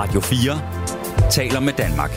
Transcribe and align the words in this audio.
Radio 0.00 0.20
4 0.20 1.30
taler 1.30 1.60
med 1.60 1.72
Danmark. 1.72 2.10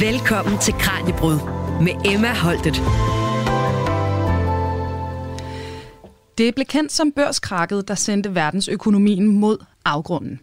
Velkommen 0.00 0.58
til 0.58 0.74
Kranjebrud 0.74 1.38
med 1.82 2.12
Emma 2.12 2.34
Holtet. 2.34 2.82
Det 6.38 6.54
blev 6.54 6.66
kendt 6.66 6.92
som 6.92 7.12
børskrakket, 7.12 7.88
der 7.88 7.94
sendte 7.94 8.34
verdensøkonomien 8.34 9.28
mod 9.28 9.64
afgrunden. 9.84 10.40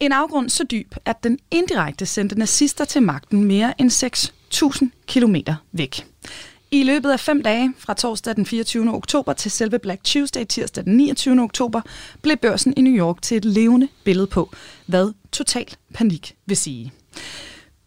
En 0.00 0.12
afgrund 0.12 0.48
så 0.48 0.64
dyb, 0.64 0.94
at 1.04 1.24
den 1.24 1.38
indirekte 1.50 2.06
sendte 2.06 2.38
nazister 2.38 2.84
til 2.84 3.02
magten 3.02 3.44
mere 3.44 3.80
end 3.80 3.90
6.000 3.90 5.04
kilometer 5.06 5.54
væk. 5.72 6.06
I 6.74 6.82
løbet 6.82 7.10
af 7.10 7.20
fem 7.20 7.42
dage, 7.42 7.74
fra 7.78 7.94
torsdag 7.94 8.36
den 8.36 8.46
24. 8.46 8.94
oktober 8.94 9.32
til 9.32 9.50
selve 9.50 9.78
Black 9.78 10.04
Tuesday 10.04 10.44
tirsdag 10.44 10.84
den 10.84 10.96
29. 10.96 11.42
oktober, 11.42 11.80
blev 12.22 12.36
børsen 12.36 12.74
i 12.76 12.80
New 12.80 12.92
York 12.92 13.22
til 13.22 13.36
et 13.36 13.44
levende 13.44 13.88
billede 14.04 14.26
på, 14.26 14.54
hvad 14.86 15.12
total 15.32 15.66
panik 15.94 16.36
vil 16.46 16.56
sige. 16.56 16.92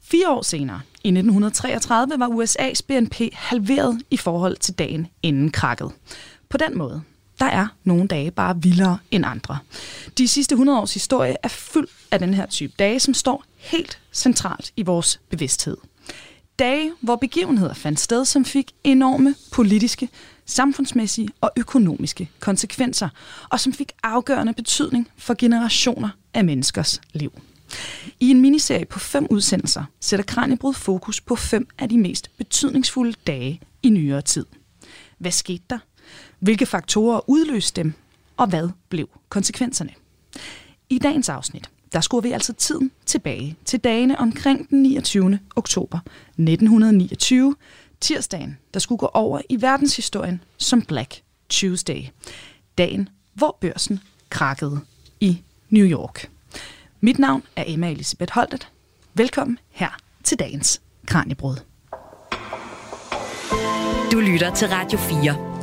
Fire 0.01 0.29
år 0.29 0.41
senere, 0.41 0.81
i 1.03 1.07
1933, 1.07 2.19
var 2.19 2.27
USA's 2.27 2.79
BNP 2.87 3.15
halveret 3.33 4.01
i 4.11 4.17
forhold 4.17 4.57
til 4.57 4.73
dagen 4.73 5.07
inden 5.23 5.51
krakket. 5.51 5.91
På 6.49 6.57
den 6.57 6.77
måde, 6.77 7.01
der 7.39 7.45
er 7.45 7.67
nogle 7.83 8.07
dage 8.07 8.31
bare 8.31 8.61
vildere 8.61 8.97
end 9.11 9.25
andre. 9.25 9.57
De 10.17 10.27
sidste 10.27 10.53
100 10.53 10.79
års 10.79 10.93
historie 10.93 11.35
er 11.43 11.47
fuld 11.47 11.87
af 12.11 12.19
den 12.19 12.33
her 12.33 12.45
type 12.45 12.73
dage, 12.79 12.99
som 12.99 13.13
står 13.13 13.43
helt 13.57 13.99
centralt 14.13 14.71
i 14.75 14.81
vores 14.81 15.19
bevidsthed. 15.29 15.77
Dage, 16.59 16.93
hvor 17.01 17.15
begivenheder 17.15 17.73
fandt 17.73 17.99
sted, 17.99 18.25
som 18.25 18.45
fik 18.45 18.71
enorme 18.83 19.35
politiske, 19.51 20.09
samfundsmæssige 20.45 21.29
og 21.41 21.51
økonomiske 21.57 22.29
konsekvenser, 22.39 23.09
og 23.49 23.59
som 23.59 23.73
fik 23.73 23.91
afgørende 24.03 24.53
betydning 24.53 25.07
for 25.17 25.35
generationer 25.37 26.09
af 26.33 26.45
menneskers 26.45 27.01
liv. 27.13 27.31
I 28.19 28.29
en 28.31 28.41
miniserie 28.41 28.85
på 28.85 28.99
fem 28.99 29.27
udsendelser 29.29 29.83
sætter 29.99 30.25
Kranjebrud 30.25 30.73
fokus 30.73 31.21
på 31.21 31.35
fem 31.35 31.67
af 31.77 31.89
de 31.89 31.97
mest 31.97 32.37
betydningsfulde 32.37 33.13
dage 33.27 33.61
i 33.83 33.89
nyere 33.89 34.21
tid. 34.21 34.45
Hvad 35.17 35.31
skete 35.31 35.63
der? 35.69 35.79
Hvilke 36.39 36.65
faktorer 36.65 37.29
udløste 37.29 37.83
dem? 37.83 37.93
Og 38.37 38.47
hvad 38.47 38.69
blev 38.89 39.09
konsekvenserne? 39.29 39.91
I 40.89 40.99
dagens 40.99 41.29
afsnit, 41.29 41.69
der 41.93 42.01
skruer 42.01 42.21
vi 42.21 42.31
altså 42.31 42.53
tiden 42.53 42.91
tilbage 43.05 43.55
til 43.65 43.79
dagene 43.79 44.19
omkring 44.19 44.69
den 44.69 44.83
29. 44.83 45.39
oktober 45.55 45.99
1929, 46.27 47.55
tirsdagen, 48.01 48.57
der 48.73 48.79
skulle 48.79 48.99
gå 48.99 49.09
over 49.13 49.41
i 49.49 49.61
verdenshistorien 49.61 50.43
som 50.57 50.81
Black 50.81 51.21
Tuesday. 51.49 52.03
Dagen, 52.77 53.09
hvor 53.33 53.57
børsen 53.61 53.99
krakkede 54.29 54.79
i 55.19 55.41
New 55.69 55.85
York. 55.85 56.29
Mit 57.01 57.19
navn 57.19 57.43
er 57.55 57.63
Emma 57.67 57.91
Elisabeth 57.91 58.33
Holtet. 58.33 58.67
Velkommen 59.13 59.59
her 59.69 59.97
til 60.23 60.39
dagens 60.39 60.81
Kranjebrud. 61.05 61.55
Du 64.11 64.19
lytter 64.19 64.55
til 64.55 64.67
Radio 64.67 64.99
4. 64.99 65.57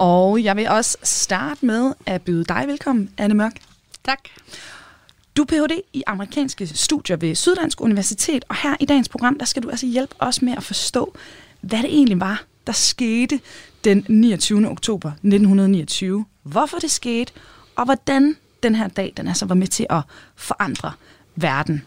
Og 0.00 0.44
jeg 0.44 0.56
vil 0.56 0.68
også 0.68 0.98
starte 1.02 1.66
med 1.66 1.92
at 2.06 2.22
byde 2.22 2.44
dig 2.44 2.64
velkommen, 2.66 3.10
Anne 3.18 3.34
Mørk. 3.34 3.52
Tak. 4.04 4.18
Du 5.36 5.42
er 5.42 5.46
Ph.D. 5.46 5.80
i 5.92 6.02
amerikanske 6.06 6.66
studier 6.66 7.16
ved 7.16 7.34
Syddansk 7.34 7.80
Universitet, 7.80 8.44
og 8.48 8.56
her 8.56 8.76
i 8.80 8.84
dagens 8.84 9.08
program, 9.08 9.38
der 9.38 9.44
skal 9.44 9.62
du 9.62 9.70
altså 9.70 9.86
hjælpe 9.86 10.14
os 10.18 10.42
med 10.42 10.52
at 10.56 10.62
forstå, 10.62 11.14
hvad 11.60 11.78
det 11.78 11.94
egentlig 11.94 12.20
var, 12.20 12.44
der 12.66 12.72
skete 12.72 13.40
den 13.84 14.06
29. 14.08 14.70
oktober 14.70 15.08
1929. 15.08 16.24
Hvorfor 16.42 16.78
det 16.78 16.90
skete, 16.90 17.32
og 17.76 17.84
hvordan 17.84 18.36
den 18.62 18.74
her 18.74 18.88
dag, 18.88 19.12
den 19.16 19.28
altså 19.28 19.46
var 19.46 19.54
med 19.54 19.66
til 19.66 19.86
at 19.90 20.02
forandre 20.36 20.92
verden. 21.34 21.82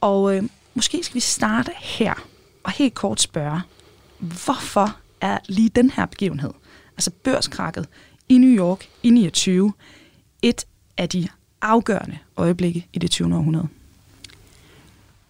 Og 0.00 0.36
øh, 0.36 0.42
måske 0.74 1.02
skal 1.02 1.14
vi 1.14 1.20
starte 1.20 1.72
her, 1.80 2.14
og 2.64 2.70
helt 2.70 2.94
kort 2.94 3.20
spørge, 3.20 3.60
hvorfor 4.18 4.96
er 5.20 5.38
lige 5.46 5.68
den 5.68 5.90
her 5.90 6.06
begivenhed, 6.06 6.52
altså 6.92 7.10
børskrakket 7.10 7.88
i 8.28 8.38
New 8.38 8.56
York 8.64 8.88
i 9.02 9.10
29, 9.10 9.72
et 10.42 10.64
af 10.96 11.08
de 11.08 11.28
afgørende 11.64 12.18
øjeblikke 12.36 12.86
i 12.92 12.98
det 12.98 13.10
20. 13.10 13.36
århundrede? 13.36 13.68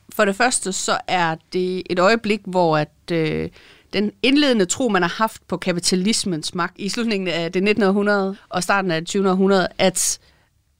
For 0.08 0.24
det 0.24 0.36
første 0.36 0.72
så 0.72 0.98
er 1.08 1.36
det 1.52 1.82
et 1.90 1.98
øjeblik, 1.98 2.40
hvor 2.44 2.78
at, 2.78 2.92
øh, 3.12 3.48
den 3.92 4.12
indledende 4.22 4.64
tro, 4.64 4.88
man 4.88 5.02
har 5.02 5.08
haft 5.08 5.48
på 5.48 5.56
kapitalismens 5.56 6.54
magt 6.54 6.74
i 6.78 6.88
slutningen 6.88 7.28
af 7.28 7.52
det 7.52 7.62
19. 7.62 7.84
århundrede 7.84 8.36
og 8.48 8.62
starten 8.62 8.90
af 8.90 9.00
det 9.00 9.08
20. 9.08 9.30
århundrede, 9.30 9.68
at 9.78 10.18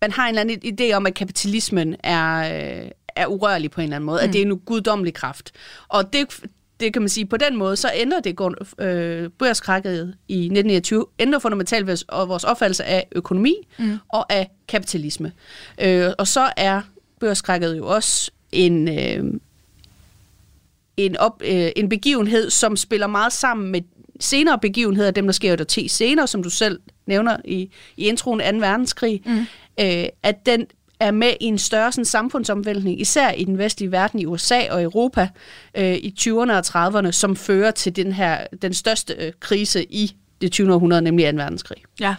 man 0.00 0.12
har 0.12 0.28
en 0.28 0.38
eller 0.38 0.40
anden 0.40 0.74
idé 0.80 0.94
om, 0.94 1.06
at 1.06 1.14
kapitalismen 1.14 1.96
er, 2.02 2.38
øh, 2.82 2.90
er 3.16 3.26
urørlig 3.26 3.70
på 3.70 3.80
en 3.80 3.82
eller 3.82 3.96
anden 3.96 4.06
måde, 4.06 4.20
mm. 4.22 4.28
at 4.28 4.32
det 4.32 4.42
er 4.42 4.46
en 4.46 4.58
guddommelig 4.58 5.14
kraft. 5.14 5.52
Og 5.88 6.12
det, 6.12 6.40
det 6.80 6.92
kan 6.92 7.02
man 7.02 7.08
sige, 7.08 7.26
på 7.26 7.36
den 7.36 7.56
måde, 7.56 7.76
så 7.76 7.90
ændrer 7.94 8.20
det 8.20 8.36
øh, 8.78 9.30
børskrakket 9.38 10.14
i 10.28 10.34
1929, 10.34 11.06
ændrer 11.18 11.38
fundamentalt 11.38 11.86
vores 11.86 12.44
opfattelse 12.44 12.84
af 12.84 13.06
økonomi 13.12 13.54
mm. 13.78 13.98
og 14.08 14.32
af 14.32 14.50
kapitalisme. 14.68 15.32
Øh, 15.80 16.10
og 16.18 16.26
så 16.26 16.52
er 16.56 16.80
børskrakket 17.20 17.76
jo 17.76 17.86
også 17.86 18.30
en, 18.52 18.88
øh, 18.88 19.40
en, 20.96 21.16
op, 21.16 21.42
øh, 21.44 21.70
en 21.76 21.88
begivenhed, 21.88 22.50
som 22.50 22.76
spiller 22.76 23.06
meget 23.06 23.32
sammen 23.32 23.72
med 23.72 23.80
senere 24.20 24.58
begivenheder, 24.58 25.10
dem 25.10 25.26
der 25.26 25.32
sker 25.32 25.50
jo 25.50 25.56
der 25.56 25.64
10 25.64 25.88
senere, 25.88 26.26
som 26.26 26.42
du 26.42 26.50
selv 26.50 26.80
nævner 27.06 27.36
i, 27.44 27.70
i 27.96 28.08
introen 28.08 28.40
af 28.40 28.52
2. 28.52 28.58
verdenskrig, 28.58 29.22
mm. 29.26 29.46
øh, 29.80 30.04
at 30.22 30.46
den 30.46 30.66
er 31.06 31.10
med 31.10 31.32
i 31.40 31.44
en 31.44 31.58
større 31.58 31.92
sådan, 31.92 32.04
samfundsomvæltning, 32.04 33.00
især 33.00 33.30
i 33.30 33.44
den 33.44 33.58
vestlige 33.58 33.92
verden, 33.92 34.20
i 34.20 34.26
USA 34.26 34.60
og 34.70 34.82
Europa, 34.82 35.28
øh, 35.74 35.94
i 35.94 36.14
20'erne 36.20 36.52
og 36.52 36.62
30'erne, 36.66 37.10
som 37.10 37.36
fører 37.36 37.70
til 37.70 37.96
den 37.96 38.12
her 38.12 38.46
den 38.62 38.74
største 38.74 39.14
øh, 39.18 39.32
krise 39.40 39.84
i 39.84 40.16
det 40.40 40.52
20. 40.52 40.74
århundrede, 40.74 41.02
nemlig 41.02 41.32
2. 41.32 41.36
verdenskrig. 41.36 41.78
Ja, 42.00 42.14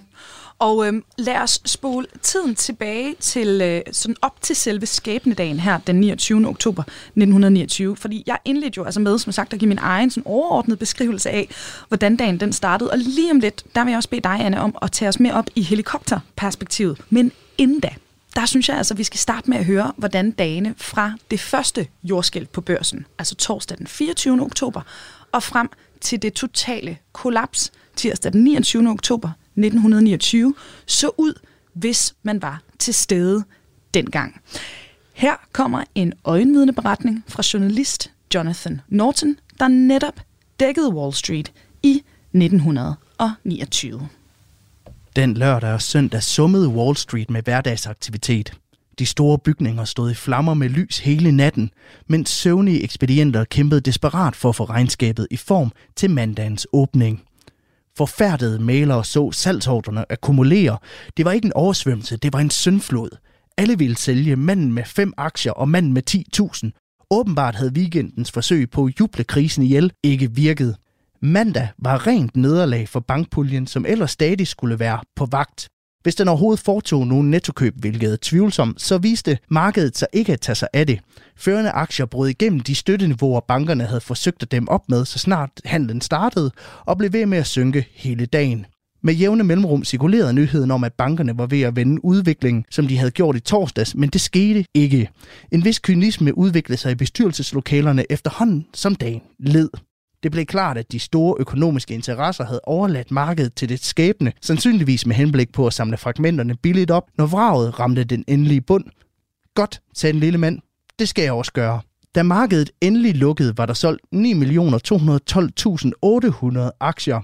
og 0.60 0.88
øh, 0.88 0.94
lad 1.18 1.38
os 1.38 1.62
spole 1.66 2.08
tiden 2.22 2.56
tilbage 2.56 3.16
til 3.20 3.62
øh, 3.62 3.82
sådan 3.92 4.16
op 4.22 4.42
til 4.42 4.56
selve 4.56 4.86
skæbnedagen 4.86 5.60
her, 5.60 5.80
den 5.88 5.96
29. 5.96 6.48
oktober 6.48 6.84
1929. 6.84 7.96
Fordi 7.96 8.24
jeg 8.28 8.38
indledte 8.46 8.78
jo 8.78 8.84
altså 8.84 9.00
med, 9.00 9.20
som 9.20 9.32
sagt, 9.32 9.54
at 9.54 9.60
give 9.60 9.70
min 9.70 9.80
egen 9.82 10.10
sådan 10.10 10.24
overordnede 10.26 10.78
beskrivelse 10.78 11.30
af, 11.30 11.50
hvordan 11.88 12.16
dagen 12.16 12.40
den 12.40 12.54
startede. 12.54 12.92
Og 12.92 12.98
lige 12.98 13.32
om 13.32 13.40
lidt, 13.40 13.64
der 13.76 13.84
vil 13.84 13.92
jeg 13.92 13.98
også 13.98 14.10
bede 14.10 14.22
dig, 14.22 14.40
Anne, 14.40 14.62
om 14.62 14.76
at 14.82 14.92
tage 14.92 15.10
os 15.10 15.20
med 15.20 15.32
op 15.32 15.50
i 15.56 15.62
helikopterperspektivet. 15.62 17.02
Men 17.10 17.32
inden 17.58 17.80
da, 17.80 17.90
der 18.36 18.46
synes 18.46 18.70
jeg 18.70 18.78
altså, 18.78 18.94
at 18.94 18.98
vi 18.98 19.04
skal 19.04 19.20
starte 19.20 19.50
med 19.50 19.58
at 19.58 19.66
høre, 19.66 19.94
hvordan 19.98 20.32
dagene 20.32 20.76
fra 20.78 21.14
det 21.32 21.40
første 21.40 21.88
jordskælv 22.04 22.46
på 22.48 22.62
børsen, 22.62 23.06
altså 23.20 23.36
torsdag 23.36 23.78
den 23.78 23.88
24. 23.88 24.42
oktober, 24.42 24.82
og 25.32 25.44
frem 25.44 25.70
til 26.02 26.22
det 26.22 26.34
totale 26.34 26.98
kollaps 27.14 27.72
tirsdag 27.96 28.34
den 28.34 28.44
29. 28.44 28.90
oktober 28.90 29.30
1929, 29.30 30.54
så 30.86 31.12
ud, 31.18 31.34
hvis 31.74 32.16
man 32.24 32.42
var 32.42 32.62
til 32.80 32.94
stede 32.94 33.44
dengang. 33.94 34.42
Her 35.14 35.36
kommer 35.52 35.84
en 35.96 36.14
øjenvidende 36.24 36.74
beretning 36.74 37.24
fra 37.28 37.44
journalist 37.54 38.12
Jonathan 38.36 38.82
Norton, 38.88 39.40
der 39.60 39.68
netop 39.68 40.20
dækkede 40.60 40.94
Wall 40.94 41.14
Street 41.14 41.52
i 41.84 42.04
1929. 42.34 44.10
Den 45.16 45.34
lørdag 45.34 45.74
og 45.74 45.82
søndag 45.82 46.24
summede 46.24 46.68
Wall 46.68 46.96
Street 46.96 47.30
med 47.30 47.42
hverdagsaktivitet. 47.42 48.54
De 49.00 49.06
store 49.06 49.40
bygninger 49.40 49.86
stod 49.86 50.12
i 50.12 50.14
flammer 50.14 50.54
med 50.54 50.70
lys 50.70 51.00
hele 51.00 51.32
natten, 51.32 51.70
mens 52.08 52.30
søvnige 52.30 52.84
ekspedienter 52.84 53.44
kæmpede 53.44 53.82
desperat 53.82 54.36
for 54.36 54.50
at 54.50 54.56
få 54.56 54.64
regnskabet 54.64 55.28
i 55.32 55.38
form 55.38 55.72
til 55.96 56.10
mandagens 56.10 56.68
åbning. 56.74 57.22
Forfærdede 57.98 58.60
malere 58.60 59.06
så 59.06 59.32
salgsordrene 59.32 60.12
akkumulere. 60.12 60.78
Det 61.18 61.26
var 61.26 61.32
ikke 61.32 61.46
en 61.46 61.54
oversvømmelse, 61.54 62.18
det 62.18 62.34
var 62.34 62.40
en 62.40 62.50
syndflod. 62.50 63.10
Alle 63.58 63.78
ville 63.78 63.98
sælge 63.98 64.36
manden 64.36 64.74
med 64.74 64.84
fem 64.84 65.14
aktier 65.18 65.52
og 65.52 65.70
manden 65.70 65.94
med 65.94 66.04
10.000. 66.10 67.08
Åbenbart 67.12 67.56
havde 67.56 67.74
weekendens 67.76 68.32
forsøg 68.32 68.70
på 68.70 68.86
at 68.86 69.00
juble 69.00 69.24
krisen 69.24 69.64
ihjel 69.64 69.92
ikke 70.04 70.32
virket. 70.32 70.76
Mandag 71.26 71.68
var 71.78 72.08
rent 72.08 72.38
nederlag 72.38 72.90
for 72.90 73.00
bankpuljen, 73.00 73.68
som 73.68 73.86
ellers 73.88 74.12
stadig 74.12 74.48
skulle 74.48 74.80
være 74.80 75.00
på 75.16 75.26
vagt. 75.26 75.70
Hvis 76.04 76.16
den 76.16 76.28
overhovedet 76.28 76.64
foretog 76.64 77.08
nogen 77.08 77.32
nettokøb, 77.32 77.74
hvilket 77.80 78.14
er 78.14 78.18
tvivlsomt, 78.22 78.82
så 78.82 78.98
viste 78.98 79.38
markedet 79.50 79.98
sig 79.98 80.08
ikke 80.14 80.34
at 80.34 80.42
tage 80.42 80.56
sig 80.56 80.68
af 80.74 80.88
det. 80.88 81.00
Førende 81.38 81.70
aktier 81.70 82.06
brød 82.06 82.30
igennem 82.30 82.60
de 82.60 82.76
støtteniveauer, 82.76 83.40
bankerne 83.40 83.84
havde 83.84 84.02
forsøgt 84.02 84.44
at 84.44 84.52
dem 84.52 84.68
op 84.68 84.90
med, 84.90 85.06
så 85.06 85.20
snart 85.20 85.50
handlen 85.66 86.02
startede, 86.02 86.52
og 86.86 86.98
blev 86.98 87.14
ved 87.14 87.26
med 87.26 87.38
at 87.38 87.48
synke 87.48 87.88
hele 87.94 88.26
dagen. 88.26 88.66
Med 89.04 89.14
jævne 89.14 89.44
mellemrum 89.44 89.84
cirkulerede 89.84 90.34
nyheden 90.34 90.72
om, 90.72 90.84
at 90.84 90.94
bankerne 90.94 91.38
var 91.38 91.46
ved 91.46 91.62
at 91.62 91.76
vende 91.76 92.06
udviklingen, 92.06 92.66
som 92.72 92.88
de 92.88 92.98
havde 92.98 93.12
gjort 93.12 93.36
i 93.36 93.40
torsdags, 93.40 93.96
men 93.96 94.10
det 94.10 94.22
skete 94.22 94.66
ikke. 94.74 95.10
En 95.52 95.66
vis 95.66 95.80
kynisme 95.80 96.38
udviklede 96.38 96.80
sig 96.80 96.92
i 96.92 96.96
bestyrelseslokalerne 96.96 98.12
efterhånden, 98.12 98.66
som 98.74 98.96
dagen 98.96 99.22
led. 99.40 99.70
Det 100.26 100.32
blev 100.32 100.46
klart, 100.46 100.78
at 100.78 100.92
de 100.92 101.00
store 101.00 101.36
økonomiske 101.40 101.94
interesser 101.94 102.46
havde 102.46 102.62
overladt 102.64 103.12
markedet 103.12 103.56
til 103.56 103.70
det 103.70 103.86
skæbne, 103.86 104.34
sandsynligvis 104.42 105.06
med 105.06 105.16
henblik 105.16 105.52
på 105.52 105.68
at 105.68 105.74
samle 105.74 105.98
fragmenterne 105.98 106.56
billigt 106.56 106.92
op, 106.92 107.04
når 107.18 107.26
vraget 107.26 107.80
ramte 107.80 108.04
den 108.04 108.24
endelige 108.28 108.62
bund, 108.62 108.86
Godt, 109.56 109.82
sagde 109.94 110.14
den 110.14 110.20
lille 110.20 110.38
mand. 110.38 110.60
Det 111.00 111.10
skal 111.10 111.24
jeg 111.24 111.34
også 111.34 111.54
gøre. 111.54 111.82
Da 112.16 112.24
markedet 112.24 112.72
endelig 112.82 113.16
lukkede, 113.16 113.58
var 113.58 113.66
der 113.66 113.74
solgt 113.74 114.02
9.212.800 114.16 116.78
aktier. 116.80 117.22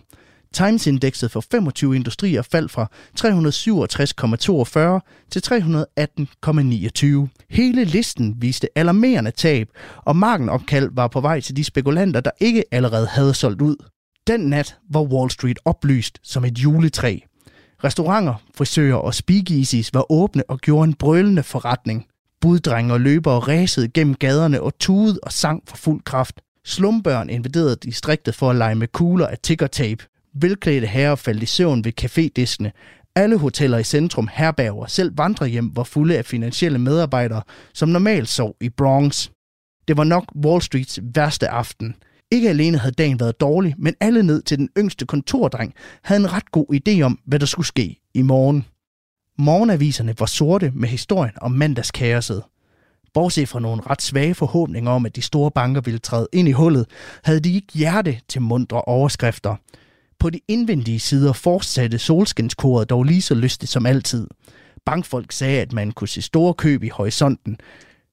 Times-indekset 0.54 1.32
for 1.32 1.44
25 1.52 1.96
industrier 1.96 2.42
faldt 2.42 2.72
fra 2.72 2.88
367,42 3.20 5.28
til 5.32 5.42
318,29. 7.30 7.46
Hele 7.50 7.84
listen 7.84 8.36
viste 8.40 8.68
alarmerende 8.76 9.32
tab, 9.32 9.70
og 9.98 10.16
markenopkald 10.16 10.90
var 10.94 11.08
på 11.08 11.22
vej 11.22 11.40
til 11.40 11.56
de 11.56 11.64
spekulanter, 11.64 12.20
der 12.20 12.32
ikke 12.40 12.64
allerede 12.72 13.08
havde 13.08 13.34
solgt 13.34 13.62
ud. 13.62 13.76
Den 14.28 14.40
nat 14.40 14.78
var 14.90 15.02
Wall 15.02 15.32
Street 15.32 15.60
oplyst 15.66 16.20
som 16.24 16.46
et 16.46 16.60
juletræ. 16.60 17.18
Restauranter, 17.84 18.36
frisører 18.56 18.96
og 18.96 19.14
speakeasies 19.14 19.94
var 19.94 20.12
åbne 20.12 20.44
og 20.48 20.60
gjorde 20.60 20.88
en 20.88 20.94
brølende 20.94 21.44
forretning. 21.44 22.06
Buddrenge 22.42 22.94
og 22.94 23.02
løbere 23.02 23.40
ræsede 23.40 23.88
gennem 23.88 24.16
gaderne 24.16 24.62
og 24.62 24.80
tudede 24.80 25.20
og 25.24 25.32
sang 25.32 25.64
for 25.68 25.78
fuld 25.78 26.04
kraft. 26.04 26.42
Slumbørn 26.66 27.30
invaderede 27.30 27.76
distriktet 27.76 28.36
for 28.36 28.50
at 28.50 28.56
lege 28.56 28.76
med 28.76 28.88
kugler 28.88 29.28
af 29.28 29.38
tickertape. 29.38 30.04
Velklædte 30.34 30.88
herrer 30.88 31.16
faldt 31.16 31.44
i 31.44 31.46
søvn 31.46 31.86
ved 31.86 32.02
cafédiskene. 32.02 32.72
Alle 33.16 33.38
hoteller 33.38 33.78
i 33.78 33.84
centrum, 33.84 34.30
herberger, 34.34 34.86
selv 34.86 35.18
vandrehjem 35.18 35.76
var 35.76 35.84
fulde 35.84 36.18
af 36.18 36.26
finansielle 36.26 36.80
medarbejdere, 36.80 37.42
som 37.74 37.90
normalt 37.90 38.30
sov 38.30 38.56
i 38.62 38.70
Bronx. 38.70 39.30
Det 39.88 39.98
var 39.98 40.04
nok 40.04 40.26
Wall 40.46 40.62
Streets 40.62 41.00
værste 41.16 41.50
aften. 41.50 41.96
Ikke 42.32 42.50
alene 42.50 42.78
havde 42.78 42.96
dagen 42.96 43.20
været 43.20 43.40
dårlig, 43.40 43.76
men 43.78 43.96
alle 44.00 44.24
ned 44.24 44.42
til 44.42 44.58
den 44.58 44.70
yngste 44.78 45.06
kontordreng 45.06 45.74
havde 46.04 46.22
en 46.22 46.34
ret 46.34 46.52
god 46.52 46.66
idé 46.74 47.02
om, 47.02 47.20
hvad 47.26 47.40
der 47.40 47.46
skulle 47.46 47.68
ske 47.68 48.00
i 48.14 48.22
morgen. 48.22 48.66
Morgenaviserne 49.38 50.16
var 50.20 50.26
sorte 50.26 50.72
med 50.76 50.90
historien 50.90 51.34
om 51.42 51.52
mandagskaoset. 51.52 52.44
Bortset 53.14 53.50
fra 53.50 53.60
nogle 53.60 53.82
ret 53.90 54.02
svage 54.02 54.36
forhåbninger 54.36 54.92
om, 54.92 55.06
at 55.06 55.16
de 55.16 55.22
store 55.22 55.52
banker 55.52 55.82
ville 55.82 56.00
træde 56.00 56.28
ind 56.34 56.48
i 56.48 56.52
hullet, 56.52 56.86
havde 57.24 57.40
de 57.40 57.54
ikke 57.54 57.74
hjerte 57.74 58.20
til 58.28 58.42
mundre 58.42 58.82
overskrifter. 58.82 59.56
På 60.22 60.30
de 60.30 60.40
indvendige 60.48 61.00
sider 61.00 61.34
fortsatte 61.34 62.00
solskinskoret 62.00 62.90
dog 62.90 63.04
lige 63.04 63.22
så 63.22 63.36
lystigt 63.36 63.72
som 63.72 63.86
altid. 63.86 64.28
Bankfolk 64.86 65.32
sagde, 65.32 65.62
at 65.62 65.74
man 65.74 65.92
kunne 65.92 66.08
se 66.08 66.22
store 66.22 66.54
køb 66.54 66.84
i 66.84 66.90
horisonten. 66.90 67.58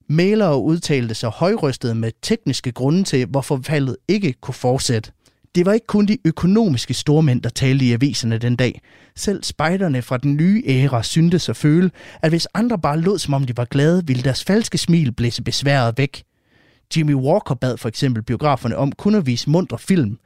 Mælere 0.07 0.61
udtalte 0.61 1.15
sig 1.15 1.29
højrystet 1.29 1.97
med 1.97 2.11
tekniske 2.21 2.71
grunde 2.71 3.03
til, 3.03 3.25
hvorfor 3.25 3.59
faldet 3.63 3.97
ikke 4.07 4.33
kunne 4.41 4.53
fortsætte. 4.53 5.11
Det 5.55 5.65
var 5.65 5.73
ikke 5.73 5.87
kun 5.87 6.05
de 6.05 6.17
økonomiske 6.25 6.93
stormænd, 6.93 7.41
der 7.41 7.49
talte 7.49 7.85
i 7.85 7.91
aviserne 7.91 8.37
den 8.37 8.55
dag. 8.55 8.81
Selv 9.15 9.43
spejderne 9.43 10.01
fra 10.01 10.17
den 10.17 10.35
nye 10.35 10.63
æra 10.67 11.03
syntes 11.03 11.49
at 11.49 11.57
føle, 11.57 11.91
at 12.21 12.31
hvis 12.31 12.47
andre 12.53 12.79
bare 12.79 13.01
lod 13.01 13.19
som 13.19 13.33
om 13.33 13.43
de 13.45 13.57
var 13.57 13.65
glade, 13.65 14.07
ville 14.07 14.23
deres 14.23 14.43
falske 14.43 14.77
smil 14.77 15.11
blæse 15.11 15.43
besværet 15.43 15.97
væk. 15.97 16.23
Jimmy 16.97 17.13
Walker 17.13 17.55
bad 17.55 17.77
for 17.77 17.89
eksempel 17.89 18.23
biograferne 18.23 18.77
om 18.77 18.91
kun 18.91 19.15
at 19.15 19.25
vise 19.25 19.49
mundre 19.49 19.77
film. 19.77 20.17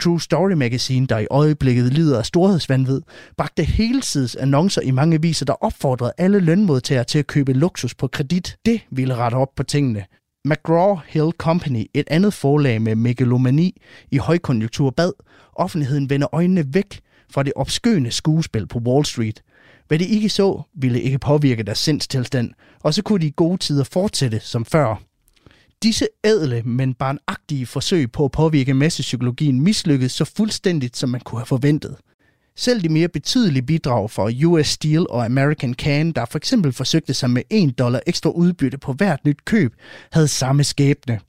True 0.00 0.20
Story 0.20 0.52
Magazine, 0.52 1.06
der 1.06 1.18
i 1.18 1.26
øjeblikket 1.30 1.92
lider 1.92 2.18
af 2.18 2.26
storhedsvandvid, 2.26 3.00
bragte 3.36 3.64
helsides 3.64 4.36
annoncer 4.36 4.80
i 4.80 4.90
mange 4.90 5.14
aviser, 5.14 5.46
der 5.46 5.64
opfordrede 5.64 6.12
alle 6.18 6.40
lønmodtagere 6.40 7.04
til 7.04 7.18
at 7.18 7.26
købe 7.26 7.52
luksus 7.52 7.94
på 7.94 8.06
kredit. 8.06 8.56
Det 8.66 8.80
ville 8.90 9.14
rette 9.14 9.34
op 9.34 9.54
på 9.56 9.62
tingene. 9.62 10.04
McGraw-Hill 10.48 11.30
Company, 11.38 11.86
et 11.94 12.04
andet 12.10 12.34
forlag 12.34 12.82
med 12.82 12.94
megalomani 12.94 13.82
i 14.10 14.16
højkonjunktur, 14.16 14.90
bad 14.90 15.12
offentligheden 15.52 16.10
vende 16.10 16.28
øjnene 16.32 16.64
væk 16.74 17.00
fra 17.32 17.42
det 17.42 17.52
opskøende 17.56 18.10
skuespil 18.10 18.66
på 18.66 18.78
Wall 18.78 19.04
Street. 19.04 19.42
Hvad 19.88 19.98
de 19.98 20.04
ikke 20.04 20.28
så, 20.28 20.62
ville 20.74 21.00
ikke 21.00 21.18
påvirke 21.18 21.62
deres 21.62 21.78
sindstilstand, 21.78 22.50
og 22.80 22.94
så 22.94 23.02
kunne 23.02 23.20
de 23.20 23.26
i 23.26 23.32
gode 23.36 23.56
tider 23.56 23.84
fortsætte 23.84 24.40
som 24.40 24.64
før. 24.64 25.11
Disse 25.82 26.06
ædle, 26.24 26.62
men 26.62 26.94
barnagtige 26.94 27.66
forsøg 27.66 28.12
på 28.12 28.24
at 28.24 28.32
påvirke 28.32 28.74
massepsykologien 28.74 29.60
mislykkedes 29.60 30.12
så 30.12 30.24
fuldstændigt, 30.24 30.96
som 30.96 31.08
man 31.10 31.20
kunne 31.20 31.38
have 31.38 31.46
forventet. 31.46 31.96
Selv 32.56 32.82
de 32.82 32.88
mere 32.88 33.08
betydelige 33.08 33.62
bidrag 33.62 34.10
fra 34.10 34.30
US 34.46 34.66
Steel 34.66 35.06
og 35.10 35.24
American 35.24 35.74
Can, 35.74 36.12
der 36.12 36.24
for 36.24 36.38
eksempel 36.38 36.72
forsøgte 36.72 37.14
sig 37.14 37.30
med 37.30 37.42
1 37.50 37.78
dollar 37.78 38.00
ekstra 38.06 38.30
udbytte 38.30 38.78
på 38.78 38.92
hvert 38.92 39.24
nyt 39.24 39.44
køb, 39.44 39.74
havde 40.12 40.28
samme 40.28 40.64
skæbne. 40.64 41.20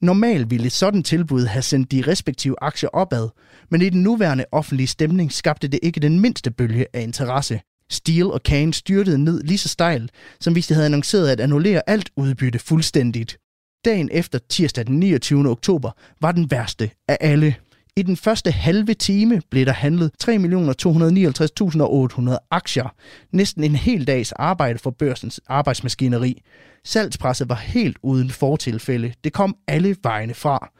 Normalt 0.00 0.50
ville 0.50 0.66
et 0.66 0.72
sådan 0.72 1.02
tilbud 1.02 1.44
have 1.44 1.62
sendt 1.62 1.92
de 1.92 2.04
respektive 2.06 2.56
aktier 2.62 2.90
opad, 2.92 3.28
men 3.70 3.82
i 3.82 3.88
den 3.88 4.02
nuværende 4.02 4.44
offentlige 4.52 4.86
stemning 4.86 5.32
skabte 5.32 5.68
det 5.68 5.80
ikke 5.82 6.00
den 6.00 6.20
mindste 6.20 6.50
bølge 6.50 6.86
af 6.92 7.02
interesse. 7.02 7.60
Steel 7.90 8.26
og 8.26 8.42
Kane 8.42 8.74
styrtede 8.74 9.18
ned 9.18 9.42
lige 9.42 9.58
så 9.58 9.68
stejlt, 9.68 10.10
som 10.40 10.52
hvis 10.52 10.66
de 10.66 10.74
havde 10.74 10.86
annonceret 10.86 11.28
at 11.28 11.40
annullere 11.40 11.82
alt 11.86 12.10
udbytte 12.16 12.58
fuldstændigt. 12.58 13.38
Dagen 13.84 14.08
efter 14.12 14.38
tirsdag 14.48 14.86
den 14.86 15.00
29. 15.00 15.48
oktober 15.48 15.90
var 16.20 16.32
den 16.32 16.50
værste 16.50 16.90
af 17.08 17.16
alle. 17.20 17.54
I 17.96 18.02
den 18.02 18.16
første 18.16 18.50
halve 18.50 18.94
time 18.94 19.42
blev 19.50 19.66
der 19.66 19.72
handlet 19.72 20.10
3.259.800 20.24 22.36
aktier. 22.50 22.94
Næsten 23.32 23.64
en 23.64 23.74
hel 23.74 24.06
dags 24.06 24.32
arbejde 24.32 24.78
for 24.78 24.90
børsens 24.90 25.40
arbejdsmaskineri. 25.48 26.42
Salgspresset 26.84 27.48
var 27.48 27.54
helt 27.54 27.96
uden 28.02 28.30
fortilfælde. 28.30 29.12
Det 29.24 29.32
kom 29.32 29.56
alle 29.66 29.96
vejene 30.02 30.34
fra. 30.34 30.70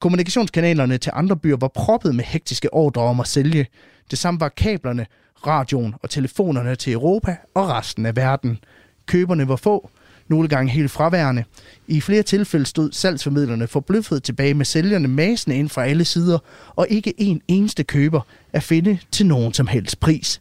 Kommunikationskanalerne 0.00 0.98
til 0.98 1.12
andre 1.14 1.36
byer 1.36 1.56
var 1.56 1.70
proppet 1.74 2.14
med 2.14 2.24
hektiske 2.24 2.74
ordre 2.74 3.02
om 3.02 3.20
at 3.20 3.28
sælge. 3.28 3.66
Det 4.10 4.18
samme 4.18 4.40
var 4.40 4.48
kablerne, 4.48 5.06
radioen 5.46 5.94
og 6.02 6.10
telefonerne 6.10 6.76
til 6.76 6.92
Europa 6.92 7.36
og 7.54 7.68
resten 7.68 8.06
af 8.06 8.16
verden. 8.16 8.58
Køberne 9.06 9.48
var 9.48 9.56
få, 9.56 9.90
nogle 10.28 10.48
gange 10.48 10.72
helt 10.72 10.90
fraværende. 10.90 11.44
I 11.88 12.00
flere 12.00 12.22
tilfælde 12.22 12.66
stod 12.66 12.92
salgsformidlerne 12.92 13.66
forbløffet 13.66 14.22
tilbage 14.22 14.54
med 14.54 14.64
sælgerne 14.64 15.08
masende 15.08 15.56
ind 15.56 15.68
fra 15.68 15.84
alle 15.84 16.04
sider, 16.04 16.38
og 16.76 16.86
ikke 16.90 17.20
en 17.20 17.42
eneste 17.48 17.84
køber 17.84 18.20
at 18.52 18.62
finde 18.62 18.98
til 19.10 19.26
nogen 19.26 19.54
som 19.54 19.66
helst 19.66 20.00
pris. 20.00 20.40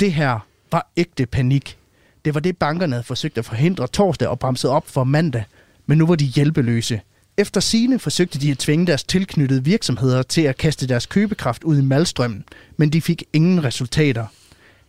Det 0.00 0.12
her 0.12 0.46
var 0.72 0.90
ægte 0.96 1.26
panik. 1.26 1.78
Det 2.24 2.34
var 2.34 2.40
det, 2.40 2.56
bankerne 2.56 2.92
havde 2.92 3.04
forsøgt 3.04 3.38
at 3.38 3.44
forhindre 3.44 3.86
torsdag 3.86 4.28
og 4.28 4.38
bremset 4.38 4.70
op 4.70 4.88
for 4.88 5.04
mandag, 5.04 5.44
men 5.86 5.98
nu 5.98 6.06
var 6.06 6.14
de 6.14 6.24
hjælpeløse. 6.24 7.00
Efter 7.36 7.60
sine 7.60 7.98
forsøgte 7.98 8.38
de 8.38 8.50
at 8.50 8.58
tvinge 8.58 8.86
deres 8.86 9.04
tilknyttede 9.04 9.64
virksomheder 9.64 10.22
til 10.22 10.42
at 10.42 10.56
kaste 10.56 10.88
deres 10.88 11.06
købekraft 11.06 11.64
ud 11.64 11.78
i 11.78 11.82
malstrømmen, 11.82 12.44
men 12.76 12.90
de 12.90 13.00
fik 13.00 13.24
ingen 13.32 13.64
resultater. 13.64 14.26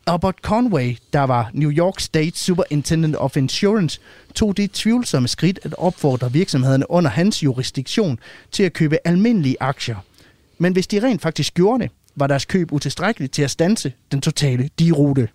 Albert 0.10 0.36
Conway, 0.42 0.98
der 1.14 1.20
var 1.20 1.52
New 1.54 1.72
York 1.72 2.00
State 2.00 2.40
Superintendent 2.40 3.16
of 3.16 3.38
Insurance, 3.38 4.00
tog 4.36 4.58
det 4.58 4.72
tvivlsomme 4.72 5.28
skridt 5.28 5.60
at 5.64 5.76
opfordre 5.78 6.32
virksomhederne 6.32 6.92
under 6.92 7.10
hans 7.12 7.44
jurisdiktion 7.44 8.20
til 8.52 8.64
at 8.64 8.74
købe 8.74 8.98
almindelige 9.06 9.56
aktier. 9.60 9.96
Men 10.58 10.74
hvis 10.74 10.88
de 10.88 11.04
rent 11.04 11.22
faktisk 11.22 11.54
gjorde 11.54 11.84
det, 11.84 11.92
var 12.16 12.28
deres 12.28 12.46
køb 12.46 12.74
utilstrækkeligt 12.74 13.34
til 13.34 13.42
at 13.42 13.52
stanse 13.52 13.94
den 14.12 14.22
totale 14.22 14.70
dirute. 14.80 15.28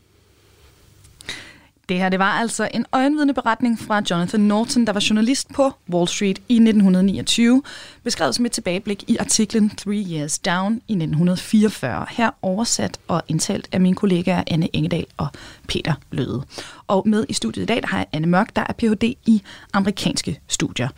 Det 1.88 1.98
her 1.98 2.08
det 2.08 2.18
var 2.18 2.30
altså 2.30 2.68
en 2.74 2.86
øjenvidende 2.92 3.34
beretning 3.34 3.80
fra 3.80 4.02
Jonathan 4.10 4.40
Norton, 4.40 4.86
der 4.86 4.92
var 4.92 5.06
journalist 5.10 5.52
på 5.52 5.72
Wall 5.90 6.08
Street 6.08 6.38
i 6.48 6.54
1929, 6.54 7.62
beskrevet 8.02 8.34
som 8.34 8.46
et 8.46 8.52
tilbageblik 8.52 9.04
i 9.08 9.16
artiklen 9.16 9.70
Three 9.70 10.04
Years 10.12 10.38
Down 10.38 10.74
i 10.74 10.92
1944, 10.92 12.06
her 12.10 12.30
oversat 12.42 12.98
og 13.08 13.22
indtalt 13.28 13.68
af 13.72 13.80
mine 13.80 13.96
kollegaer 13.96 14.42
Anne 14.46 14.76
Engedal 14.76 15.06
og 15.16 15.28
Peter 15.68 15.94
Løde. 16.10 16.42
Og 16.86 17.08
med 17.08 17.26
i 17.28 17.32
studiet 17.32 17.62
i 17.62 17.66
dag 17.66 17.82
der 17.82 17.88
har 17.88 17.98
jeg 17.98 18.06
Anne 18.12 18.26
Mørk, 18.26 18.56
der 18.56 18.64
er 18.68 18.72
Ph.D. 18.72 19.04
i 19.26 19.42
amerikanske 19.72 20.40
studier. 20.48 20.88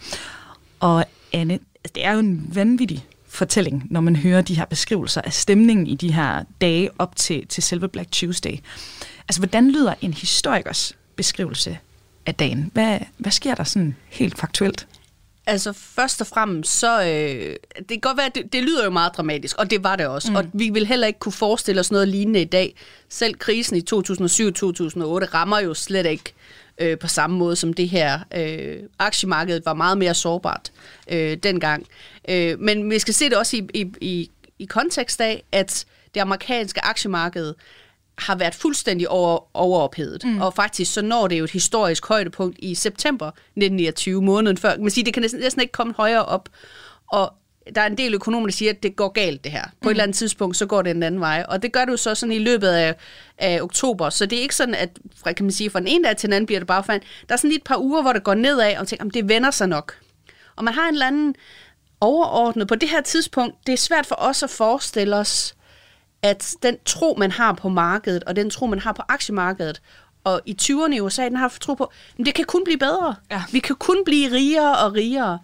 Og 0.80 1.04
Anne, 1.32 1.52
altså, 1.52 1.92
det 1.94 2.06
er 2.06 2.12
jo 2.12 2.18
en 2.18 2.50
vanvittig 2.54 3.06
fortælling, 3.28 3.86
når 3.90 4.00
man 4.00 4.16
hører 4.16 4.42
de 4.42 4.54
her 4.54 4.64
beskrivelser 4.64 5.20
af 5.20 5.32
stemningen 5.32 5.86
i 5.86 5.94
de 5.94 6.12
her 6.12 6.44
dage 6.60 6.90
op 6.98 7.16
til, 7.16 7.46
til 7.46 7.62
selve 7.62 7.88
Black 7.88 8.12
Tuesday. 8.12 8.58
Altså, 9.28 9.40
hvordan 9.40 9.70
lyder 9.70 9.94
en 10.00 10.14
historikers 10.14 10.96
beskrivelse 11.16 11.78
af 12.26 12.34
dagen? 12.34 12.70
Hvad, 12.72 12.98
hvad 13.18 13.32
sker 13.32 13.54
der 13.54 13.64
sådan 13.64 13.96
helt 14.08 14.38
faktuelt? 14.38 14.86
Altså 15.48 15.72
først 15.72 16.20
og 16.20 16.26
fremmest, 16.26 16.78
så 16.78 17.02
øh, 17.02 17.56
det 17.78 17.88
kan 17.88 18.00
godt 18.00 18.16
være, 18.16 18.30
det, 18.34 18.52
det 18.52 18.62
lyder 18.62 18.84
jo 18.84 18.90
meget 18.90 19.12
dramatisk, 19.16 19.56
og 19.56 19.70
det 19.70 19.84
var 19.84 19.96
det 19.96 20.06
også. 20.06 20.30
Mm. 20.30 20.36
Og 20.36 20.44
vi 20.52 20.70
vil 20.70 20.86
heller 20.86 21.06
ikke 21.06 21.18
kunne 21.18 21.32
forestille 21.32 21.80
os 21.80 21.90
noget 21.90 22.08
lignende 22.08 22.40
i 22.40 22.44
dag. 22.44 22.74
Selv 23.08 23.34
krisen 23.34 23.76
i 23.76 23.80
2007-2008 23.80 23.84
rammer 25.34 25.60
jo 25.60 25.74
slet 25.74 26.06
ikke 26.06 26.34
øh, 26.78 26.98
på 26.98 27.08
samme 27.08 27.36
måde 27.36 27.56
som 27.56 27.72
det 27.72 27.88
her. 27.88 28.20
Øh, 28.36 28.76
aktiemarkedet 28.98 29.64
var 29.66 29.74
meget 29.74 29.98
mere 29.98 30.14
sårbart 30.14 30.72
øh, 31.08 31.36
dengang. 31.36 31.86
Øh, 32.28 32.60
men 32.60 32.90
vi 32.90 32.98
skal 32.98 33.14
se 33.14 33.24
det 33.24 33.36
også 33.36 33.56
i, 33.56 33.68
i, 33.74 33.92
i, 34.00 34.30
i 34.58 34.64
kontekst 34.64 35.20
af, 35.20 35.42
at 35.52 35.84
det 36.14 36.20
amerikanske 36.20 36.84
aktiemarked 36.84 37.54
har 38.18 38.36
været 38.36 38.54
fuldstændig 38.54 39.08
over, 39.08 39.56
overophedet. 39.56 40.24
Mm. 40.24 40.40
Og 40.40 40.54
faktisk 40.54 40.92
så 40.92 41.02
når 41.02 41.28
det 41.28 41.38
jo 41.38 41.44
et 41.44 41.50
historisk 41.50 42.06
højdepunkt 42.06 42.56
i 42.58 42.74
september 42.74 43.26
1929, 43.26 44.22
måneden 44.22 44.56
før. 44.56 44.78
Man 44.78 44.90
siger, 44.90 45.04
det 45.04 45.14
kan 45.14 45.20
næsten, 45.20 45.40
næsten 45.40 45.62
ikke 45.62 45.72
komme 45.72 45.94
højere 45.96 46.24
op. 46.24 46.48
Og 47.06 47.32
der 47.74 47.80
er 47.80 47.86
en 47.86 47.98
del 47.98 48.14
økonomer, 48.14 48.46
der 48.46 48.52
siger, 48.52 48.72
at 48.72 48.82
det 48.82 48.96
går 48.96 49.08
galt 49.08 49.44
det 49.44 49.52
her. 49.52 49.64
På 49.64 49.70
mm. 49.82 49.88
et 49.88 49.90
eller 49.90 50.02
andet 50.02 50.16
tidspunkt, 50.16 50.56
så 50.56 50.66
går 50.66 50.82
det 50.82 50.90
en 50.90 51.02
anden 51.02 51.20
vej. 51.20 51.44
Og 51.48 51.62
det 51.62 51.72
gør 51.72 51.84
det 51.84 51.92
jo 51.92 51.96
så 51.96 52.14
sådan 52.14 52.32
i 52.32 52.38
løbet 52.38 52.68
af, 52.68 52.94
af 53.38 53.60
oktober. 53.62 54.10
Så 54.10 54.26
det 54.26 54.38
er 54.38 54.42
ikke 54.42 54.54
sådan, 54.54 54.74
at 54.74 54.90
fra, 55.16 55.32
kan 55.32 55.44
man 55.44 55.52
sige, 55.52 55.70
fra 55.70 55.80
den 55.80 55.88
ene 55.88 56.04
dag 56.04 56.16
til 56.16 56.26
den 56.26 56.32
anden 56.32 56.46
bliver 56.46 56.60
det 56.60 56.66
bare 56.66 56.84
fandt. 56.84 57.04
Der 57.28 57.34
er 57.34 57.36
sådan 57.36 57.48
lige 57.48 57.58
et 57.58 57.64
par 57.64 57.78
uger, 57.78 58.02
hvor 58.02 58.12
det 58.12 58.24
går 58.24 58.34
nedad, 58.34 58.76
og 58.76 58.88
tænker, 58.88 59.04
det 59.04 59.28
vender 59.28 59.50
sig 59.50 59.68
nok. 59.68 59.94
Og 60.56 60.64
man 60.64 60.74
har 60.74 60.88
en 60.88 60.94
eller 60.94 61.06
anden 61.06 61.34
overordnet 62.00 62.68
på 62.68 62.74
det 62.74 62.88
her 62.88 63.00
tidspunkt. 63.00 63.56
Det 63.66 63.72
er 63.72 63.76
svært 63.76 64.06
for 64.06 64.16
os 64.18 64.42
at 64.42 64.50
forestille 64.50 65.16
os, 65.16 65.54
at 66.26 66.54
den 66.62 66.76
tro, 66.84 67.14
man 67.18 67.30
har 67.30 67.52
på 67.52 67.68
markedet, 67.68 68.24
og 68.24 68.36
den 68.36 68.50
tro, 68.50 68.66
man 68.66 68.78
har 68.78 68.92
på 68.92 69.02
aktiemarkedet, 69.08 69.80
og 70.24 70.40
i 70.46 70.56
20'erne 70.62 70.94
i 70.94 71.00
USA, 71.00 71.24
den 71.24 71.36
har 71.36 71.48
tro 71.60 71.74
på, 71.74 71.92
at 72.18 72.26
det 72.26 72.34
kan 72.34 72.44
kun 72.44 72.64
blive 72.64 72.78
bedre. 72.78 73.14
Ja. 73.30 73.42
Vi 73.52 73.58
kan 73.58 73.76
kun 73.76 74.04
blive 74.04 74.32
rigere 74.32 74.78
og 74.78 74.94
rigere. 74.94 75.38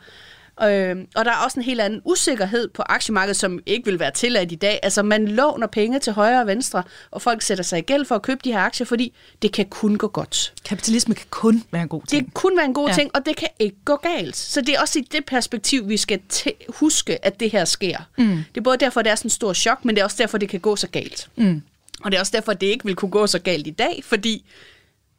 Øh, 0.64 0.96
og 1.14 1.24
der 1.24 1.30
er 1.30 1.36
også 1.36 1.60
en 1.60 1.64
helt 1.64 1.80
anden 1.80 2.00
usikkerhed 2.04 2.68
på 2.68 2.82
aktiemarkedet, 2.86 3.36
som 3.36 3.60
ikke 3.66 3.84
vil 3.84 3.98
være 3.98 4.10
tilladt 4.10 4.52
i 4.52 4.54
dag. 4.54 4.80
Altså 4.82 5.02
man 5.02 5.28
låner 5.28 5.66
penge 5.66 5.98
til 5.98 6.12
højre 6.12 6.40
og 6.40 6.46
venstre, 6.46 6.82
og 7.10 7.22
folk 7.22 7.42
sætter 7.42 7.64
sig 7.64 7.78
i 7.78 7.82
gæld 7.82 8.04
for 8.04 8.14
at 8.14 8.22
købe 8.22 8.40
de 8.44 8.52
her 8.52 8.60
aktier, 8.60 8.84
fordi 8.84 9.14
det 9.42 9.52
kan 9.52 9.66
kun 9.66 9.96
gå 9.96 10.08
godt. 10.08 10.52
Kapitalisme 10.64 11.14
kan 11.14 11.26
kun 11.30 11.64
være 11.70 11.82
en 11.82 11.88
god 11.88 12.02
ting. 12.06 12.10
Det 12.10 12.26
kan 12.26 12.32
kun 12.34 12.56
være 12.56 12.66
en 12.66 12.74
god 12.74 12.88
ja. 12.88 12.94
ting, 12.94 13.10
og 13.14 13.26
det 13.26 13.36
kan 13.36 13.48
ikke 13.58 13.76
gå 13.84 13.96
galt. 13.96 14.36
Så 14.36 14.60
det 14.60 14.74
er 14.74 14.80
også 14.80 14.98
i 14.98 15.02
det 15.02 15.24
perspektiv, 15.24 15.88
vi 15.88 15.96
skal 15.96 16.20
huske, 16.68 17.24
at 17.24 17.40
det 17.40 17.50
her 17.50 17.64
sker. 17.64 17.98
Mm. 18.18 18.26
Det 18.26 18.56
er 18.56 18.60
både 18.60 18.76
derfor, 18.76 19.02
det 19.02 19.10
er 19.10 19.14
sådan 19.14 19.26
en 19.26 19.30
stor 19.30 19.52
chok, 19.52 19.84
men 19.84 19.94
det 19.94 20.00
er 20.00 20.04
også 20.04 20.16
derfor, 20.18 20.38
det 20.38 20.48
kan 20.48 20.60
gå 20.60 20.76
så 20.76 20.88
galt. 20.88 21.28
Mm. 21.36 21.62
Og 22.04 22.10
det 22.10 22.16
er 22.16 22.20
også 22.20 22.32
derfor, 22.34 22.52
det 22.52 22.66
ikke 22.66 22.84
vil 22.84 22.94
kunne 22.94 23.10
gå 23.10 23.26
så 23.26 23.38
galt 23.38 23.66
i 23.66 23.70
dag, 23.70 24.02
fordi 24.04 24.44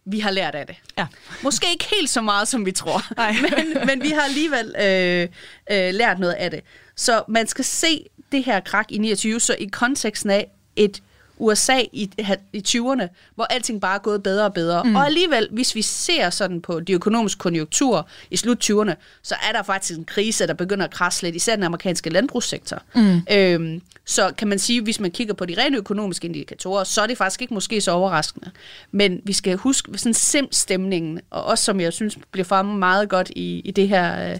vi 0.06 0.20
har 0.20 0.32
lært 0.32 0.56
af 0.56 0.68
det. 0.68 0.76
Ja. 0.98 1.08
Måske 1.44 1.68
ikke 1.72 1.86
helt 1.96 2.10
så 2.10 2.22
meget, 2.22 2.48
som 2.48 2.66
vi 2.66 2.72
tror, 2.72 3.02
men, 3.42 3.88
men 3.88 4.02
vi 4.02 4.10
har 4.10 4.22
alligevel 4.22 4.76
øh, 4.80 5.28
øh, 5.72 5.94
lært 5.94 6.20
noget 6.20 6.34
af 6.34 6.52
det. 6.52 6.62
Så 6.96 7.24
man 7.28 7.48
skal 7.48 7.66
se 7.66 8.06
det 8.32 8.44
her 8.44 8.60
krak 8.60 8.92
i 8.92 8.98
29 8.98 9.40
så 9.40 9.56
i 9.60 9.66
konteksten 9.66 10.30
af 10.30 10.48
et 10.76 11.02
USA 11.44 11.80
i, 11.94 12.10
i 12.54 12.64
20'erne, 12.68 13.08
hvor 13.36 13.44
alting 13.44 13.82
bare 13.82 13.96
er 13.96 14.00
gået 14.00 14.24
bedre 14.24 14.46
og 14.46 14.54
bedre. 14.54 14.84
Mm. 14.84 14.96
Og 14.96 15.06
alligevel, 15.06 15.48
hvis 15.52 15.76
vi 15.76 15.82
ser 15.82 16.30
sådan 16.30 16.62
på 16.62 16.80
de 16.80 16.94
økonomiske 16.94 17.40
konjunkturer 17.40 18.04
i 18.32 18.38
slut 18.38 18.70
20'erne, 18.70 18.94
så 19.24 19.36
er 19.50 19.52
der 19.52 19.64
faktisk 19.64 20.00
en 20.00 20.06
krise, 20.06 20.48
der 20.48 20.54
begynder 20.54 20.86
at 20.86 20.92
krasse 20.92 21.24
lidt, 21.24 21.36
især 21.36 21.56
den 21.56 21.64
amerikanske 21.64 22.10
landbrugssektor. 22.10 22.82
Mm. 22.96 23.22
Øhm, 23.32 23.82
så 24.06 24.32
kan 24.38 24.48
man 24.48 24.60
sige, 24.60 24.82
hvis 24.82 25.00
man 25.00 25.12
kigger 25.12 25.34
på 25.34 25.46
de 25.46 25.56
rene 25.58 25.78
økonomiske 25.78 26.26
indikatorer, 26.26 26.84
så 26.84 27.02
er 27.02 27.08
det 27.08 27.18
faktisk 27.18 27.42
ikke 27.42 27.54
måske 27.54 27.82
så 27.82 27.92
overraskende. 27.92 28.52
Men 28.92 29.22
vi 29.24 29.34
skal 29.34 29.58
huske 29.58 29.98
sådan 29.98 30.14
sim-stemningen, 30.14 31.20
og 31.30 31.44
også 31.44 31.64
som 31.64 31.80
jeg 31.80 31.94
synes 31.94 32.18
bliver 32.32 32.46
fremme 32.46 32.78
meget 32.78 33.10
godt 33.10 33.32
i, 33.36 33.62
i 33.66 33.72
det 33.72 33.88
her, 33.90 34.32
øh, 34.32 34.38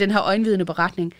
den 0.00 0.10
her 0.10 0.22
øjenvidende 0.22 0.64
beretning, 0.64 1.12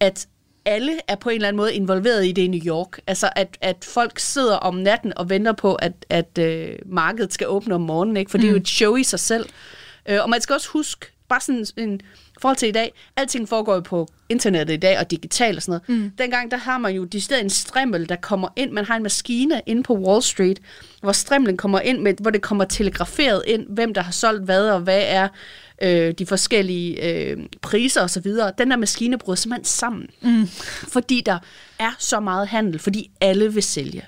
at 0.00 0.26
alle 0.68 0.92
er 1.08 1.14
på 1.14 1.28
en 1.28 1.34
eller 1.34 1.48
anden 1.48 1.56
måde 1.56 1.74
involveret 1.74 2.26
i 2.26 2.32
det 2.32 2.42
i 2.42 2.46
New 2.46 2.60
York. 2.66 3.00
Altså, 3.06 3.30
at, 3.36 3.58
at 3.60 3.84
folk 3.84 4.18
sidder 4.18 4.56
om 4.56 4.74
natten 4.74 5.12
og 5.18 5.30
venter 5.30 5.52
på, 5.52 5.74
at, 5.74 5.92
at 6.10 6.38
øh, 6.38 6.74
markedet 6.86 7.32
skal 7.32 7.48
åbne 7.48 7.74
om 7.74 7.80
morgenen, 7.80 8.16
ikke? 8.16 8.30
for 8.30 8.38
mm. 8.38 8.42
det 8.42 8.48
er 8.48 8.52
jo 8.52 8.56
mm. 8.56 8.62
et 8.62 8.68
show 8.68 8.96
i 8.96 9.02
sig 9.02 9.20
selv. 9.20 9.46
Øh, 10.08 10.18
og 10.22 10.30
man 10.30 10.40
skal 10.40 10.54
også 10.54 10.68
huske, 10.68 11.06
bare 11.28 11.40
sådan 11.40 11.66
en 11.76 12.00
forhold 12.40 12.56
til 12.56 12.68
i 12.68 12.72
dag, 12.72 12.92
alting 13.16 13.48
foregår 13.48 13.74
jo 13.74 13.80
på 13.80 14.08
internettet 14.28 14.74
i 14.74 14.76
dag 14.76 14.98
og 14.98 15.10
digitalt 15.10 15.56
og 15.56 15.62
sådan 15.62 15.80
noget. 15.88 16.02
Mm. 16.02 16.10
Dengang, 16.18 16.50
der 16.50 16.56
har 16.56 16.78
man 16.78 16.94
jo 16.94 17.04
de 17.04 17.20
steder 17.20 17.40
en 17.40 17.50
strimmel, 17.50 18.08
der 18.08 18.16
kommer 18.16 18.48
ind. 18.56 18.70
Man 18.70 18.84
har 18.84 18.96
en 18.96 19.02
maskine 19.02 19.62
inde 19.66 19.82
på 19.82 19.94
Wall 19.94 20.22
Street, 20.22 20.60
hvor 21.00 21.12
strimlen 21.12 21.56
kommer 21.56 21.80
ind, 21.80 21.98
med, 21.98 22.14
hvor 22.20 22.30
det 22.30 22.42
kommer 22.42 22.64
telegraferet 22.64 23.42
ind, 23.46 23.66
hvem 23.68 23.94
der 23.94 24.02
har 24.02 24.12
solgt 24.12 24.44
hvad, 24.44 24.70
og 24.70 24.80
hvad 24.80 25.02
er 25.06 25.28
øh, 25.82 26.14
de 26.14 26.26
forskellige 26.26 27.12
øh, 27.12 27.38
priser 27.62 28.02
osv. 28.02 28.32
Den 28.58 28.70
der 28.70 28.76
maskine 28.76 29.18
bryder 29.18 29.36
simpelthen 29.36 29.64
sammen, 29.64 30.10
mm. 30.20 30.46
fordi 30.88 31.22
der 31.26 31.38
er 31.78 31.90
så 31.98 32.20
meget 32.20 32.48
handel, 32.48 32.78
fordi 32.78 33.10
alle 33.20 33.54
vil 33.54 33.62
sælge. 33.62 34.02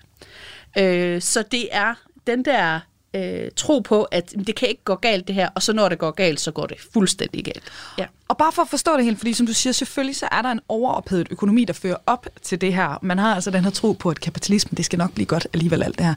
Øh, 0.79 1.23
så 1.23 1.45
det 1.51 1.69
er 1.73 1.95
den 2.27 2.45
der 2.45 2.81
øh, 3.15 3.51
tro 3.57 3.79
på, 3.79 4.03
at 4.03 4.35
det 4.47 4.57
kan 4.57 4.69
ikke 4.69 4.85
gå 4.85 4.95
galt 4.95 5.27
det 5.27 5.35
her, 5.35 5.49
og 5.55 5.63
så 5.63 5.73
når 5.73 5.89
det 5.89 5.99
går 5.99 6.11
galt, 6.11 6.41
så 6.41 6.51
går 6.51 6.67
det 6.67 6.77
fuldstændig 6.93 7.45
galt. 7.45 7.63
Ja. 7.99 8.07
Og 8.29 8.37
bare 8.37 8.53
for 8.53 8.63
at 8.63 8.69
forstå 8.69 8.97
det 8.97 9.05
helt, 9.05 9.19
fordi 9.19 9.33
som 9.33 9.47
du 9.47 9.53
siger, 9.53 9.73
selvfølgelig 9.73 10.17
så 10.17 10.29
er 10.33 10.43
der 10.43 10.51
en 10.51 10.61
overophedet 10.69 11.29
økonomi, 11.31 11.65
der 11.65 11.73
fører 11.73 11.97
op 12.07 12.27
til 12.43 12.61
det 12.61 12.75
her. 12.75 12.99
Man 13.03 13.19
har 13.19 13.35
altså 13.35 13.51
den 13.51 13.65
her 13.65 13.71
tro 13.71 13.93
på, 13.93 14.11
at 14.11 14.21
kapitalismen, 14.21 14.77
det 14.77 14.85
skal 14.85 14.99
nok 14.99 15.13
blive 15.13 15.27
godt 15.27 15.47
alligevel 15.53 15.83
alt 15.83 15.99
det 15.99 16.07
her. 16.07 16.15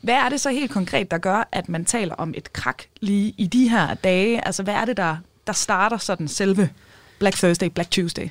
Hvad 0.00 0.14
er 0.14 0.28
det 0.28 0.40
så 0.40 0.50
helt 0.50 0.70
konkret, 0.70 1.10
der 1.10 1.18
gør, 1.18 1.48
at 1.52 1.68
man 1.68 1.84
taler 1.84 2.14
om 2.14 2.34
et 2.36 2.52
krak 2.52 2.82
lige 3.00 3.34
i 3.38 3.46
de 3.46 3.68
her 3.68 3.94
dage? 3.94 4.46
Altså, 4.46 4.62
hvad 4.62 4.74
er 4.74 4.84
det, 4.84 4.96
der, 4.96 5.16
der 5.46 5.52
starter 5.52 5.96
sådan 5.96 6.28
selve 6.28 6.70
Black 7.18 7.36
Thursday, 7.36 7.66
Black 7.66 7.90
Tuesday? 7.90 8.28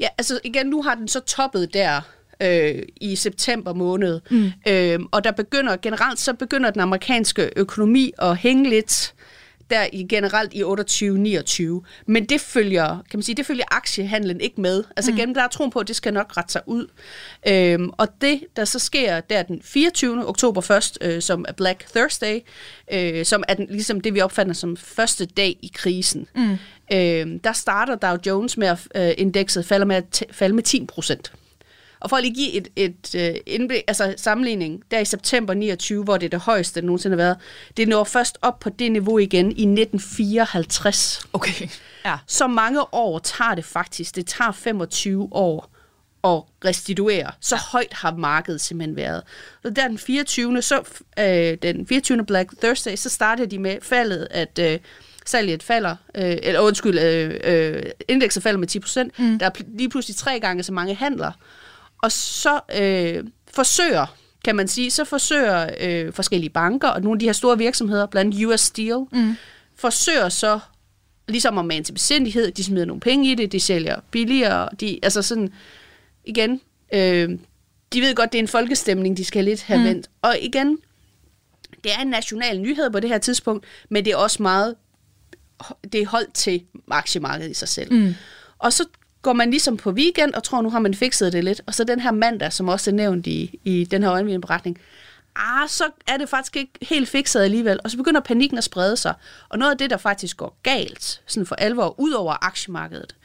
Ja, 0.00 0.08
altså 0.18 0.40
igen, 0.44 0.66
nu 0.66 0.82
har 0.82 0.94
den 0.94 1.08
så 1.08 1.20
toppet 1.20 1.74
der 1.74 2.00
øh, 2.42 2.82
i 3.00 3.16
september 3.16 3.74
måned. 3.74 4.20
Mm. 4.30 4.52
Øh, 4.68 5.00
og 5.10 5.24
der 5.24 5.30
begynder 5.30 5.76
generelt, 5.76 6.20
så 6.20 6.34
begynder 6.34 6.70
den 6.70 6.80
amerikanske 6.80 7.50
økonomi 7.56 8.12
at 8.18 8.36
hænge 8.36 8.70
lidt 8.70 9.14
der 9.72 9.86
i 9.92 10.06
generelt 10.08 10.54
i 10.54 10.62
28-29. 10.62 11.86
Men 12.06 12.24
det 12.24 12.40
følger, 12.40 12.86
kan 12.86 13.18
man 13.18 13.22
sige, 13.22 13.36
det 13.36 13.46
følger 13.46 13.64
aktiehandlen 13.70 14.40
ikke 14.40 14.60
med. 14.60 14.84
Altså 14.96 15.10
mm. 15.10 15.16
gennem 15.16 15.34
der 15.34 15.42
er 15.42 15.48
troen 15.48 15.70
på, 15.70 15.78
at 15.78 15.88
det 15.88 15.96
skal 15.96 16.12
nok 16.14 16.36
rette 16.36 16.52
sig 16.52 16.62
ud. 16.66 16.86
Øhm, 17.48 17.90
og 17.98 18.08
det, 18.20 18.44
der 18.56 18.64
så 18.64 18.78
sker, 18.78 19.20
der 19.20 19.42
den 19.42 19.60
24. 19.64 20.28
oktober 20.28 20.60
først, 20.60 20.98
øh, 21.00 21.22
som 21.22 21.44
er 21.48 21.52
Black 21.52 21.86
Thursday, 21.94 22.40
øh, 22.92 23.24
som 23.24 23.44
er 23.48 23.54
den, 23.54 23.66
ligesom 23.70 24.00
det, 24.00 24.14
vi 24.14 24.20
opfatter 24.20 24.52
som 24.52 24.76
første 24.76 25.26
dag 25.26 25.56
i 25.62 25.70
krisen. 25.74 26.26
Mm. 26.34 26.58
Øhm, 26.92 27.38
der 27.38 27.52
starter 27.52 27.94
Dow 27.94 28.16
Jones 28.26 28.56
med 28.56 28.68
at 28.68 28.78
øh, 28.94 29.14
indekset 29.18 29.66
falder 29.66 29.86
med 29.86 29.96
at 29.96 30.22
falde 30.30 30.54
med 30.54 30.62
10 30.62 30.86
procent. 30.86 31.32
Og 32.02 32.10
for 32.10 32.16
at 32.16 32.22
lige 32.22 32.34
give 32.34 32.52
et, 32.52 32.68
et, 32.76 33.14
et 33.14 33.30
øh, 33.30 33.36
indblik, 33.46 33.82
altså 33.88 34.14
sammenligning, 34.16 34.82
der 34.90 34.98
i 34.98 35.04
september 35.04 35.54
29, 35.54 36.04
hvor 36.04 36.16
det 36.16 36.26
er 36.26 36.30
det 36.30 36.40
højeste, 36.40 36.80
det 36.80 36.84
nogensinde 36.84 37.16
har 37.16 37.24
været, 37.24 37.36
det 37.76 37.88
når 37.88 38.04
først 38.04 38.38
op 38.42 38.60
på 38.60 38.68
det 38.68 38.92
niveau 38.92 39.18
igen 39.18 39.46
i 39.46 39.62
1954. 39.62 41.20
Okay. 41.32 41.68
Ja. 42.04 42.18
Så 42.26 42.46
mange 42.46 42.94
år 42.94 43.18
tager 43.18 43.54
det 43.54 43.64
faktisk. 43.64 44.16
Det 44.16 44.26
tager 44.26 44.52
25 44.52 45.28
år 45.32 45.68
at 46.24 46.42
restituere. 46.64 47.30
Så 47.40 47.56
højt 47.56 47.92
har 47.92 48.14
markedet 48.16 48.60
simpelthen 48.60 48.96
været. 48.96 49.22
Så 49.62 49.70
der 49.70 49.88
den 49.88 49.98
24. 49.98 50.62
Så, 50.62 50.82
øh, 51.18 51.58
den 51.62 51.86
24. 51.86 52.24
Black 52.26 52.50
Thursday, 52.62 52.96
så 52.96 53.08
startede 53.08 53.50
de 53.50 53.58
med 53.58 53.78
faldet, 53.82 54.28
at 54.30 54.58
øh, 54.58 54.78
salget 55.26 55.62
falder, 55.62 55.96
øh, 56.14 56.36
eller 56.42 56.60
undskyld, 56.60 56.98
øh, 56.98 57.40
øh, 57.44 57.82
indekset 58.08 58.42
falder 58.42 58.58
med 58.58 58.68
10 58.68 58.80
procent. 58.80 59.18
Mm. 59.18 59.38
Der 59.38 59.46
er 59.46 59.50
lige 59.76 59.88
pludselig 59.88 60.16
tre 60.16 60.40
gange 60.40 60.62
så 60.62 60.72
mange 60.72 60.94
handler. 60.94 61.32
Og 62.02 62.12
så 62.12 62.60
øh, 62.74 63.24
forsøger, 63.54 64.16
kan 64.44 64.56
man 64.56 64.68
sige, 64.68 64.90
så 64.90 65.04
forsøger 65.04 65.70
øh, 65.80 66.12
forskellige 66.12 66.50
banker 66.50 66.88
og 66.88 67.02
nogle 67.02 67.16
af 67.16 67.18
de 67.20 67.26
her 67.26 67.32
store 67.32 67.58
virksomheder, 67.58 68.06
blandt 68.06 68.44
US 68.44 68.60
Steel, 68.60 69.04
mm. 69.12 69.36
forsøger 69.76 70.28
så 70.28 70.60
ligesom 71.28 71.58
at 71.58 71.64
mane 71.64 71.84
til 71.84 71.92
besindighed, 71.92 72.52
de 72.52 72.64
smider 72.64 72.84
nogle 72.84 73.00
penge 73.00 73.32
i 73.32 73.34
det, 73.34 73.52
de 73.52 73.60
sælger 73.60 74.00
billigere, 74.10 74.68
de, 74.80 74.98
altså 75.02 75.22
sådan, 75.22 75.52
igen, 76.24 76.60
øh, 76.94 77.30
de 77.92 78.00
ved 78.00 78.14
godt, 78.14 78.32
det 78.32 78.38
er 78.38 78.42
en 78.42 78.48
folkestemning, 78.48 79.16
de 79.16 79.24
skal 79.24 79.44
lidt 79.44 79.62
have 79.62 79.78
mm. 79.78 79.84
vendt. 79.84 80.10
Og 80.22 80.36
igen, 80.40 80.78
det 81.84 81.92
er 81.92 82.02
en 82.02 82.08
national 82.08 82.60
nyhed 82.60 82.90
på 82.90 83.00
det 83.00 83.10
her 83.10 83.18
tidspunkt, 83.18 83.64
men 83.88 84.04
det 84.04 84.12
er 84.12 84.16
også 84.16 84.42
meget, 84.42 84.74
det 85.92 86.02
er 86.02 86.06
holdt 86.06 86.34
til 86.34 86.64
aktiemarkedet 86.90 87.50
i 87.50 87.54
sig 87.54 87.68
selv. 87.68 87.92
Mm. 87.92 88.14
Og 88.58 88.72
så 88.72 88.84
går 89.22 89.32
man 89.32 89.50
ligesom 89.50 89.76
på 89.76 89.90
weekend 89.90 90.34
og 90.34 90.42
tror, 90.42 90.62
nu 90.62 90.70
har 90.70 90.78
man 90.78 90.94
fikset 90.94 91.32
det 91.32 91.44
lidt. 91.44 91.60
Og 91.66 91.74
så 91.74 91.84
den 91.84 92.00
her 92.00 92.10
mandag, 92.10 92.52
som 92.52 92.68
også 92.68 92.90
er 92.90 92.94
nævnt 92.94 93.26
i, 93.26 93.60
i 93.64 93.84
den 93.84 94.02
her 94.02 94.12
øjenvidneberetning, 94.12 94.78
ah, 95.36 95.68
så 95.68 95.84
er 96.06 96.16
det 96.16 96.28
faktisk 96.28 96.56
ikke 96.56 96.72
helt 96.82 97.08
fikset 97.08 97.40
alligevel. 97.40 97.80
Og 97.84 97.90
så 97.90 97.96
begynder 97.96 98.20
panikken 98.20 98.58
at 98.58 98.64
sprede 98.64 98.96
sig. 98.96 99.14
Og 99.48 99.58
noget 99.58 99.72
af 99.72 99.78
det, 99.78 99.90
der 99.90 99.96
faktisk 99.96 100.36
går 100.36 100.58
galt, 100.62 101.20
sådan 101.26 101.46
for 101.46 101.54
alvor, 101.54 102.00
ud 102.00 102.12
over 102.12 102.44
aktiemarkedet, 102.46 103.16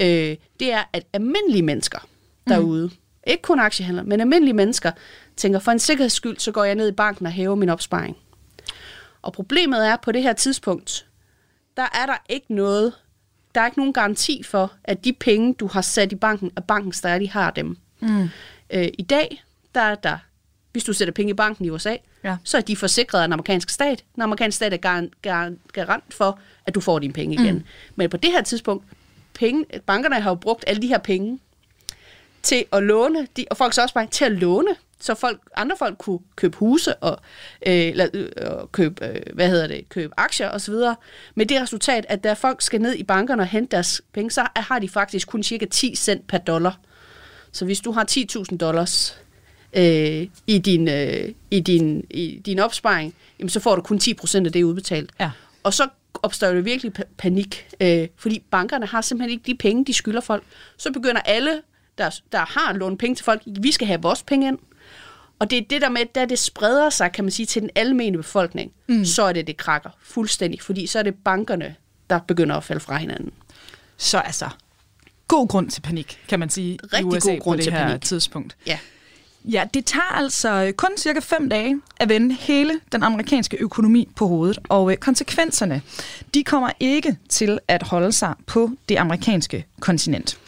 øh, 0.00 0.36
det 0.60 0.72
er, 0.72 0.82
at 0.92 1.06
almindelige 1.12 1.62
mennesker 1.62 1.98
derude, 2.48 2.86
mm. 2.86 2.92
ikke 3.26 3.42
kun 3.42 3.60
aktiehandlere, 3.60 4.06
men 4.06 4.20
almindelige 4.20 4.54
mennesker, 4.54 4.92
tænker, 5.36 5.58
for 5.58 5.72
en 5.72 5.78
sikkerheds 5.78 6.12
skyld, 6.12 6.38
så 6.38 6.52
går 6.52 6.64
jeg 6.64 6.74
ned 6.74 6.88
i 6.88 6.92
banken 6.92 7.26
og 7.26 7.32
hæver 7.32 7.54
min 7.54 7.68
opsparing. 7.68 8.16
Og 9.22 9.32
problemet 9.32 9.86
er, 9.86 9.96
på 9.96 10.12
det 10.12 10.22
her 10.22 10.32
tidspunkt, 10.32 11.06
der 11.76 11.82
er 11.82 12.06
der 12.06 12.16
ikke 12.28 12.54
noget 12.54 12.92
der 13.54 13.60
er 13.60 13.66
ikke 13.66 13.78
nogen 13.78 13.92
garanti 13.92 14.42
for, 14.42 14.72
at 14.84 15.04
de 15.04 15.12
penge, 15.12 15.54
du 15.54 15.66
har 15.66 15.80
sat 15.80 16.12
i 16.12 16.14
banken, 16.14 16.50
at 16.56 16.64
banken 16.64 16.92
stadig 16.92 17.30
har 17.30 17.50
dem. 17.50 17.76
Mm. 18.00 18.28
Øh, 18.70 18.88
I 18.98 19.02
dag, 19.02 19.44
der 19.74 19.80
er 19.80 19.94
der, 19.94 20.18
hvis 20.72 20.84
du 20.84 20.92
sætter 20.92 21.12
penge 21.12 21.30
i 21.30 21.34
banken 21.34 21.64
i 21.64 21.70
USA, 21.70 21.96
ja. 22.24 22.36
så 22.44 22.56
er 22.56 22.60
de 22.60 22.76
forsikret 22.76 23.20
af 23.20 23.28
den 23.28 23.32
amerikanske 23.32 23.72
stat. 23.72 24.04
Den 24.14 24.22
amerikanske 24.22 24.56
stat 24.56 24.72
er 24.72 24.76
gar- 24.76 25.08
gar- 25.22 25.52
garant 25.72 26.14
for, 26.14 26.38
at 26.66 26.74
du 26.74 26.80
får 26.80 26.98
dine 26.98 27.12
penge 27.12 27.34
igen. 27.34 27.54
Mm. 27.54 27.64
Men 27.96 28.10
på 28.10 28.16
det 28.16 28.30
her 28.32 28.42
tidspunkt, 28.42 28.84
penge, 29.34 29.64
bankerne 29.86 30.20
har 30.20 30.30
jo 30.30 30.34
brugt 30.34 30.64
alle 30.66 30.82
de 30.82 30.86
her 30.86 30.98
penge 30.98 31.38
til 32.42 32.64
at 32.72 32.82
låne, 32.82 33.26
de, 33.36 33.44
og 33.50 33.56
folk 33.56 33.72
så 33.72 33.82
også 33.82 33.94
bare 33.94 34.06
til 34.06 34.24
at 34.24 34.32
låne 34.32 34.76
så 35.00 35.14
folk, 35.14 35.40
andre 35.56 35.76
folk 35.78 35.98
kunne 35.98 36.18
købe 36.36 36.56
huse 36.56 36.94
og, 36.96 37.20
øh, 37.66 37.74
eller, 37.74 38.08
øh, 38.14 38.28
købe, 38.72 39.06
øh, 39.06 39.22
hvad 39.34 39.48
hedder 39.48 39.66
det, 39.66 39.88
købe 39.88 40.12
aktier 40.16 40.50
osv. 40.50 40.74
Med 41.34 41.46
det 41.46 41.62
resultat, 41.62 42.06
at 42.08 42.24
da 42.24 42.32
folk 42.32 42.62
skal 42.62 42.80
ned 42.80 42.94
i 42.94 43.02
bankerne 43.02 43.42
og 43.42 43.46
hente 43.46 43.76
deres 43.76 44.02
penge, 44.12 44.30
så 44.30 44.46
har 44.56 44.78
de 44.78 44.88
faktisk 44.88 45.28
kun 45.28 45.42
cirka 45.42 45.66
10 45.66 45.94
cent 45.96 46.26
per 46.26 46.38
dollar. 46.38 46.78
Så 47.52 47.64
hvis 47.64 47.80
du 47.80 47.92
har 47.92 48.04
10.000 48.10 48.56
dollars 48.56 49.20
øh, 49.72 50.26
i, 50.46 50.58
din, 50.58 50.88
øh, 50.88 51.32
i, 51.50 51.60
din, 51.60 52.04
i 52.10 52.42
din 52.46 52.58
opsparing, 52.58 53.14
jamen, 53.38 53.48
så 53.48 53.60
får 53.60 53.76
du 53.76 53.82
kun 53.82 54.00
10% 54.02 54.46
af 54.46 54.52
det 54.52 54.62
udbetalt. 54.62 55.10
Ja. 55.20 55.30
Og 55.62 55.74
så 55.74 55.88
opstår 56.22 56.48
der 56.48 56.60
virkelig 56.60 56.92
pa- 56.98 57.14
panik, 57.18 57.66
øh, 57.80 58.08
fordi 58.16 58.42
bankerne 58.50 58.86
har 58.86 59.00
simpelthen 59.00 59.30
ikke 59.30 59.46
de 59.46 59.54
penge, 59.54 59.84
de 59.84 59.92
skylder 59.92 60.20
folk. 60.20 60.42
Så 60.76 60.92
begynder 60.92 61.20
alle, 61.20 61.62
der, 61.98 62.20
der 62.32 62.38
har 62.38 62.72
lånt 62.72 62.98
penge 62.98 63.14
til 63.14 63.24
folk, 63.24 63.42
vi 63.60 63.72
skal 63.72 63.86
have 63.86 64.02
vores 64.02 64.22
penge 64.22 64.48
ind. 64.48 64.58
Og 65.38 65.50
det 65.50 65.58
er 65.58 65.62
det 65.70 65.82
der 65.82 65.88
med, 65.88 66.00
da 66.14 66.24
det 66.24 66.38
spreder 66.38 66.90
sig, 66.90 67.12
kan 67.12 67.24
man 67.24 67.30
sige, 67.30 67.46
til 67.46 67.62
den 67.62 67.70
almene 67.74 68.16
befolkning, 68.16 68.72
mm. 68.88 69.04
så 69.04 69.22
er 69.22 69.32
det, 69.32 69.46
det 69.46 69.56
krakker 69.56 69.90
fuldstændig, 70.02 70.62
fordi 70.62 70.86
så 70.86 70.98
er 70.98 71.02
det 71.02 71.14
bankerne, 71.24 71.74
der 72.10 72.18
begynder 72.18 72.56
at 72.56 72.64
falde 72.64 72.80
fra 72.80 72.96
hinanden. 72.96 73.30
Så 73.96 74.18
altså, 74.18 74.48
god 75.28 75.48
grund 75.48 75.70
til 75.70 75.80
panik, 75.80 76.18
kan 76.28 76.38
man 76.40 76.50
sige, 76.50 76.78
Rigtig 76.82 77.00
i 77.00 77.04
USA 77.04 77.30
god 77.30 77.40
grund 77.40 77.54
på 77.54 77.56
det 77.56 77.64
til 77.64 77.72
her 77.72 77.86
panik. 77.86 78.02
tidspunkt. 78.02 78.56
Ja. 78.66 78.78
Ja, 79.44 79.64
det 79.74 79.84
tager 79.84 80.14
altså 80.14 80.72
kun 80.76 80.90
cirka 80.96 81.20
fem 81.20 81.48
dage 81.48 81.80
at 81.96 82.08
vende 82.08 82.34
hele 82.34 82.80
den 82.92 83.02
amerikanske 83.02 83.56
økonomi 83.60 84.08
på 84.16 84.26
hovedet, 84.28 84.58
og 84.68 84.90
øh, 84.90 84.96
konsekvenserne, 84.96 85.82
de 86.34 86.44
kommer 86.44 86.70
ikke 86.80 87.16
til 87.28 87.58
at 87.68 87.82
holde 87.82 88.12
sig 88.12 88.34
på 88.46 88.70
det 88.88 88.96
amerikanske 88.96 89.66
kontinent. 89.80 90.38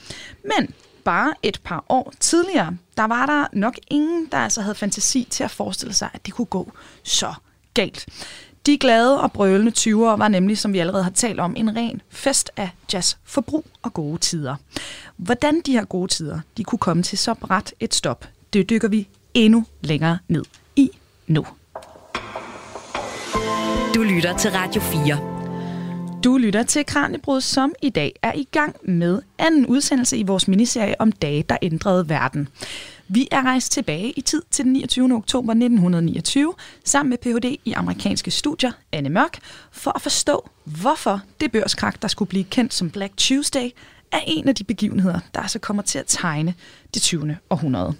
Men 0.44 0.74
bare 1.04 1.34
et 1.42 1.60
par 1.64 1.84
år 1.88 2.12
tidligere, 2.20 2.76
der 2.96 3.04
var 3.04 3.26
der 3.26 3.46
nok 3.52 3.74
ingen, 3.90 4.28
der 4.32 4.38
altså 4.38 4.60
havde 4.60 4.74
fantasi 4.74 5.26
til 5.30 5.44
at 5.44 5.50
forestille 5.50 5.94
sig, 5.94 6.08
at 6.12 6.26
det 6.26 6.34
kunne 6.34 6.46
gå 6.46 6.72
så 7.02 7.34
galt. 7.74 8.06
De 8.66 8.78
glade 8.78 9.20
og 9.20 9.32
brølende 9.32 9.72
20'ere 9.78 10.18
var 10.18 10.28
nemlig, 10.28 10.58
som 10.58 10.72
vi 10.72 10.78
allerede 10.78 11.02
har 11.02 11.10
talt 11.10 11.40
om, 11.40 11.54
en 11.56 11.76
ren 11.76 12.02
fest 12.10 12.50
af 12.56 12.70
jazz, 12.92 13.16
forbrug 13.24 13.64
og 13.82 13.94
gode 13.94 14.18
tider. 14.18 14.56
Hvordan 15.16 15.60
de 15.66 15.72
her 15.72 15.84
gode 15.84 16.12
tider 16.12 16.40
de 16.56 16.64
kunne 16.64 16.78
komme 16.78 17.02
til 17.02 17.18
så 17.18 17.34
bræt 17.34 17.74
et 17.80 17.94
stop, 17.94 18.28
det 18.52 18.70
dykker 18.70 18.88
vi 18.88 19.08
endnu 19.34 19.64
længere 19.80 20.18
ned 20.28 20.44
i 20.76 20.90
nu. 21.26 21.46
Du 23.94 24.02
lytter 24.02 24.36
til 24.38 24.50
Radio 24.50 24.80
4. 24.80 25.35
Du 26.26 26.36
lytter 26.38 26.62
til 26.62 26.86
Kranjebrud, 26.86 27.40
som 27.40 27.74
i 27.82 27.90
dag 27.90 28.14
er 28.22 28.32
i 28.32 28.48
gang 28.52 28.76
med 28.82 29.22
anden 29.38 29.66
udsendelse 29.66 30.16
i 30.16 30.22
vores 30.22 30.48
miniserie 30.48 31.00
om 31.00 31.12
dage, 31.12 31.42
der 31.42 31.56
ændrede 31.62 32.08
verden. 32.08 32.48
Vi 33.08 33.28
er 33.30 33.42
rejst 33.42 33.72
tilbage 33.72 34.10
i 34.10 34.20
tid 34.20 34.42
til 34.50 34.64
den 34.64 34.72
29. 34.72 35.14
oktober 35.14 35.52
1929 35.52 36.54
sammen 36.84 37.10
med 37.10 37.18
Ph.D. 37.18 37.56
i 37.64 37.72
amerikanske 37.72 38.30
studier, 38.30 38.72
Anne 38.92 39.08
Mørk, 39.08 39.38
for 39.72 39.90
at 39.94 40.02
forstå, 40.02 40.50
hvorfor 40.64 41.20
det 41.40 41.52
børskrak, 41.52 42.02
der 42.02 42.08
skulle 42.08 42.28
blive 42.28 42.44
kendt 42.44 42.74
som 42.74 42.90
Black 42.90 43.12
Tuesday, 43.16 43.70
er 44.12 44.20
en 44.26 44.48
af 44.48 44.54
de 44.54 44.64
begivenheder, 44.64 45.18
der 45.34 45.40
altså 45.40 45.58
kommer 45.58 45.82
til 45.82 45.98
at 45.98 46.04
tegne 46.06 46.54
det 46.94 47.02
20. 47.02 47.36
århundrede. 47.50 47.94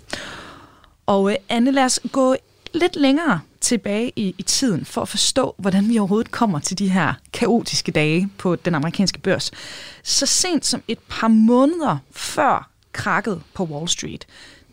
Og 1.06 1.30
øh, 1.30 1.37
Anne, 1.49 1.71
lad 1.71 1.85
os 1.85 2.00
gå 2.12 2.37
lidt 2.76 2.97
længere 2.97 3.40
tilbage 3.61 4.12
i, 4.16 4.35
i 4.38 4.42
tiden 4.42 4.85
for 4.85 5.02
at 5.02 5.09
forstå, 5.09 5.54
hvordan 5.59 5.88
vi 5.88 5.99
overhovedet 5.99 6.30
kommer 6.30 6.59
til 6.59 6.78
de 6.78 6.88
her 6.88 7.14
kaotiske 7.33 7.92
dage 7.92 8.28
på 8.38 8.56
den 8.56 8.75
amerikanske 8.75 9.18
børs. 9.18 9.50
Så 10.02 10.26
sent 10.26 10.66
som 10.66 10.83
et 10.88 10.99
par 11.09 11.28
måneder 11.28 11.99
før 12.11 12.71
krakket 12.92 13.42
på 13.54 13.64
Wall 13.64 13.88
Street, 13.88 14.26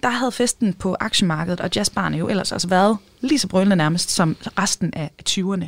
der 0.04 0.10
havde 0.10 0.32
festen 0.32 0.74
på 0.74 0.96
aktiemarkedet 1.00 1.62
og 1.62 1.70
jazzbarne 1.76 2.18
jo 2.18 2.28
ellers 2.28 2.52
altså 2.52 2.68
været 2.68 2.98
lige 3.22 3.40
så 3.40 3.48
brølende 3.48 3.76
nærmest 3.76 4.12
som 4.12 4.36
resten 4.60 4.94
af 4.94 5.12
20'erne. 5.30 5.66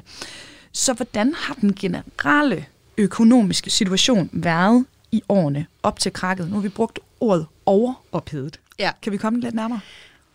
Så 0.71 0.93
hvordan 0.93 1.33
har 1.37 1.53
den 1.53 1.73
generelle 1.73 2.65
økonomiske 2.97 3.69
situation 3.69 4.29
været 4.33 4.85
i 5.11 5.21
årene 5.29 5.65
op 5.83 5.99
til 5.99 6.13
krakket? 6.13 6.49
Nu 6.49 6.55
har 6.55 6.61
vi 6.61 6.69
brugt 6.69 6.99
ordet 7.19 7.45
overophedet. 7.65 8.59
Ja. 8.79 8.91
Kan 9.01 9.11
vi 9.11 9.17
komme 9.17 9.39
lidt 9.39 9.55
nærmere? 9.55 9.79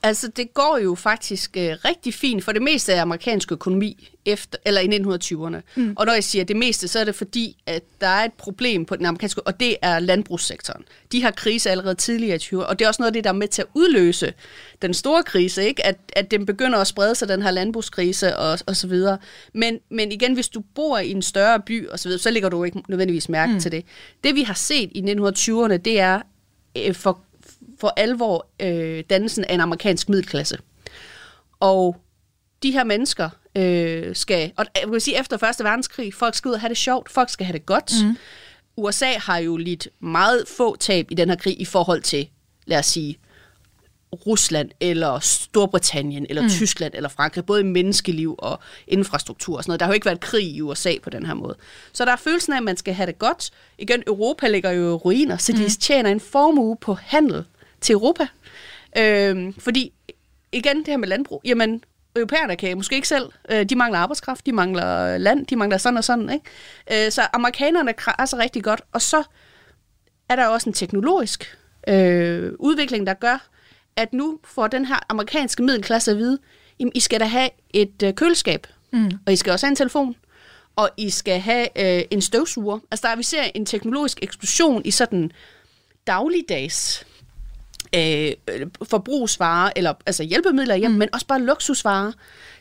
Altså, 0.02 0.28
det 0.28 0.54
går 0.54 0.78
jo 0.84 0.94
faktisk 0.94 1.56
øh, 1.56 1.76
rigtig 1.84 2.14
fint 2.14 2.44
for 2.44 2.52
det 2.52 2.62
meste 2.62 2.94
af 2.94 3.00
amerikansk 3.00 3.52
økonomi 3.52 4.08
efter, 4.24 4.58
eller 4.64 4.80
i 4.80 4.86
1920'erne. 4.86 5.60
Mm. 5.76 5.94
Og 5.96 6.06
når 6.06 6.12
jeg 6.12 6.24
siger 6.24 6.44
det 6.44 6.56
meste, 6.56 6.88
så 6.88 6.98
er 6.98 7.04
det 7.04 7.14
fordi, 7.14 7.62
at 7.66 7.82
der 8.00 8.06
er 8.06 8.24
et 8.24 8.32
problem 8.32 8.84
på 8.84 8.96
den 8.96 9.06
amerikanske, 9.06 9.42
og 9.46 9.60
det 9.60 9.76
er 9.82 9.98
landbrugssektoren. 9.98 10.84
De 11.12 11.22
har 11.22 11.30
krise 11.30 11.70
allerede 11.70 11.94
tidligere 11.94 12.36
i 12.36 12.38
20'erne, 12.38 12.56
og 12.56 12.78
det 12.78 12.84
er 12.84 12.88
også 12.88 13.02
noget 13.02 13.10
af 13.10 13.12
det, 13.12 13.24
der 13.24 13.30
er 13.30 13.34
med 13.34 13.48
til 13.48 13.62
at 13.62 13.68
udløse 13.74 14.32
den 14.82 14.94
store 14.94 15.22
krise, 15.22 15.64
ikke? 15.64 15.86
At, 15.86 15.96
at 16.12 16.30
den 16.30 16.46
begynder 16.46 16.78
at 16.78 16.86
sprede 16.86 17.14
sig, 17.14 17.28
den 17.28 17.42
her 17.42 17.50
landbrugskrise 17.50 18.36
og, 18.36 18.58
og 18.66 18.76
så 18.76 18.86
videre. 18.86 19.18
Men, 19.54 19.78
men 19.90 20.12
igen, 20.12 20.34
hvis 20.34 20.48
du 20.48 20.62
bor 20.74 20.98
i 20.98 21.10
en 21.10 21.22
større 21.22 21.60
by 21.60 21.88
og 21.88 21.98
så 21.98 22.08
videre, 22.08 22.20
så 22.20 22.30
lægger 22.30 22.48
du 22.48 22.64
ikke 22.64 22.82
nødvendigvis 22.88 23.28
mærke 23.28 23.52
mm. 23.52 23.60
til 23.60 23.72
det. 23.72 23.84
Det 24.24 24.34
vi 24.34 24.42
har 24.42 24.54
set 24.54 24.90
i 24.92 25.00
1920'erne, 25.00 25.76
det 25.76 26.00
er 26.00 26.20
øh, 26.76 26.94
for 26.94 27.20
for 27.80 27.92
alvor 27.96 28.46
øh, 28.62 29.04
dannelsen 29.10 29.44
af 29.44 29.54
en 29.54 29.60
amerikansk 29.60 30.08
middelklasse. 30.08 30.58
Og 31.60 31.96
de 32.62 32.70
her 32.70 32.84
mennesker 32.84 33.30
øh, 33.56 34.16
skal, 34.16 34.52
og 34.56 34.66
jeg 34.82 34.90
vil 34.90 35.00
sige 35.00 35.20
efter 35.20 35.36
Første 35.36 35.64
Verdenskrig, 35.64 36.14
folk 36.14 36.34
skal 36.34 36.48
ud 36.48 36.54
og 36.54 36.60
have 36.60 36.68
det 36.68 36.76
sjovt, 36.76 37.10
folk 37.10 37.30
skal 37.30 37.46
have 37.46 37.58
det 37.58 37.66
godt. 37.66 37.92
Mm. 38.04 38.16
USA 38.76 39.12
har 39.18 39.38
jo 39.38 39.56
lidt 39.56 39.88
meget 40.00 40.44
få 40.48 40.76
tab 40.76 41.06
i 41.10 41.14
den 41.14 41.28
her 41.28 41.36
krig 41.36 41.60
i 41.60 41.64
forhold 41.64 42.02
til, 42.02 42.28
lad 42.66 42.78
os 42.78 42.86
sige, 42.86 43.18
Rusland 44.12 44.70
eller 44.80 45.18
Storbritannien 45.20 46.26
eller 46.28 46.42
mm. 46.42 46.48
Tyskland 46.48 46.94
eller 46.94 47.08
Frankrig, 47.08 47.46
både 47.46 47.60
i 47.60 47.64
menneskeliv 47.64 48.34
og 48.38 48.60
infrastruktur 48.86 49.56
og 49.56 49.62
sådan 49.62 49.70
noget. 49.70 49.80
Der 49.80 49.86
har 49.86 49.92
jo 49.92 49.94
ikke 49.94 50.06
været 50.06 50.20
krig 50.20 50.46
i 50.46 50.60
USA 50.60 50.92
på 51.02 51.10
den 51.10 51.26
her 51.26 51.34
måde. 51.34 51.56
Så 51.92 52.04
der 52.04 52.12
er 52.12 52.16
følelsen 52.16 52.52
af, 52.52 52.56
at 52.56 52.62
man 52.62 52.76
skal 52.76 52.94
have 52.94 53.06
det 53.06 53.18
godt. 53.18 53.50
Igen, 53.78 54.02
Europa 54.06 54.48
ligger 54.48 54.70
jo 54.70 54.90
i 54.90 54.92
ruiner, 54.92 55.36
så 55.36 55.52
de 55.52 55.70
tjener 55.70 56.10
en 56.10 56.20
formue 56.20 56.76
på 56.76 56.94
handel 56.94 57.44
til 57.80 57.92
Europa. 57.92 58.26
Øhm, 58.98 59.54
fordi, 59.58 59.92
igen, 60.52 60.78
det 60.78 60.88
her 60.88 60.96
med 60.96 61.08
landbrug, 61.08 61.40
jamen, 61.44 61.84
europæerne 62.16 62.56
kan 62.56 62.76
måske 62.76 62.94
ikke 62.94 63.08
selv. 63.08 63.24
Øh, 63.50 63.64
de 63.64 63.76
mangler 63.76 63.98
arbejdskraft, 63.98 64.46
de 64.46 64.52
mangler 64.52 65.18
land, 65.18 65.46
de 65.46 65.56
mangler 65.56 65.78
sådan 65.78 65.96
og 65.96 66.04
sådan. 66.04 66.30
Ikke? 66.30 67.06
Øh, 67.06 67.12
så 67.12 67.26
amerikanerne 67.32 67.92
krasser 67.92 68.38
rigtig 68.38 68.64
godt. 68.64 68.82
Og 68.92 69.02
så 69.02 69.22
er 70.28 70.36
der 70.36 70.46
også 70.46 70.70
en 70.70 70.74
teknologisk 70.74 71.58
øh, 71.88 72.52
udvikling, 72.58 73.06
der 73.06 73.14
gør, 73.14 73.48
at 73.96 74.12
nu 74.12 74.38
får 74.44 74.66
den 74.66 74.84
her 74.84 74.98
amerikanske 75.08 75.62
middelklasse 75.62 76.10
at 76.10 76.16
vide, 76.16 76.38
jamen, 76.80 76.92
I 76.94 77.00
skal 77.00 77.20
da 77.20 77.24
have 77.24 77.50
et 77.70 78.02
øh, 78.04 78.14
køleskab, 78.14 78.66
mm. 78.92 79.10
og 79.26 79.32
I 79.32 79.36
skal 79.36 79.52
også 79.52 79.66
have 79.66 79.70
en 79.70 79.76
telefon, 79.76 80.16
og 80.76 80.90
I 80.96 81.10
skal 81.10 81.40
have 81.40 81.66
øh, 81.76 82.04
en 82.10 82.22
støvsuger. 82.22 82.78
Altså 82.90 83.08
der 83.08 83.16
vi 83.16 83.22
ser 83.22 83.42
en 83.54 83.66
teknologisk 83.66 84.18
eksplosion 84.22 84.82
i 84.84 84.90
sådan 84.90 85.32
dagligdags 86.06 87.06
øh, 87.94 88.32
forbrugsvarer, 88.82 89.70
eller 89.76 89.94
altså 90.06 90.22
hjælpemidler 90.22 90.74
hjem, 90.74 90.90
mm. 90.90 90.96
men 90.96 91.08
også 91.12 91.26
bare 91.26 91.40
luksusvarer. 91.40 92.12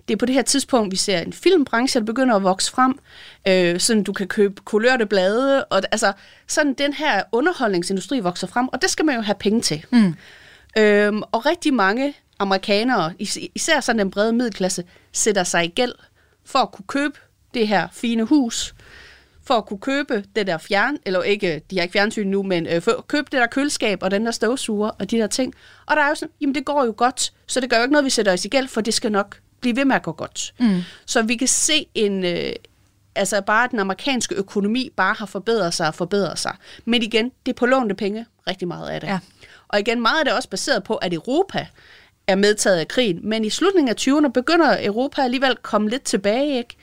Det 0.07 0.13
er 0.13 0.17
på 0.17 0.25
det 0.25 0.35
her 0.35 0.41
tidspunkt, 0.41 0.91
vi 0.91 0.97
ser 0.97 1.19
en 1.19 1.33
filmbranche, 1.33 1.99
der 1.99 2.05
begynder 2.05 2.35
at 2.35 2.43
vokse 2.43 2.71
frem, 2.71 2.99
øh, 3.47 3.79
sådan 3.79 4.03
du 4.03 4.13
kan 4.13 4.27
købe 4.27 4.61
kulørte 4.65 5.05
blade, 5.05 5.63
og 5.63 5.81
altså 5.91 6.13
sådan 6.47 6.73
den 6.73 6.93
her 6.93 7.23
underholdningsindustri 7.31 8.19
vokser 8.19 8.47
frem, 8.47 8.67
og 8.67 8.81
det 8.81 8.89
skal 8.89 9.05
man 9.05 9.15
jo 9.15 9.21
have 9.21 9.35
penge 9.39 9.61
til. 9.61 9.85
Mm. 9.91 10.15
Øhm, 10.77 11.21
og 11.31 11.45
rigtig 11.45 11.73
mange 11.73 12.13
amerikanere, 12.39 13.13
is- 13.19 13.37
især 13.55 13.79
sådan 13.79 13.99
den 13.99 14.11
brede 14.11 14.33
middelklasse, 14.33 14.83
sætter 15.13 15.43
sig 15.43 15.65
i 15.65 15.67
gæld 15.67 15.93
for 16.45 16.59
at 16.59 16.71
kunne 16.71 16.85
købe 16.87 17.19
det 17.53 17.67
her 17.67 17.87
fine 17.91 18.23
hus, 18.23 18.73
for 19.49 19.57
at 19.57 19.65
kunne 19.65 19.79
købe 19.79 20.23
det 20.35 20.47
der 20.47 20.57
fjern, 20.57 20.97
eller 21.05 21.21
ikke, 21.23 21.61
de 21.71 21.75
har 21.75 21.83
ikke 21.83 21.93
fjernsyn 21.93 22.27
nu, 22.27 22.43
men 22.43 22.67
øh, 22.67 22.81
for 22.81 22.91
at 22.91 23.07
købe 23.07 23.27
det 23.31 23.39
der 23.39 23.47
køleskab 23.47 24.03
og 24.03 24.11
den 24.11 24.25
der 24.25 24.31
støvsuger 24.31 24.89
og 24.89 25.11
de 25.11 25.17
der 25.17 25.27
ting. 25.27 25.53
Og 25.85 25.95
der 25.95 26.01
er 26.01 26.09
jo 26.09 26.15
sådan, 26.15 26.33
jamen 26.41 26.55
det 26.55 26.65
går 26.65 26.85
jo 26.85 26.93
godt, 26.97 27.33
så 27.47 27.59
det 27.59 27.69
gør 27.69 27.77
jo 27.77 27.83
ikke 27.83 27.91
noget, 27.91 28.05
vi 28.05 28.09
sætter 28.09 28.33
os 28.33 28.45
i 28.45 28.47
gæld, 28.47 28.67
for 28.67 28.81
det 28.81 28.93
skal 28.93 29.11
nok 29.11 29.37
blive 29.59 29.75
ved 29.75 29.85
med 29.85 29.95
at 29.95 30.03
gå 30.03 30.11
godt. 30.11 30.53
Mm. 30.59 30.81
Så 31.05 31.21
vi 31.21 31.35
kan 31.35 31.47
se 31.47 31.87
en, 31.95 32.25
øh, 32.25 32.51
altså 33.15 33.41
bare 33.41 33.63
at 33.63 33.71
den 33.71 33.79
amerikanske 33.79 34.35
økonomi 34.35 34.89
bare 34.95 35.15
har 35.19 35.25
forbedret 35.25 35.73
sig 35.73 35.87
og 35.87 35.95
forbedret 35.95 36.39
sig. 36.39 36.55
Men 36.85 37.03
igen, 37.03 37.31
det 37.45 37.51
er 37.51 37.55
på 37.55 37.65
lånte 37.65 37.95
penge, 37.95 38.25
rigtig 38.47 38.67
meget 38.67 38.89
af 38.89 39.01
det. 39.01 39.07
Ja. 39.07 39.19
Og 39.67 39.79
igen, 39.79 40.01
meget 40.01 40.19
af 40.19 40.25
det 40.25 40.31
er 40.31 40.35
også 40.35 40.49
baseret 40.49 40.83
på, 40.83 40.95
at 40.95 41.13
Europa 41.13 41.67
er 42.27 42.35
medtaget 42.35 42.77
af 42.77 42.87
krigen, 42.87 43.19
men 43.23 43.45
i 43.45 43.49
slutningen 43.49 43.89
af 43.89 43.95
20'erne 44.01 44.31
begynder 44.31 44.77
Europa 44.85 45.21
alligevel 45.21 45.51
at 45.51 45.63
komme 45.63 45.89
lidt 45.89 46.03
tilbage, 46.03 46.57
ikke? 46.57 46.75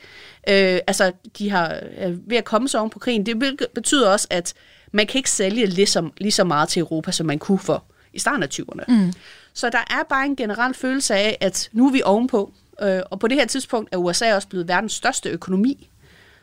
Øh, 0.48 0.80
altså, 0.87 1.12
de 1.38 1.50
har 1.50 1.66
er 1.96 2.12
ved 2.26 2.37
at 2.37 2.44
komme 2.44 2.68
sig 2.68 2.80
oven 2.80 2.90
på 2.90 2.98
krigen. 2.98 3.26
Det 3.26 3.66
betyder 3.74 4.11
også, 4.11 4.26
at 4.30 4.54
man 4.92 5.06
kan 5.06 5.18
ikke 5.18 5.30
sælge 5.30 5.66
lige 5.66 5.87
så, 5.87 6.11
lige 6.18 6.32
så 6.32 6.44
meget 6.44 6.68
til 6.68 6.80
Europa, 6.80 7.12
som 7.12 7.26
man 7.26 7.38
kunne 7.38 7.59
for 7.59 7.85
i 8.12 8.18
starten 8.18 8.42
af 8.42 8.48
20'erne. 8.52 8.85
Mm. 8.88 9.12
Så 9.54 9.70
der 9.70 9.78
er 9.90 10.02
bare 10.09 10.26
en 10.26 10.37
generel 10.37 10.74
følelse 10.74 11.14
af, 11.14 11.38
at 11.40 11.68
nu 11.72 11.87
er 11.87 11.92
vi 11.92 12.02
ovenpå, 12.04 12.52
øh, 12.82 13.00
og 13.11 13.20
på 13.20 13.28
det 13.28 13.37
her 13.37 13.46
tidspunkt 13.46 13.94
er 13.94 13.96
USA 13.96 14.35
også 14.35 14.48
blevet 14.48 14.68
verdens 14.68 14.92
største 14.92 15.28
økonomi. 15.28 15.90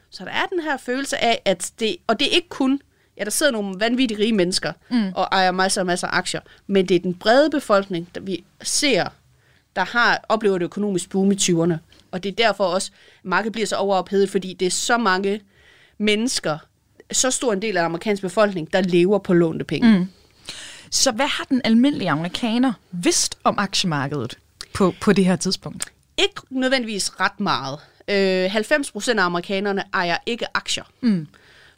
Så 0.10 0.26
der 0.26 0.32
er 0.32 0.46
den 0.46 0.60
her 0.60 0.78
følelse 0.78 1.24
af, 1.24 1.42
at 1.46 1.72
det, 1.80 1.96
og 2.08 2.20
det 2.20 2.28
er 2.28 2.32
ikke 2.32 2.50
kun, 2.50 2.82
ja, 3.18 3.24
der 3.24 3.30
sidder 3.30 3.52
nogle 3.52 3.80
vanvittigt 3.80 4.20
rige 4.20 4.34
mennesker 4.34 4.74
mm. 4.90 5.12
og 5.16 5.28
ejer 5.32 5.52
masser 5.52 5.82
og 5.82 5.88
masser 5.88 6.08
af 6.08 6.18
aktier, 6.18 6.42
men 6.68 6.86
det 6.90 6.96
er 6.96 7.00
den 7.00 7.14
brede 7.14 7.50
befolkning, 7.50 8.10
der 8.16 8.22
vi 8.22 8.44
ser, 8.62 9.08
der 9.76 9.86
har 9.86 10.26
oplevet 10.30 10.56
et 10.56 10.62
økonomisk 10.62 11.10
boom 11.10 11.32
i 11.32 11.36
20'erne. 11.36 11.76
Og 12.14 12.24
det 12.24 12.30
er 12.30 12.36
derfor 12.36 12.64
også, 12.64 12.92
at 12.94 13.26
markedet 13.26 13.54
bliver 13.54 13.68
så 13.68 13.76
overophedet, 13.76 14.30
fordi 14.30 14.54
det 14.54 14.66
er 14.66 14.72
så 14.72 14.98
mange 14.98 15.42
mennesker, 15.98 16.58
så 17.12 17.32
stor 17.32 17.54
en 17.54 17.62
del 17.62 17.78
af 17.78 17.82
den 17.82 17.86
amerikanske 17.86 18.22
befolkning, 18.22 18.74
der 18.74 18.82
lever 18.82 19.20
på 19.20 19.34
lånte 19.34 19.66
penge. 19.66 20.00
Mm. 20.00 20.08
Så 20.90 21.12
hvad 21.12 21.28
har 21.28 21.44
den 21.44 21.62
almindelige 21.64 22.10
amerikaner 22.10 22.74
vidst 22.92 23.38
om 23.44 23.60
aktiemarkedet 23.60 24.38
på, 24.74 24.94
på 25.02 25.14
det 25.14 25.26
her 25.26 25.36
tidspunkt? 25.36 25.86
Ikke 26.18 26.36
nødvendigvis 26.50 27.20
ret 27.20 27.40
meget. 27.40 27.80
Øh, 28.08 28.52
90 28.52 28.92
procent 28.92 29.20
af 29.20 29.24
amerikanerne 29.24 29.84
ejer 29.94 30.18
ikke 30.26 30.46
aktier. 30.54 30.84
Mm. 31.02 31.28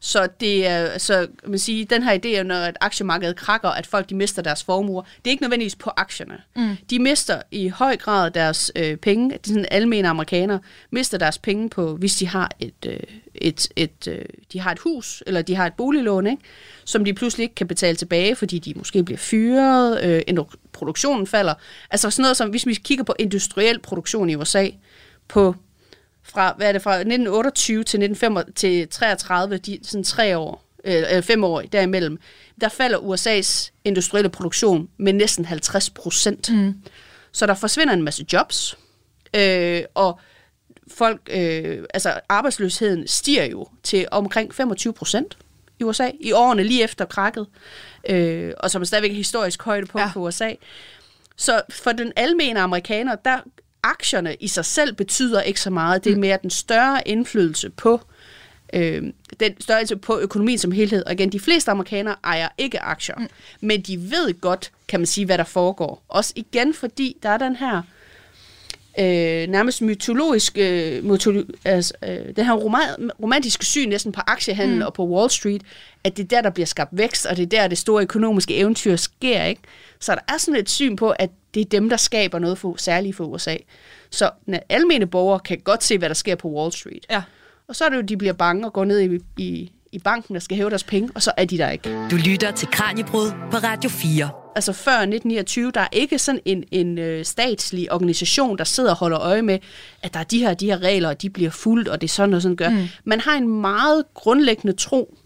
Så 0.06 0.28
det 0.40 0.68
er, 0.68 0.98
så 0.98 1.28
man 1.44 1.60
sige, 1.60 1.86
den 1.86 2.04
her 2.04 2.20
idé, 2.26 2.44
når 2.44 2.56
et 2.56 2.76
aktiemarkedet 2.82 3.36
krakker, 3.36 3.70
at 3.70 3.88
folk 3.88 4.10
de 4.10 4.16
mister 4.16 4.42
deres 4.42 4.64
formuer, 4.64 5.02
det 5.02 5.28
er 5.28 5.30
ikke 5.30 5.44
nødvendigvis 5.44 5.76
på 5.76 5.92
aktierne. 5.98 6.38
Mm. 6.56 6.78
De 6.90 7.00
mister 7.00 7.42
i 7.52 7.68
høj 7.68 7.98
grad 7.98 8.32
deres 8.32 8.72
øh, 8.76 8.98
penge, 8.98 9.30
de 9.46 9.50
sådan 9.50 9.66
almene 9.72 10.08
amerikanere, 10.08 10.60
mister 10.90 11.18
deres 11.18 11.38
penge 11.38 11.70
på, 11.70 11.96
hvis 11.96 12.16
de 12.16 12.28
har 12.28 12.52
et, 12.60 12.86
øh, 12.88 13.00
et, 13.36 13.68
et, 13.76 14.08
øh, 14.08 14.26
de 14.54 14.60
har 14.60 14.72
et 14.72 14.80
hus, 14.80 15.24
eller 15.28 15.42
de 15.42 15.56
har 15.56 15.66
et 15.66 15.74
boliglån, 15.74 16.28
ikke? 16.28 16.42
som 16.84 17.06
de 17.06 17.14
pludselig 17.14 17.44
ikke 17.44 17.56
kan 17.56 17.68
betale 17.68 17.96
tilbage, 17.96 18.36
fordi 18.36 18.60
de 18.60 18.74
måske 18.76 19.04
bliver 19.04 19.18
fyret, 19.18 20.04
øh, 20.04 20.46
produktionen 20.74 21.28
falder. 21.28 21.54
Altså 21.92 22.10
sådan 22.10 22.22
noget 22.22 22.38
som, 22.38 22.50
hvis 22.50 22.68
vi 22.68 22.74
kigger 22.74 23.04
på 23.04 23.16
industriel 23.20 23.80
produktion 23.80 24.30
i 24.30 24.36
USA, 24.36 24.68
på 25.28 25.56
fra, 26.26 26.54
hvad 26.58 26.68
er 26.68 26.72
det, 26.72 26.82
fra 26.82 26.96
1928 26.96 27.84
til 27.84 28.04
1933, 28.04 29.58
de, 29.58 29.80
sådan 29.84 30.04
tre 30.04 30.38
år, 30.38 30.66
eller 30.84 31.22
fem 31.22 31.44
år 31.44 31.62
derimellem, 31.62 32.20
der 32.62 32.70
falder 32.70 32.98
USA's 32.98 33.72
industrielle 33.84 34.30
produktion 34.30 34.90
med 34.98 35.14
næsten 35.14 35.46
50 35.46 35.90
procent. 35.90 36.52
Mm. 36.54 36.74
Så 37.32 37.46
der 37.46 37.54
forsvinder 37.54 37.94
en 37.94 38.04
masse 38.04 38.26
jobs, 38.34 38.78
øh, 39.36 39.84
og 39.94 40.20
folk, 40.88 41.22
øh, 41.30 41.84
altså 41.94 42.20
arbejdsløsheden 42.30 43.08
stiger 43.08 43.46
jo 43.46 43.68
til 43.84 44.08
omkring 44.12 44.56
25 44.56 44.94
procent 44.94 45.38
i 45.80 45.84
USA, 45.84 46.12
i 46.20 46.32
årene 46.32 46.64
lige 46.64 46.84
efter 46.84 47.06
krakket, 47.06 47.48
øh, 48.10 48.54
og 48.60 48.72
som 48.72 48.82
er 48.82 48.86
stadigvæk 48.86 49.12
et 49.12 49.18
historisk 49.18 49.64
højdepunkt 49.64 50.06
ja. 50.06 50.12
for 50.12 50.20
USA. 50.20 50.54
Så 51.36 51.62
for 51.70 51.92
den 51.92 52.12
almene 52.16 52.60
amerikaner, 52.60 53.16
der 53.16 53.38
aktierne 53.86 54.36
i 54.40 54.48
sig 54.48 54.66
selv 54.66 54.94
betyder 54.94 55.42
ikke 55.42 55.62
så 55.62 55.70
meget. 55.70 56.04
Det 56.04 56.12
er 56.12 56.16
mm. 56.16 56.22
mere 56.22 56.40
den 56.42 56.50
større 56.50 57.08
indflydelse 57.08 57.70
på 57.70 58.02
øh, 58.74 59.04
den 59.40 59.62
størrelse 59.62 59.96
på 59.96 60.20
økonomien 60.20 60.58
som 60.58 60.72
helhed. 60.72 61.04
Og 61.06 61.14
igen, 61.14 61.32
de 61.32 61.40
fleste 61.40 61.72
amerikanere 61.72 62.16
ejer 62.24 62.50
ikke 62.58 62.80
aktier, 62.80 63.16
mm. 63.18 63.28
men 63.62 63.82
de 63.82 64.12
ved 64.12 64.42
godt, 64.42 64.72
kan 64.88 65.00
man 65.00 65.08
sige, 65.08 65.26
hvad 65.26 65.38
der 65.38 65.44
foregår. 65.44 66.06
Også 66.08 66.34
igen, 66.36 66.74
fordi 66.74 67.18
der 67.24 67.30
er 67.30 67.38
den 67.38 67.56
her 67.56 67.82
øh, 69.00 69.48
nærmest 69.48 69.82
mytologisk, 69.82 70.58
øh, 70.58 71.06
mytolo, 71.06 71.44
altså, 71.66 71.94
øh, 72.04 72.36
den 72.36 72.46
her 72.46 72.54
rom- 72.54 73.10
romantiske 73.24 73.66
syn 73.66 73.90
næsten 73.90 74.12
på 74.12 74.22
aktiehandel 74.28 74.76
mm. 74.76 74.82
og 74.82 74.94
på 74.94 75.08
Wall 75.08 75.30
Street, 75.30 75.62
at 76.04 76.18
det 76.18 76.24
er 76.24 76.28
der, 76.28 76.42
der 76.42 76.50
bliver 76.50 76.66
skabt 76.68 76.98
vækst, 76.98 77.26
og 77.26 77.38
det 77.38 77.44
er 77.44 77.48
der, 77.62 77.68
det 77.68 77.78
store 77.78 78.04
økonomiske 78.04 78.56
eventyr 78.56 78.96
sker. 78.96 79.44
ikke. 79.44 79.62
Så 80.00 80.16
der 80.16 80.34
er 80.34 80.38
sådan 80.38 80.60
et 80.60 80.70
syn 80.70 80.96
på, 80.96 81.10
at 81.10 81.30
det 81.54 81.62
er 81.62 81.66
dem, 81.66 81.90
der 81.90 81.98
skaber 81.98 82.40
noget 82.40 82.58
for, 82.58 82.76
særligt 82.78 83.16
for 83.16 83.24
USA. 83.24 83.56
Så 84.10 84.30
almene 84.70 85.08
borgere 85.08 85.40
kan 85.40 85.58
godt 85.64 85.84
se, 85.84 85.98
hvad 85.98 86.10
der 86.10 86.16
sker 86.16 86.36
på 86.36 86.48
Wall 86.48 86.72
Street. 86.72 87.06
Ja. 87.10 87.22
Og 87.68 87.76
så 87.76 87.86
er 87.86 87.90
det 87.90 87.98
jo, 87.98 88.02
de 88.02 88.18
bliver 88.18 88.34
bange 88.34 88.66
og 88.66 88.74
går 88.74 88.86
ned 88.86 89.00
i, 89.00 89.20
i, 89.38 89.72
i 89.92 90.00
banken 90.00 90.36
og 90.36 90.42
skal 90.42 90.58
hæve 90.58 90.70
deres 90.70 90.84
penge, 90.84 91.10
og 91.16 91.22
så 91.22 91.32
er 91.38 91.46
de 91.46 91.58
der 91.58 91.70
ikke. 91.70 92.08
Du 92.12 92.16
lytter 92.16 92.52
til 92.52 92.68
Kranjebrud 92.68 93.32
på 93.52 93.58
Radio 93.58 93.90
4. 93.90 94.45
Altså 94.56 94.74
før 94.74 94.92
1929, 94.92 95.72
der 95.72 95.82
er 95.82 95.88
ikke 95.92 96.20
sådan 96.20 96.42
en, 96.46 96.64
en 96.72 96.98
øh, 96.98 97.26
statslig 97.26 97.92
organisation, 97.92 98.58
der 98.58 98.64
sidder 98.64 98.90
og 98.90 98.98
holder 98.98 99.20
øje 99.20 99.42
med, 99.42 99.60
at 100.02 100.14
der 100.14 100.20
er 100.20 100.24
de 100.24 100.40
her, 100.40 100.54
de 100.54 100.66
her 100.66 100.82
regler, 100.82 101.10
og 101.10 101.22
de 101.22 101.30
bliver 101.30 101.50
fuldt, 101.50 101.88
og 101.88 102.02
det 102.02 102.08
er 102.08 102.12
sådan 102.12 102.34
og 102.34 102.42
sådan 102.42 102.56
gør. 102.56 102.70
Mm. 102.70 102.88
Man 103.04 103.20
har 103.20 103.34
en 103.36 103.48
meget 103.48 104.04
grundlæggende 104.14 104.76
tro, 104.76 105.18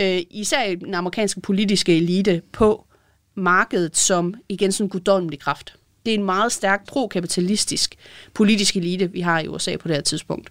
øh, 0.00 0.22
især 0.30 0.62
i 0.64 0.74
den 0.74 0.94
amerikanske 0.94 1.40
politiske 1.40 1.96
elite, 1.96 2.42
på 2.52 2.86
markedet 3.34 3.96
som 3.96 4.34
igen 4.48 4.72
sådan 4.72 4.86
en 4.86 4.90
guddommelig 4.90 5.40
kraft. 5.40 5.74
Det 6.06 6.14
er 6.14 6.18
en 6.18 6.24
meget 6.24 6.52
stærk 6.52 6.86
pro-kapitalistisk 6.86 7.94
politisk 8.34 8.76
elite, 8.76 9.12
vi 9.12 9.20
har 9.20 9.40
i 9.40 9.48
USA 9.48 9.76
på 9.76 9.88
det 9.88 9.96
her 9.96 10.02
tidspunkt. 10.02 10.50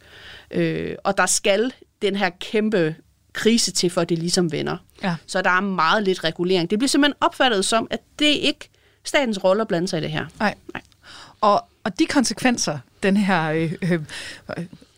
Øh, 0.52 0.96
og 1.04 1.18
der 1.18 1.26
skal 1.26 1.74
den 2.02 2.16
her 2.16 2.30
kæmpe 2.40 2.96
krise 3.34 3.72
til, 3.72 3.90
for 3.90 4.02
at 4.02 4.10
det 4.10 4.20
ligesom 4.20 4.52
vender. 4.52 4.78
Ja. 5.04 5.16
Så 5.28 5.42
der 5.42 5.50
er 5.50 5.62
meget 5.62 6.04
lidt 6.04 6.24
regulering. 6.24 6.70
Det 6.70 6.80
bliver 6.80 6.90
simpelthen 6.90 7.16
opfattet 7.22 7.66
som, 7.66 7.88
at 7.92 8.00
det 8.20 8.28
er 8.28 8.42
ikke 8.42 8.70
statens 9.04 9.44
rolle 9.44 9.62
at 9.62 9.68
blande 9.68 9.88
sig 9.88 10.00
i 10.00 10.02
det 10.02 10.12
her. 10.12 10.26
Nej. 10.40 10.56
Nej. 10.74 10.82
Og, 11.42 11.66
og 11.84 12.00
de 12.00 12.06
konsekvenser, 12.06 12.80
den 13.04 13.18
her 13.18 13.52
øh, 13.52 13.74
øh, 13.82 14.00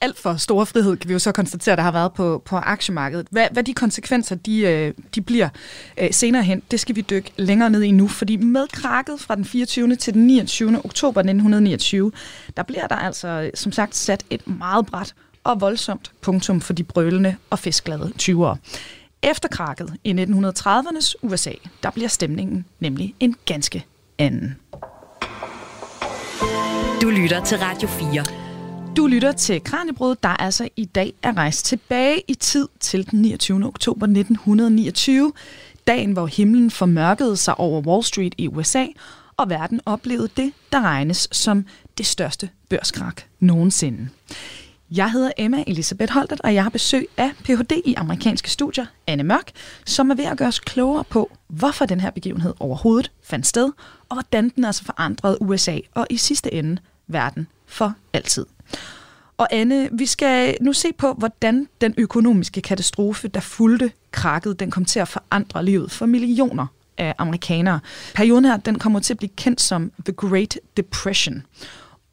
alt 0.01 0.17
for 0.17 0.35
store 0.35 0.65
frihed, 0.65 0.97
kan 0.97 1.07
vi 1.07 1.13
jo 1.13 1.19
så 1.19 1.31
konstatere, 1.31 1.75
der 1.75 1.81
har 1.81 1.91
været 1.91 2.13
på, 2.13 2.41
på 2.45 2.55
aktiemarkedet. 2.55 3.27
Hvad, 3.31 3.47
hvad 3.51 3.63
de 3.63 3.73
konsekvenser, 3.73 4.35
de, 4.35 4.59
øh, 4.59 4.93
de 5.15 5.21
bliver 5.21 5.49
øh, 5.97 6.09
senere 6.11 6.43
hen, 6.43 6.61
det 6.71 6.79
skal 6.79 6.95
vi 6.95 7.01
dykke 7.01 7.31
længere 7.37 7.69
ned 7.69 7.81
i 7.81 7.91
nu, 7.91 8.07
fordi 8.07 8.35
med 8.35 8.67
krakket 8.67 9.19
fra 9.19 9.35
den 9.35 9.45
24. 9.45 9.95
til 9.95 10.13
den 10.13 10.27
29. 10.27 10.85
oktober 10.85 11.19
1929, 11.19 12.11
der 12.57 12.63
bliver 12.63 12.87
der 12.87 12.95
altså 12.95 13.51
som 13.53 13.71
sagt 13.71 13.95
sat 13.95 14.23
et 14.29 14.47
meget 14.47 14.85
bræt 14.85 15.13
og 15.45 15.61
voldsomt 15.61 16.11
punktum 16.21 16.61
for 16.61 16.73
de 16.73 16.83
brølende 16.83 17.35
og 17.49 17.59
festglade 17.59 18.11
20'ere. 18.21 18.57
Efter 19.23 19.49
krakket 19.49 19.93
i 20.03 20.11
1930'ernes 20.11 21.13
USA, 21.21 21.51
der 21.83 21.89
bliver 21.89 22.07
stemningen 22.07 22.65
nemlig 22.79 23.15
en 23.19 23.35
ganske 23.45 23.85
anden. 24.17 24.55
Du 27.01 27.09
lytter 27.09 27.43
til 27.45 27.57
Radio 27.57 27.87
4. 27.87 28.25
Du 28.97 29.07
lytter 29.07 29.31
til 29.31 29.63
Kranjebrud, 29.63 30.15
der 30.23 30.29
altså 30.29 30.69
i 30.75 30.85
dag 30.85 31.13
er 31.23 31.37
rejst 31.37 31.65
tilbage 31.65 32.21
i 32.27 32.33
tid 32.33 32.67
til 32.79 33.11
den 33.11 33.21
29. 33.21 33.65
oktober 33.65 34.05
1929. 34.05 35.33
Dagen, 35.87 36.11
hvor 36.11 36.25
himlen 36.25 36.71
formørkede 36.71 37.37
sig 37.37 37.59
over 37.59 37.81
Wall 37.81 38.03
Street 38.03 38.35
i 38.37 38.47
USA, 38.47 38.85
og 39.37 39.49
verden 39.49 39.81
oplevede 39.85 40.29
det, 40.37 40.53
der 40.71 40.81
regnes 40.81 41.27
som 41.31 41.65
det 41.97 42.05
største 42.05 42.49
børskrak 42.69 43.21
nogensinde. 43.39 44.09
Jeg 44.95 45.11
hedder 45.11 45.31
Emma 45.37 45.63
Elisabeth 45.67 46.13
Holtet, 46.13 46.41
og 46.41 46.53
jeg 46.53 46.63
har 46.63 46.69
besøg 46.69 47.07
af 47.17 47.31
Ph.D. 47.43 47.71
i 47.85 47.93
amerikanske 47.93 48.49
studier, 48.49 48.85
Anne 49.07 49.23
Mørk, 49.23 49.51
som 49.85 50.09
er 50.09 50.15
ved 50.15 50.25
at 50.25 50.37
gøre 50.37 50.47
os 50.47 50.59
klogere 50.59 51.03
på, 51.03 51.31
hvorfor 51.47 51.85
den 51.85 51.99
her 51.99 52.09
begivenhed 52.09 52.53
overhovedet 52.59 53.11
fandt 53.23 53.47
sted, 53.47 53.71
og 54.09 54.15
hvordan 54.15 54.49
den 54.49 54.65
altså 54.65 54.83
forandrede 54.83 55.41
USA 55.41 55.77
og 55.93 56.07
i 56.09 56.17
sidste 56.17 56.53
ende 56.53 56.77
verden 57.07 57.47
for 57.65 57.93
altid. 58.13 58.45
Og 59.37 59.47
Anne, 59.51 59.89
vi 59.91 60.05
skal 60.05 60.57
nu 60.61 60.73
se 60.73 60.93
på, 60.97 61.13
hvordan 61.13 61.67
den 61.81 61.93
økonomiske 61.97 62.61
katastrofe, 62.61 63.27
der 63.27 63.39
fulgte 63.39 63.91
krakket, 64.11 64.59
den 64.59 64.71
kom 64.71 64.85
til 64.85 64.99
at 64.99 65.07
forandre 65.07 65.65
livet 65.65 65.91
for 65.91 66.05
millioner 66.05 66.67
af 66.97 67.15
amerikanere. 67.17 67.79
Perioden 68.13 68.45
her, 68.45 68.57
den 68.57 68.79
kommer 68.79 68.99
til 68.99 69.13
at 69.13 69.17
blive 69.17 69.31
kendt 69.35 69.61
som 69.61 69.91
The 70.05 70.13
Great 70.13 70.59
Depression. 70.77 71.43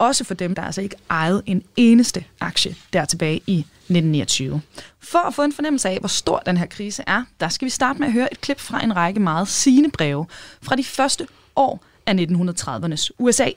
Også 0.03 0.25
for 0.25 0.35
dem, 0.35 0.55
der 0.55 0.63
altså 0.63 0.81
ikke 0.81 0.97
ejede 1.11 1.43
en 1.47 1.63
eneste 1.77 2.25
aktie 2.41 2.77
der 2.93 3.05
tilbage 3.05 3.43
i 3.47 3.59
1929. 3.59 4.61
For 5.01 5.19
at 5.19 5.35
få 5.35 5.43
en 5.43 5.53
fornemmelse 5.53 5.89
af, 5.89 5.99
hvor 5.99 6.09
stor 6.09 6.39
den 6.39 6.57
her 6.57 6.67
krise 6.67 7.03
er, 7.07 7.25
der 7.41 7.49
skal 7.49 7.67
vi 7.67 7.71
starte 7.71 7.99
med 7.99 8.07
at 8.07 8.13
høre 8.13 8.33
et 8.33 8.41
klip 8.41 8.61
fra 8.61 8.85
en 8.85 8.97
række 8.97 9.21
meget 9.21 9.49
sigende 9.49 9.91
breve 9.91 10.27
fra 10.63 10.77
de 10.77 10.85
første 10.85 11.27
år 11.57 11.85
af 12.07 12.15
1930'ernes 12.15 13.09
USA. 13.19 13.49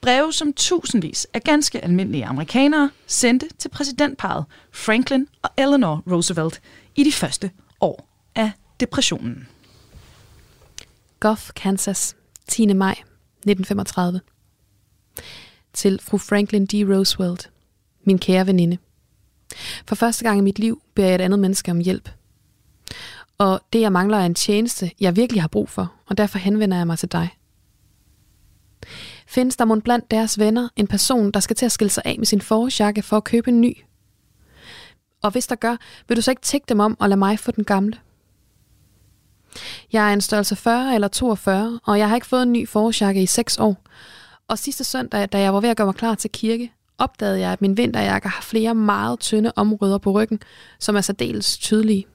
Breve, 0.00 0.32
som 0.32 0.52
tusindvis 0.52 1.26
af 1.34 1.42
ganske 1.42 1.84
almindelige 1.84 2.26
amerikanere 2.26 2.90
sendte 3.06 3.48
til 3.58 3.68
præsidentparet 3.68 4.44
Franklin 4.72 5.26
og 5.42 5.50
Eleanor 5.56 6.02
Roosevelt 6.10 6.60
i 6.96 7.04
de 7.04 7.12
første 7.12 7.50
år 7.80 8.08
af 8.34 8.50
depressionen. 8.80 9.48
Goff, 11.20 11.50
Kansas, 11.56 12.16
10. 12.48 12.66
maj 12.72 12.92
1935. 12.92 14.20
Til 15.74 16.00
fru 16.02 16.18
Franklin 16.18 16.66
D. 16.66 16.74
Roosevelt, 16.74 17.50
min 18.04 18.18
kære 18.18 18.46
veninde. 18.46 18.78
For 19.86 19.94
første 19.94 20.24
gang 20.24 20.38
i 20.38 20.42
mit 20.42 20.58
liv 20.58 20.82
beder 20.94 21.08
jeg 21.08 21.14
et 21.14 21.20
andet 21.20 21.38
menneske 21.38 21.70
om 21.70 21.78
hjælp. 21.78 22.10
Og 23.38 23.60
det, 23.72 23.80
jeg 23.80 23.92
mangler, 23.92 24.18
er 24.18 24.26
en 24.26 24.34
tjeneste, 24.34 24.90
jeg 25.00 25.16
virkelig 25.16 25.42
har 25.42 25.48
brug 25.48 25.68
for, 25.68 25.92
og 26.06 26.18
derfor 26.18 26.38
henvender 26.38 26.76
jeg 26.76 26.86
mig 26.86 26.98
til 26.98 27.12
dig. 27.12 27.28
Findes 29.26 29.56
der 29.56 29.64
mundt 29.64 29.84
blandt 29.84 30.10
deres 30.10 30.38
venner 30.38 30.68
en 30.76 30.86
person, 30.86 31.30
der 31.30 31.40
skal 31.40 31.56
til 31.56 31.66
at 31.66 31.72
skille 31.72 31.90
sig 31.90 32.02
af 32.06 32.14
med 32.18 32.26
sin 32.26 32.40
forårsjakke 32.40 33.02
for 33.02 33.16
at 33.16 33.24
købe 33.24 33.50
en 33.50 33.60
ny? 33.60 33.76
Og 35.22 35.30
hvis 35.30 35.46
der 35.46 35.54
gør, 35.54 35.76
vil 36.08 36.16
du 36.16 36.22
så 36.22 36.30
ikke 36.30 36.42
tække 36.42 36.64
dem 36.68 36.80
om 36.80 36.96
og 37.00 37.08
lade 37.08 37.18
mig 37.18 37.38
få 37.38 37.50
den 37.50 37.64
gamle? 37.64 37.98
Jeg 39.92 40.08
er 40.08 40.12
en 40.12 40.20
størrelse 40.20 40.56
40 40.56 40.94
eller 40.94 41.08
42, 41.08 41.80
og 41.84 41.98
jeg 41.98 42.08
har 42.08 42.14
ikke 42.14 42.26
fået 42.26 42.42
en 42.42 42.52
ny 42.52 42.68
forårsjakke 42.68 43.22
i 43.22 43.26
6 43.26 43.58
år. 43.58 43.76
Og 44.48 44.58
sidste 44.58 44.84
søndag, 44.84 45.28
da 45.28 45.40
jeg 45.40 45.54
var 45.54 45.60
ved 45.60 45.68
at 45.68 45.76
gøre 45.76 45.86
mig 45.86 45.94
klar 45.94 46.14
til 46.14 46.30
kirke, 46.30 46.72
opdagede 46.98 47.40
jeg, 47.40 47.52
at 47.52 47.60
min 47.60 47.76
vinterjakke 47.76 48.28
har 48.28 48.42
flere 48.42 48.74
meget 48.74 49.20
tynde 49.20 49.52
områder 49.56 49.98
på 49.98 50.10
ryggen, 50.10 50.40
som 50.78 50.96
er 50.96 51.00
særdeles 51.00 51.58
tydelige. 51.58 52.06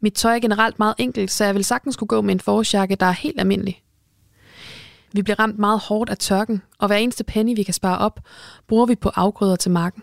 Mit 0.00 0.14
tøj 0.14 0.34
er 0.34 0.40
generelt 0.40 0.78
meget 0.78 0.94
enkelt, 0.98 1.30
så 1.30 1.44
jeg 1.44 1.54
vil 1.54 1.64
sagtens 1.64 1.96
kunne 1.96 2.08
gå 2.08 2.20
med 2.20 2.34
en 2.34 2.40
forårsjakke, 2.40 2.96
der 2.96 3.06
er 3.06 3.12
helt 3.12 3.40
almindelig. 3.40 3.82
Vi 5.12 5.22
bliver 5.22 5.38
ramt 5.38 5.58
meget 5.58 5.80
hårdt 5.80 6.10
af 6.10 6.18
tørken, 6.18 6.62
og 6.78 6.86
hver 6.86 6.96
eneste 6.96 7.24
penny, 7.24 7.56
vi 7.56 7.62
kan 7.62 7.74
spare 7.74 7.98
op, 7.98 8.20
bruger 8.66 8.86
vi 8.86 8.94
på 8.94 9.10
afgrøder 9.14 9.56
til 9.56 9.70
marken. 9.70 10.02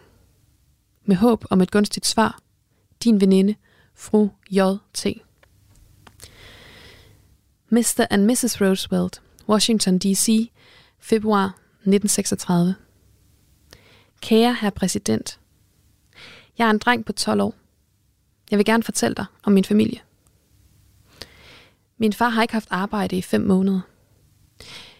Med 1.05 1.15
håb 1.15 1.45
om 1.49 1.61
et 1.61 1.71
gunstigt 1.71 2.05
svar. 2.05 2.39
Din 3.03 3.21
veninde, 3.21 3.55
fru 3.95 4.29
J.T. 4.51 5.05
Mr. 7.69 8.05
and 8.09 8.25
Mrs. 8.25 8.61
Roosevelt, 8.61 9.21
Washington 9.49 9.99
D.C., 9.99 10.51
februar 10.99 11.45
1936. 11.45 12.75
Kære 14.21 14.53
herr 14.61 14.69
præsident, 14.69 15.39
jeg 16.57 16.65
er 16.65 16.71
en 16.71 16.77
dreng 16.77 17.05
på 17.05 17.13
12 17.13 17.41
år. 17.41 17.53
Jeg 18.51 18.57
vil 18.57 18.65
gerne 18.65 18.83
fortælle 18.83 19.15
dig 19.15 19.25
om 19.43 19.53
min 19.53 19.63
familie. 19.63 19.99
Min 21.97 22.13
far 22.13 22.29
har 22.29 22.41
ikke 22.41 22.53
haft 22.53 22.67
arbejde 22.71 23.17
i 23.17 23.21
fem 23.21 23.41
måneder. 23.41 23.81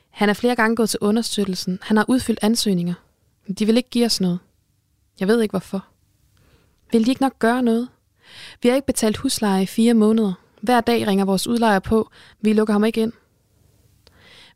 Han 0.09 0.29
er 0.29 0.33
flere 0.33 0.55
gange 0.55 0.75
gået 0.75 0.89
til 0.89 0.99
understøttelsen. 1.01 1.79
Han 1.81 1.97
har 1.97 2.05
udfyldt 2.07 2.39
ansøgninger. 2.41 2.93
Men 3.47 3.53
de 3.55 3.65
vil 3.65 3.77
ikke 3.77 3.89
give 3.89 4.05
os 4.05 4.21
noget. 4.21 4.39
Jeg 5.19 5.27
ved 5.27 5.41
ikke 5.41 5.51
hvorfor. 5.51 5.85
Vil 6.91 7.05
de 7.05 7.09
ikke 7.09 7.21
nok 7.21 7.39
gøre 7.39 7.63
noget? 7.63 7.89
Vi 8.61 8.69
har 8.69 8.75
ikke 8.75 8.85
betalt 8.85 9.17
husleje 9.17 9.63
i 9.63 9.65
fire 9.65 9.93
måneder. 9.93 10.33
Hver 10.61 10.81
dag 10.81 11.07
ringer 11.07 11.25
vores 11.25 11.47
udlejer 11.47 11.79
på. 11.79 12.09
Vi 12.41 12.53
lukker 12.53 12.73
ham 12.73 12.83
ikke 12.83 13.01
ind. 13.01 13.13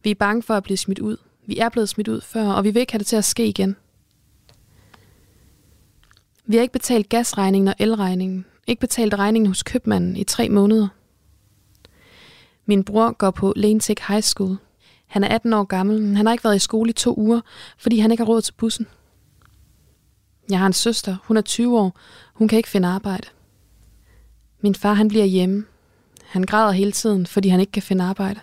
Vi 0.04 0.12
er 0.12 0.16
bange 0.16 0.44
for 0.44 0.54
at 0.54 0.64
blive 0.64 0.78
smidt 0.78 1.00
ud. 1.00 1.18
Vi 1.46 1.58
er 1.58 1.70
blevet 1.70 1.90
smidt 1.90 2.08
ud 2.08 2.22
før, 2.22 2.48
og 2.48 2.64
vi 2.64 2.72
vil 2.72 2.80
ikke 2.80 2.94
have 2.94 3.00
det 3.00 3.08
til 3.08 3.16
at 3.16 3.26
ske 3.26 3.48
igen. 3.48 3.76
Vi 6.46 6.56
har 6.56 6.62
ikke 6.62 6.72
betalt 6.72 7.10
gasregningen 7.10 7.68
og 7.68 7.76
elregningen. 7.80 8.46
Ikke 8.68 8.80
betalt 8.80 9.14
regningen 9.14 9.48
hos 9.48 9.64
købmanden 9.64 10.18
i 10.18 10.24
tre 10.24 10.50
måneder. 10.50 10.88
Min 12.66 12.84
bror 12.84 13.12
går 13.12 13.32
på 13.32 13.54
Lane 13.56 13.80
High 14.08 14.22
School. 14.22 14.58
Han 15.08 15.24
er 15.24 15.28
18 15.28 15.54
år 15.54 15.64
gammel, 15.64 16.02
men 16.02 16.16
han 16.16 16.26
har 16.26 16.34
ikke 16.34 16.44
været 16.44 16.56
i 16.56 16.60
skole 16.60 16.90
i 16.90 16.94
to 16.94 17.16
uger, 17.18 17.42
fordi 17.78 18.00
han 18.00 18.12
ikke 18.12 18.24
har 18.24 18.28
råd 18.28 18.42
til 18.42 18.54
bussen. 18.54 18.88
Jeg 20.50 20.60
har 20.60 20.68
en 20.68 20.74
søster, 20.74 21.18
hun 21.24 21.38
er 21.38 21.42
20 21.42 21.80
år, 21.80 22.00
hun 22.34 22.48
kan 22.48 22.58
ikke 22.58 22.70
finde 22.70 22.88
arbejde. 22.88 23.28
Min 24.62 24.76
far 24.76 24.94
han 24.94 25.08
bliver 25.08 25.26
hjemme. 25.26 25.66
Han 26.26 26.44
græder 26.44 26.72
hele 26.72 26.92
tiden, 26.92 27.26
fordi 27.26 27.50
han 27.50 27.60
ikke 27.60 27.72
kan 27.72 27.84
finde 27.84 28.04
arbejde. 28.04 28.40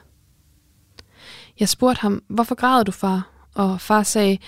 Jeg 1.61 1.69
spurgte 1.69 2.01
ham, 2.01 2.23
hvorfor 2.29 2.55
græder 2.55 2.83
du 2.83 2.93
far? 2.93 3.31
Og 3.55 3.81
far 3.81 4.03
sagde, 4.03 4.39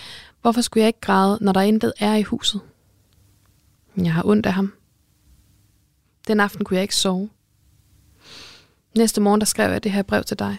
hvorfor 0.42 0.60
skulle 0.60 0.82
jeg 0.82 0.88
ikke 0.88 1.00
græde, 1.00 1.38
når 1.40 1.52
der 1.52 1.60
intet 1.60 1.92
er 1.98 2.14
i 2.14 2.22
huset? 2.22 2.60
Jeg 3.96 4.12
har 4.12 4.26
ondt 4.26 4.46
af 4.46 4.52
ham. 4.52 4.72
Den 6.26 6.40
aften 6.40 6.64
kunne 6.64 6.74
jeg 6.74 6.82
ikke 6.82 6.96
sove. 6.96 7.30
Næste 8.96 9.20
morgen 9.20 9.40
der 9.40 9.46
skrev 9.46 9.70
jeg 9.72 9.84
det 9.84 9.92
her 9.92 10.02
brev 10.02 10.24
til 10.24 10.38
dig. 10.38 10.56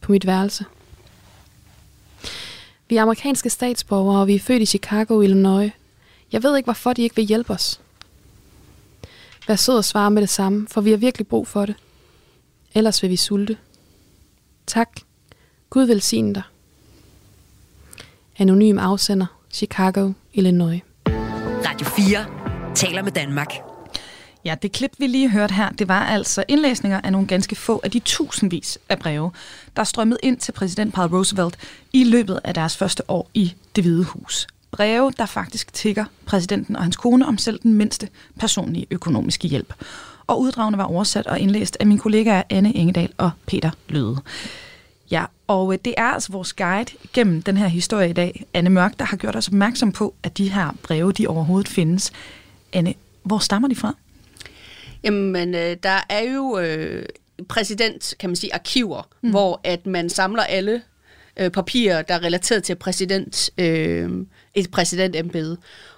På 0.00 0.12
mit 0.12 0.26
værelse. 0.26 0.64
Vi 2.88 2.96
er 2.96 3.02
amerikanske 3.02 3.50
statsborgere, 3.50 4.20
og 4.20 4.26
vi 4.26 4.34
er 4.34 4.40
født 4.40 4.62
i 4.62 4.66
Chicago, 4.66 5.20
Illinois. 5.20 5.72
Jeg 6.32 6.42
ved 6.42 6.56
ikke, 6.56 6.66
hvorfor 6.66 6.92
de 6.92 7.02
ikke 7.02 7.16
vil 7.16 7.24
hjælpe 7.24 7.52
os. 7.52 7.80
Vær 9.48 9.56
sød 9.56 9.76
og 9.76 9.84
svare 9.84 10.10
med 10.10 10.22
det 10.22 10.28
samme, 10.28 10.66
for 10.70 10.80
vi 10.80 10.90
har 10.90 10.96
virkelig 10.96 11.26
brug 11.26 11.48
for 11.48 11.66
det. 11.66 11.74
Ellers 12.74 13.02
vil 13.02 13.10
vi 13.10 13.16
sulte. 13.16 13.58
Tak. 14.66 14.90
Gud 15.70 15.84
velsigne 15.86 16.34
dig. 16.34 16.42
Anonym 18.38 18.78
afsender, 18.78 19.26
Chicago, 19.50 20.12
Illinois. 20.32 20.80
Radio 21.66 21.86
4 21.86 22.74
taler 22.74 23.02
med 23.02 23.12
Danmark. 23.12 23.54
Ja, 24.44 24.54
det 24.62 24.72
klip, 24.72 24.90
vi 24.98 25.06
lige 25.06 25.30
hørte 25.30 25.54
her, 25.54 25.70
det 25.70 25.88
var 25.88 26.00
altså 26.06 26.44
indlæsninger 26.48 27.00
af 27.00 27.12
nogle 27.12 27.26
ganske 27.26 27.56
få 27.56 27.80
af 27.84 27.90
de 27.90 27.98
tusindvis 27.98 28.78
af 28.88 28.98
breve, 28.98 29.30
der 29.76 29.84
strømmede 29.84 30.18
ind 30.22 30.36
til 30.36 30.52
præsident 30.52 30.94
Paul 30.94 31.14
Roosevelt 31.14 31.56
i 31.92 32.04
løbet 32.04 32.40
af 32.44 32.54
deres 32.54 32.76
første 32.76 33.10
år 33.10 33.30
i 33.34 33.54
det 33.76 33.84
hvide 33.84 34.04
hus. 34.04 34.46
Breve, 34.70 35.12
der 35.16 35.26
faktisk 35.26 35.72
tigger 35.72 36.04
præsidenten 36.26 36.76
og 36.76 36.82
hans 36.82 36.96
kone 36.96 37.26
om 37.26 37.38
selv 37.38 37.60
den 37.62 37.72
mindste 37.72 38.08
personlige 38.38 38.86
økonomiske 38.90 39.48
hjælp. 39.48 39.74
Og 40.26 40.40
uddragene 40.40 40.78
var 40.78 40.84
oversat 40.84 41.26
og 41.26 41.40
indlæst 41.40 41.76
af 41.80 41.86
mine 41.86 42.00
kollegaer 42.00 42.42
Anne 42.50 42.76
Engedal 42.76 43.12
og 43.18 43.30
Peter 43.46 43.70
Løde. 43.88 44.18
Og 45.46 45.72
øh, 45.72 45.78
det 45.84 45.94
er 45.96 46.04
altså 46.04 46.32
vores 46.32 46.52
guide 46.52 46.90
gennem 47.12 47.42
den 47.42 47.56
her 47.56 47.66
historie 47.66 48.10
i 48.10 48.12
dag, 48.12 48.44
Anne 48.54 48.70
Mørk, 48.70 48.98
der 48.98 49.04
har 49.04 49.16
gjort 49.16 49.36
os 49.36 49.48
opmærksom 49.48 49.92
på, 49.92 50.14
at 50.22 50.38
de 50.38 50.52
her 50.52 50.76
breve, 50.82 51.12
de 51.12 51.26
overhovedet 51.26 51.68
findes. 51.68 52.12
Anne, 52.72 52.94
hvor 53.22 53.38
stammer 53.38 53.68
de 53.68 53.76
fra? 53.76 53.94
Jamen, 55.04 55.54
øh, 55.54 55.76
der 55.82 56.00
er 56.08 56.22
jo 56.22 56.58
øh, 56.58 57.06
præsident, 57.48 58.14
kan 58.18 58.30
man 58.30 58.36
sige, 58.36 58.54
arkiver, 58.54 59.08
mm. 59.22 59.30
hvor 59.30 59.60
at 59.64 59.86
man 59.86 60.10
samler 60.10 60.42
alle 60.42 60.82
øh, 61.36 61.50
papirer, 61.50 62.02
der 62.02 62.14
er 62.14 62.22
relateret 62.22 62.62
til 62.62 62.74
præsident, 62.74 63.50
øh, 63.58 64.10
et 64.54 64.70
præsidentembede. 64.70 65.56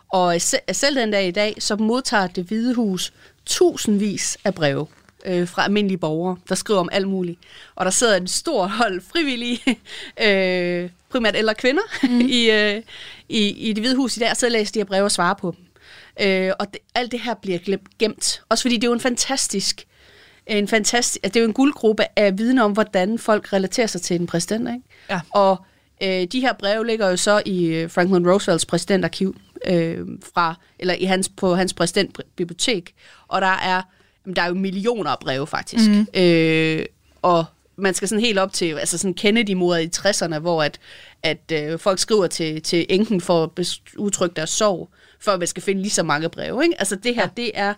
Og 0.09 0.40
selv 0.72 0.96
den 0.96 1.11
dag 1.11 1.28
i 1.28 1.30
dag, 1.30 1.54
så 1.59 1.76
modtager 1.76 2.26
det 2.26 2.44
hvide 2.44 2.74
hus 2.74 3.12
tusindvis 3.46 4.38
af 4.44 4.54
breve 4.54 4.87
øh, 5.26 5.48
fra 5.48 5.64
almindelige 5.64 5.98
borgere, 5.98 6.36
der 6.48 6.54
skriver 6.54 6.80
om 6.80 6.88
alt 6.92 7.08
muligt. 7.08 7.38
Og 7.74 7.84
der 7.84 7.90
sidder 7.90 8.16
en 8.16 8.26
stor 8.26 8.66
hold 8.66 9.00
frivillige, 9.12 9.60
øh, 10.24 10.90
primært 11.10 11.36
ældre 11.36 11.54
kvinder, 11.54 11.82
mm. 12.02 12.20
i, 12.38 12.50
øh, 12.50 12.82
i, 13.28 13.48
i 13.48 13.72
det 13.72 13.82
hvide 13.82 13.96
hus 13.96 14.16
i 14.16 14.20
dag, 14.20 14.30
og 14.30 14.36
så 14.36 14.48
læser 14.48 14.72
de 14.72 14.78
her 14.78 14.84
breve 14.84 15.04
og 15.04 15.10
svarer 15.10 15.34
på 15.34 15.54
dem. 15.56 15.66
Øh, 16.20 16.52
og 16.58 16.66
det, 16.72 16.80
alt 16.94 17.12
det 17.12 17.20
her 17.20 17.34
bliver 17.34 17.58
gemt. 17.98 18.42
Også 18.48 18.62
fordi 18.62 18.74
det 18.76 18.84
er 18.84 18.88
jo 18.88 18.94
en 18.94 19.00
fantastisk, 19.00 19.86
en 20.46 20.68
fantastisk, 20.68 21.24
det 21.24 21.36
er 21.36 21.40
jo 21.40 21.46
en 21.46 21.52
guldgruppe 21.52 22.04
af 22.16 22.38
viden 22.38 22.58
om, 22.58 22.72
hvordan 22.72 23.18
folk 23.18 23.52
relaterer 23.52 23.86
sig 23.86 24.02
til 24.02 24.20
en 24.20 24.26
præsident. 24.26 24.68
Ikke? 24.68 24.82
Ja. 25.10 25.20
Og 25.30 25.66
øh, 26.02 26.24
de 26.24 26.40
her 26.40 26.52
breve 26.52 26.86
ligger 26.86 27.10
jo 27.10 27.16
så 27.16 27.42
i 27.46 27.66
øh, 27.66 27.90
Franklin 27.90 28.30
Roosevelts 28.30 28.66
præsidentarkiv 28.66 29.36
øh, 29.66 30.06
fra, 30.34 30.54
eller 30.78 30.94
i 30.94 31.04
hans, 31.04 31.28
på 31.28 31.54
hans 31.54 31.74
præsidentbibliotek. 31.74 32.94
Og 33.28 33.40
der 33.40 33.46
er, 33.46 33.82
der 34.34 34.42
er 34.42 34.48
jo 34.48 34.54
millioner 34.54 35.10
af 35.10 35.18
breve 35.18 35.46
faktisk. 35.46 35.90
Mm. 35.90 36.06
Øh, 36.14 36.84
og 37.22 37.44
man 37.76 37.94
skal 37.94 38.08
sådan 38.08 38.24
helt 38.24 38.38
op 38.38 38.52
til 38.52 38.74
altså 38.74 38.98
sådan 38.98 39.14
Kennedy-mordet 39.14 39.82
i 39.82 40.00
60'erne, 40.00 40.38
hvor 40.38 40.62
at, 40.62 40.80
at 41.22 41.52
øh, 41.52 41.78
folk 41.78 41.98
skriver 41.98 42.26
til, 42.26 42.62
til 42.62 42.86
enken 42.88 43.20
for 43.20 43.44
at 43.44 43.80
udtrykke 43.96 44.36
deres 44.36 44.50
sorg 44.50 44.90
før 45.20 45.36
man 45.36 45.46
skal 45.46 45.62
finde 45.62 45.82
lige 45.82 45.90
så 45.90 46.02
mange 46.02 46.28
breve. 46.28 46.64
Ikke? 46.64 46.74
Altså 46.78 46.96
det 46.96 47.14
her, 47.14 47.22
ja. 47.22 47.28
det 47.36 47.50
er 47.54 47.74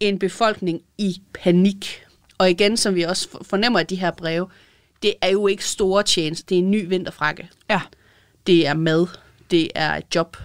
en 0.00 0.18
befolkning 0.18 0.80
i 0.98 1.22
panik. 1.34 2.02
Og 2.38 2.50
igen, 2.50 2.76
som 2.76 2.94
vi 2.94 3.02
også 3.02 3.28
fornemmer 3.42 3.78
af 3.78 3.86
de 3.86 3.96
her 3.96 4.10
breve, 4.10 4.46
det 5.02 5.14
er 5.20 5.28
jo 5.28 5.46
ikke 5.46 5.64
store 5.64 6.02
tjenester. 6.02 6.46
Det 6.48 6.54
er 6.54 6.58
en 6.58 6.70
ny 6.70 6.88
vinterfrakke. 6.88 7.48
Ja. 7.70 7.80
Det 8.46 8.66
er 8.66 8.74
mad. 8.74 9.06
Det 9.50 9.68
er 9.74 10.00
job. 10.14 10.36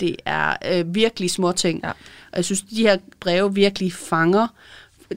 Det 0.00 0.16
er 0.24 0.56
øh, 0.66 0.94
virkelig 0.94 1.30
små 1.30 1.52
ting. 1.52 1.80
Ja. 1.84 1.90
Og 1.90 2.36
jeg 2.36 2.44
synes, 2.44 2.62
de 2.62 2.82
her 2.82 2.98
breve 3.20 3.54
virkelig 3.54 3.92
fanger 3.92 4.46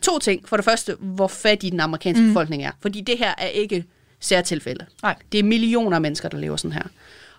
to 0.01 0.19
ting. 0.19 0.49
For 0.49 0.55
det 0.57 0.65
første, 0.65 0.95
hvor 0.99 1.27
fattig 1.27 1.71
den 1.71 1.79
amerikanske 1.79 2.21
mm. 2.21 2.27
befolkning 2.27 2.63
er. 2.63 2.71
Fordi 2.81 3.01
det 3.01 3.17
her 3.17 3.33
er 3.37 3.47
ikke 3.47 3.85
særtilfælde. 4.19 4.85
Nej. 5.03 5.15
Det 5.31 5.39
er 5.39 5.43
millioner 5.43 5.95
af 5.95 6.01
mennesker, 6.01 6.29
der 6.29 6.37
lever 6.37 6.55
sådan 6.55 6.71
her. 6.71 6.83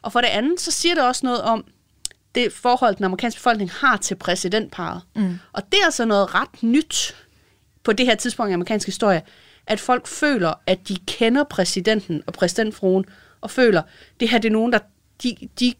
Og 0.03 0.12
for 0.12 0.21
det 0.21 0.29
andet, 0.29 0.61
så 0.61 0.71
siger 0.71 0.95
det 0.95 1.05
også 1.05 1.27
noget 1.27 1.43
om, 1.43 1.64
det 2.35 2.53
forhold, 2.53 2.97
den 2.97 3.05
amerikanske 3.05 3.38
befolkning 3.38 3.71
har 3.71 3.97
til 3.97 4.14
præsidentparet. 4.14 5.03
Mm. 5.17 5.38
Og 5.53 5.62
det 5.73 5.81
er 5.81 5.85
altså 5.85 6.05
noget 6.05 6.35
ret 6.35 6.62
nyt 6.62 7.17
på 7.85 7.93
det 7.93 8.07
her 8.07 8.14
tidspunkt 8.14 8.51
i 8.51 8.53
amerikansk 8.53 8.87
historie, 8.87 9.23
at 9.67 9.81
folk 9.81 10.07
føler, 10.07 10.55
at 10.67 10.88
de 10.88 10.97
kender 11.07 11.45
præsidenten 11.45 12.23
og 12.27 12.33
præsidentfruen, 12.33 13.05
og 13.40 13.51
føler, 13.51 13.83
det 14.21 14.29
her 14.29 14.38
det 14.38 14.49
er 14.49 14.53
nogen, 14.53 14.73
der 14.73 14.79
de, 15.23 15.37
de 15.61 15.75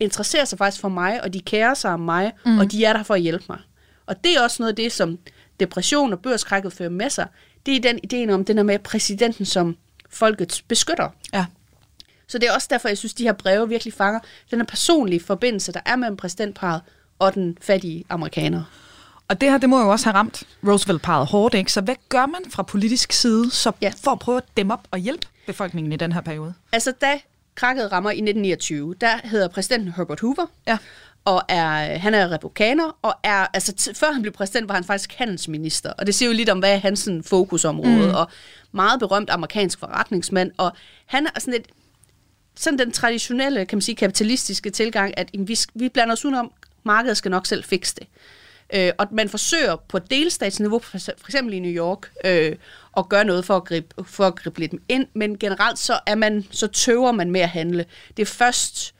interesserer 0.00 0.44
sig 0.44 0.58
faktisk 0.58 0.80
for 0.80 0.88
mig, 0.88 1.22
og 1.22 1.32
de 1.32 1.40
kærer 1.40 1.74
sig 1.74 1.90
om 1.92 2.00
mig, 2.00 2.32
mm. 2.46 2.58
og 2.58 2.72
de 2.72 2.84
er 2.84 2.92
der 2.92 3.02
for 3.02 3.14
at 3.14 3.20
hjælpe 3.20 3.44
mig. 3.48 3.58
Og 4.06 4.24
det 4.24 4.36
er 4.36 4.42
også 4.42 4.62
noget 4.62 4.72
af 4.72 4.76
det, 4.76 4.92
som 4.92 5.18
depression 5.60 6.12
og 6.12 6.20
børskrækket 6.20 6.72
fører 6.72 6.90
med 6.90 7.10
sig. 7.10 7.26
Det 7.66 7.76
er 7.76 7.80
den 7.80 8.00
ideen 8.02 8.30
om, 8.30 8.44
den 8.44 8.58
er 8.58 8.62
med 8.62 8.78
præsidenten 8.78 9.44
som 9.44 9.76
folkets 10.10 10.62
beskytter. 10.62 11.08
Ja. 11.32 11.46
Så 12.28 12.38
det 12.38 12.48
er 12.48 12.52
også 12.52 12.68
derfor, 12.70 12.88
jeg 12.88 12.98
synes, 12.98 13.14
de 13.14 13.22
her 13.22 13.32
breve 13.32 13.68
virkelig 13.68 13.94
fanger 13.94 14.20
den 14.50 14.58
her 14.58 14.66
personlige 14.66 15.20
forbindelse, 15.20 15.72
der 15.72 15.80
er 15.86 15.96
mellem 15.96 16.16
præsidentparet 16.16 16.80
og 17.18 17.34
den 17.34 17.58
fattige 17.60 18.04
amerikaner. 18.08 18.62
Og 19.28 19.40
det 19.40 19.50
her, 19.50 19.58
det 19.58 19.68
må 19.68 19.80
jo 19.80 19.88
også 19.88 20.06
have 20.06 20.14
ramt 20.14 20.42
Roosevelt-paret 20.66 21.26
hårdt, 21.26 21.54
ikke? 21.54 21.72
Så 21.72 21.80
hvad 21.80 21.94
gør 22.08 22.26
man 22.26 22.40
fra 22.50 22.62
politisk 22.62 23.12
side 23.12 23.50
så 23.50 23.72
ja. 23.82 23.92
for 24.04 24.10
at 24.10 24.18
prøve 24.18 24.36
at 24.36 24.44
dæmme 24.56 24.72
op 24.72 24.88
og 24.90 24.98
hjælpe 24.98 25.26
befolkningen 25.46 25.92
i 25.92 25.96
den 25.96 26.12
her 26.12 26.20
periode? 26.20 26.54
Altså, 26.72 26.92
da 27.00 27.20
krakket 27.54 27.92
rammer 27.92 28.10
i 28.10 28.14
1929, 28.14 28.94
der 29.00 29.18
hedder 29.24 29.48
præsidenten 29.48 29.92
Herbert 29.96 30.20
Hoover, 30.20 30.46
ja. 30.66 30.78
Og 31.24 31.42
er, 31.48 31.98
han 31.98 32.14
er 32.14 32.30
republikaner, 32.30 32.98
og 33.02 33.14
er, 33.22 33.46
altså, 33.54 33.72
t- 33.80 33.92
før 33.94 34.12
han 34.12 34.22
blev 34.22 34.32
præsident, 34.32 34.68
var 34.68 34.74
han 34.74 34.84
faktisk 34.84 35.14
handelsminister, 35.14 35.92
og 35.92 36.06
det 36.06 36.14
siger 36.14 36.28
jo 36.28 36.36
lidt 36.36 36.48
om, 36.48 36.58
hvad 36.58 36.74
er 36.74 36.78
hans 36.78 37.08
fokusområde, 37.26 38.08
mm. 38.08 38.14
og 38.14 38.30
meget 38.72 39.00
berømt 39.00 39.30
amerikansk 39.30 39.78
forretningsmand, 39.78 40.52
og 40.56 40.72
han 41.06 41.26
er 41.26 41.40
sådan 41.40 41.60
et 41.60 41.66
sådan 42.56 42.78
den 42.78 42.92
traditionelle, 42.92 43.66
kan 43.66 43.76
man 43.76 43.82
sige, 43.82 43.96
kapitalistiske 43.96 44.70
tilgang, 44.70 45.18
at 45.18 45.30
vi, 45.38 45.58
vi 45.74 45.88
blander 45.88 46.12
os 46.12 46.24
udenom, 46.24 46.52
markedet 46.84 47.16
skal 47.16 47.30
nok 47.30 47.46
selv 47.46 47.64
fikse 47.64 47.94
det. 47.94 48.06
Øh, 48.74 48.92
og 48.98 49.06
man 49.10 49.28
forsøger 49.28 49.76
på 49.88 49.98
delstatsniveau, 49.98 50.78
for, 50.78 50.98
for 50.98 51.28
eksempel 51.28 51.54
i 51.54 51.58
New 51.58 51.70
York, 51.70 52.10
øh, 52.24 52.56
at 52.96 53.08
gøre 53.08 53.24
noget 53.24 53.44
for 53.44 53.56
at, 53.56 53.64
gribe, 53.64 54.04
for 54.04 54.26
at 54.26 54.36
gribe 54.36 54.60
lidt 54.60 54.72
ind, 54.88 55.06
men 55.14 55.38
generelt 55.38 55.78
så 55.78 56.00
er 56.06 56.14
man, 56.14 56.44
så 56.50 56.66
tøver 56.66 57.12
man 57.12 57.30
med 57.30 57.40
at 57.40 57.48
handle. 57.48 57.84
Det 58.16 58.22
er 58.22 58.26
først, 58.26 58.94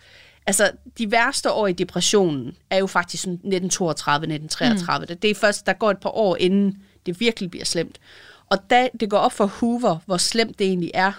altså 0.46 0.70
de 0.98 1.11
værste 1.11 1.53
år 1.53 1.66
i 1.66 1.72
depressionen 1.72 2.57
er 2.70 2.79
jo 2.79 2.87
faktisk 2.87 3.22
1932, 3.24 4.14
1933. 4.14 5.07
Mm. 5.14 5.20
Det 5.20 5.31
er 5.31 5.35
først, 5.35 5.66
der 5.66 5.72
går 5.72 5.90
et 5.90 5.98
par 5.98 6.16
år, 6.16 6.37
inden 6.37 6.83
det 7.07 7.20
virkelig 7.20 7.50
bliver 7.50 7.64
slemt. 7.64 8.00
Og 8.50 8.70
da 8.70 8.88
det 9.00 9.11
går 9.11 9.18
op 9.18 9.33
for 9.33 9.46
Hoover, 9.46 9.98
hvor 10.07 10.16
slemt 10.16 10.59
det 10.59 10.66
egentlig 10.66 10.90
er, 10.94 11.12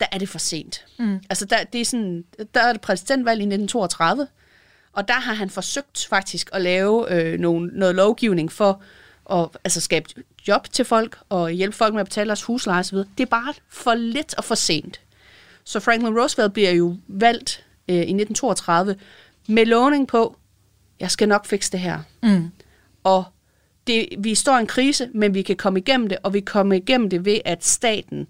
der 0.00 0.06
er 0.12 0.18
det 0.18 0.28
for 0.28 0.38
sent. 0.38 0.84
Mm. 0.98 1.20
Altså, 1.30 1.44
der, 1.44 1.64
det 1.64 1.80
er 1.80 1.84
sådan, 1.84 2.24
der 2.54 2.60
er 2.60 2.72
det 2.72 2.80
præsidentvalg 2.80 3.40
i 3.40 3.44
1932, 3.44 4.26
og 4.92 5.08
der 5.08 5.14
har 5.14 5.34
han 5.34 5.50
forsøgt 5.50 6.06
faktisk 6.10 6.50
at 6.52 6.62
lave 6.62 7.12
øh, 7.12 7.40
nogle, 7.40 7.70
noget 7.72 7.94
lovgivning 7.94 8.52
for 8.52 8.82
at 9.30 9.48
altså, 9.64 9.80
skabe 9.80 10.08
job 10.48 10.70
til 10.70 10.84
folk 10.84 11.18
og 11.28 11.50
hjælpe 11.50 11.76
folk 11.76 11.94
med 11.94 12.00
at 12.00 12.06
betale 12.06 12.28
deres 12.28 12.42
husleje 12.42 12.80
osv. 12.80 12.98
Det 12.98 13.20
er 13.20 13.26
bare 13.26 13.54
for 13.68 13.94
lidt 13.94 14.34
og 14.34 14.44
for 14.44 14.54
sent. 14.54 15.00
Så 15.64 15.80
Franklin 15.80 16.18
Roosevelt 16.18 16.52
bliver 16.52 16.70
jo 16.70 16.96
valgt 17.08 17.64
øh, 17.90 17.96
i 17.96 17.98
1932 17.98 18.96
med 19.48 19.66
lovning 19.66 20.08
på, 20.08 20.36
jeg 21.00 21.10
skal 21.10 21.28
nok 21.28 21.46
fikse 21.46 21.72
det 21.72 21.80
her. 21.80 21.98
Mm. 22.22 22.50
Og 23.04 23.24
det, 23.86 24.08
vi 24.18 24.34
står 24.34 24.56
i 24.56 24.60
en 24.60 24.66
krise, 24.66 25.08
men 25.14 25.34
vi 25.34 25.42
kan 25.42 25.56
komme 25.56 25.78
igennem 25.78 26.08
det, 26.08 26.18
og 26.22 26.34
vi 26.34 26.40
kommer 26.40 26.74
igennem 26.74 27.10
det 27.10 27.24
ved, 27.24 27.38
at 27.44 27.64
staten, 27.64 28.26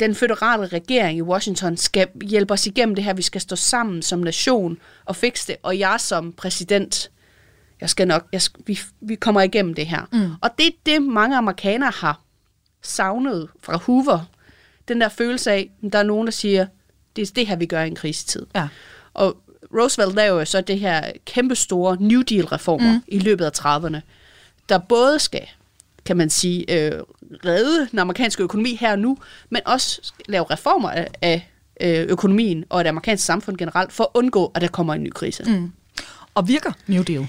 den 0.00 0.14
føderale 0.14 0.66
regering 0.66 1.18
i 1.18 1.22
Washington, 1.22 1.76
skal 1.76 2.08
hjælpe 2.22 2.52
os 2.54 2.66
igennem 2.66 2.94
det 2.94 3.04
her. 3.04 3.14
Vi 3.14 3.22
skal 3.22 3.40
stå 3.40 3.56
sammen 3.56 4.02
som 4.02 4.18
nation 4.18 4.78
og 5.04 5.16
fikse 5.16 5.46
det, 5.46 5.56
og 5.62 5.78
jeg 5.78 5.96
som 6.00 6.32
præsident, 6.32 7.10
jeg 7.80 7.90
skal 7.90 8.08
nok, 8.08 8.26
jeg 8.32 8.40
vi, 8.66 8.78
vi 9.00 9.14
kommer 9.14 9.40
igennem 9.40 9.74
det 9.74 9.86
her. 9.86 10.02
Mm. 10.12 10.30
Og 10.42 10.50
det 10.58 10.66
er 10.66 10.70
det, 10.86 11.02
mange 11.02 11.36
amerikanere 11.36 11.92
har 11.94 12.20
savnet 12.82 13.48
fra 13.62 13.76
Hoover. 13.76 14.30
Den 14.88 15.00
der 15.00 15.08
følelse 15.08 15.50
af, 15.50 15.70
der 15.92 15.98
er 15.98 16.02
nogen, 16.02 16.26
der 16.26 16.30
siger, 16.30 16.66
det 17.18 17.30
er 17.30 17.34
det 17.34 17.46
her, 17.46 17.56
vi 17.56 17.66
gør 17.66 17.82
i 17.82 17.86
en 17.86 17.94
krisetid. 17.94 18.46
Ja. 18.54 18.68
Og 19.14 19.36
Roosevelt 19.74 20.14
laver 20.14 20.38
jo 20.38 20.44
så 20.44 20.60
det 20.60 20.80
her 20.80 21.12
kæmpestore 21.26 21.96
New 22.00 22.22
Deal-reformer 22.22 22.92
mm. 22.92 23.02
i 23.08 23.18
løbet 23.18 23.44
af 23.44 23.50
30'erne, 23.58 24.00
der 24.68 24.78
både 24.78 25.18
skal, 25.18 25.46
kan 26.04 26.16
man 26.16 26.30
sige, 26.30 26.72
øh, 26.72 27.02
redde 27.44 27.88
den 27.90 27.98
amerikanske 27.98 28.42
økonomi 28.42 28.74
her 28.74 28.92
og 28.92 28.98
nu, 28.98 29.18
men 29.50 29.62
også 29.66 30.12
lave 30.28 30.44
reformer 30.44 30.90
af, 30.90 31.08
af 31.22 31.50
øh, 31.80 32.06
økonomien 32.08 32.64
og 32.68 32.84
det 32.84 32.88
amerikanske 32.88 33.26
samfund 33.26 33.56
generelt, 33.56 33.92
for 33.92 34.04
at 34.04 34.10
undgå, 34.14 34.52
at 34.54 34.62
der 34.62 34.68
kommer 34.68 34.94
en 34.94 35.02
ny 35.02 35.10
krise. 35.10 35.44
Mm. 35.44 35.72
Og 36.34 36.48
virker 36.48 36.72
New 36.86 37.02
Deal? 37.02 37.26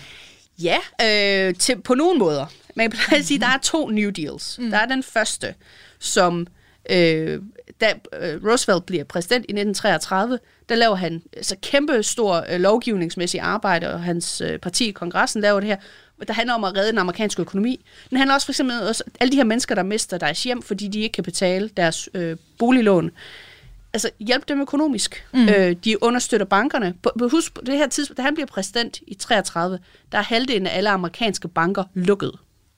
Ja, 0.60 0.78
øh, 1.02 1.56
til, 1.56 1.82
på 1.82 1.93
nogle 1.93 2.19
måder. 2.19 2.45
Man 2.75 2.91
kan 2.91 3.23
sige, 3.23 3.36
at 3.36 3.41
der 3.41 3.47
er 3.47 3.58
to 3.63 3.89
New 3.89 4.10
Deals. 4.10 4.60
Mm. 4.60 4.69
Der 4.69 4.78
er 4.78 4.86
den 4.86 5.04
første, 5.04 5.54
som 5.99 6.47
øh, 6.89 7.41
da 7.82 7.94
øh, 8.20 8.46
Roosevelt 8.46 8.86
bliver 8.86 9.04
præsident 9.04 9.46
i 9.50 9.52
1933, 9.52 10.39
der 10.70 10.76
laver 10.76 10.96
han 10.96 11.22
altså 11.38 11.56
kæmpe 11.62 12.04
stor 12.04 12.46
øh, 12.50 12.60
lovgivningsmæssig 12.60 13.39
arbejde, 13.39 13.94
og 13.94 14.04
hans 14.04 14.42
øh, 14.42 14.60
parti 14.60 14.88
i 14.88 14.92
kongressen 14.92 15.42
laver 15.42 15.60
det 15.60 15.70
her, 15.70 15.78
der 16.28 16.34
handler 16.34 16.54
om 16.54 16.63
at 16.63 16.78
redde 16.78 16.89
den 16.89 16.98
amerikanske 16.98 17.42
økonomi. 17.42 17.86
Den 18.10 18.18
handler 18.18 18.34
også 18.34 18.48
for 18.48 18.52
eksempel 18.52 18.82
også 18.82 19.04
alle 19.20 19.32
de 19.32 19.38
her 19.38 19.44
mennesker, 19.44 19.76
der 19.76 19.84
mister 19.84 20.18
deres 20.18 20.44
hjem, 20.44 20.62
fordi 20.62 20.88
de 20.88 21.00
ikke 21.00 21.13
kan 21.13 21.24
betale 21.24 21.70
deres 21.78 22.10
øh, 22.13 22.38
boliglån. 22.58 23.12
Altså 23.94 24.10
hjælp 24.20 24.48
dem 24.48 24.62
økonomisk. 24.62 25.26
Mm. 25.34 25.50
Øh, 25.50 25.76
de 25.84 26.04
understøtter 26.04 26.46
bankerne. 26.46 26.94
På, 27.04 27.28
husk, 27.32 27.54
på 27.54 27.62
det 27.65 27.78
her 27.78 27.88
tidspunkt, 27.88 28.18
da 28.18 28.22
han 28.22 28.34
bliver 28.34 28.48
præsident 28.48 29.00
i 29.08 29.13
33, 29.13 29.80
der 30.12 30.18
er 30.18 30.24
halvdelen 30.24 30.68
af 30.68 30.78
alle 30.78 30.89
amerikanske 30.89 31.48
banker 31.48 31.84
lukket. 31.94 32.32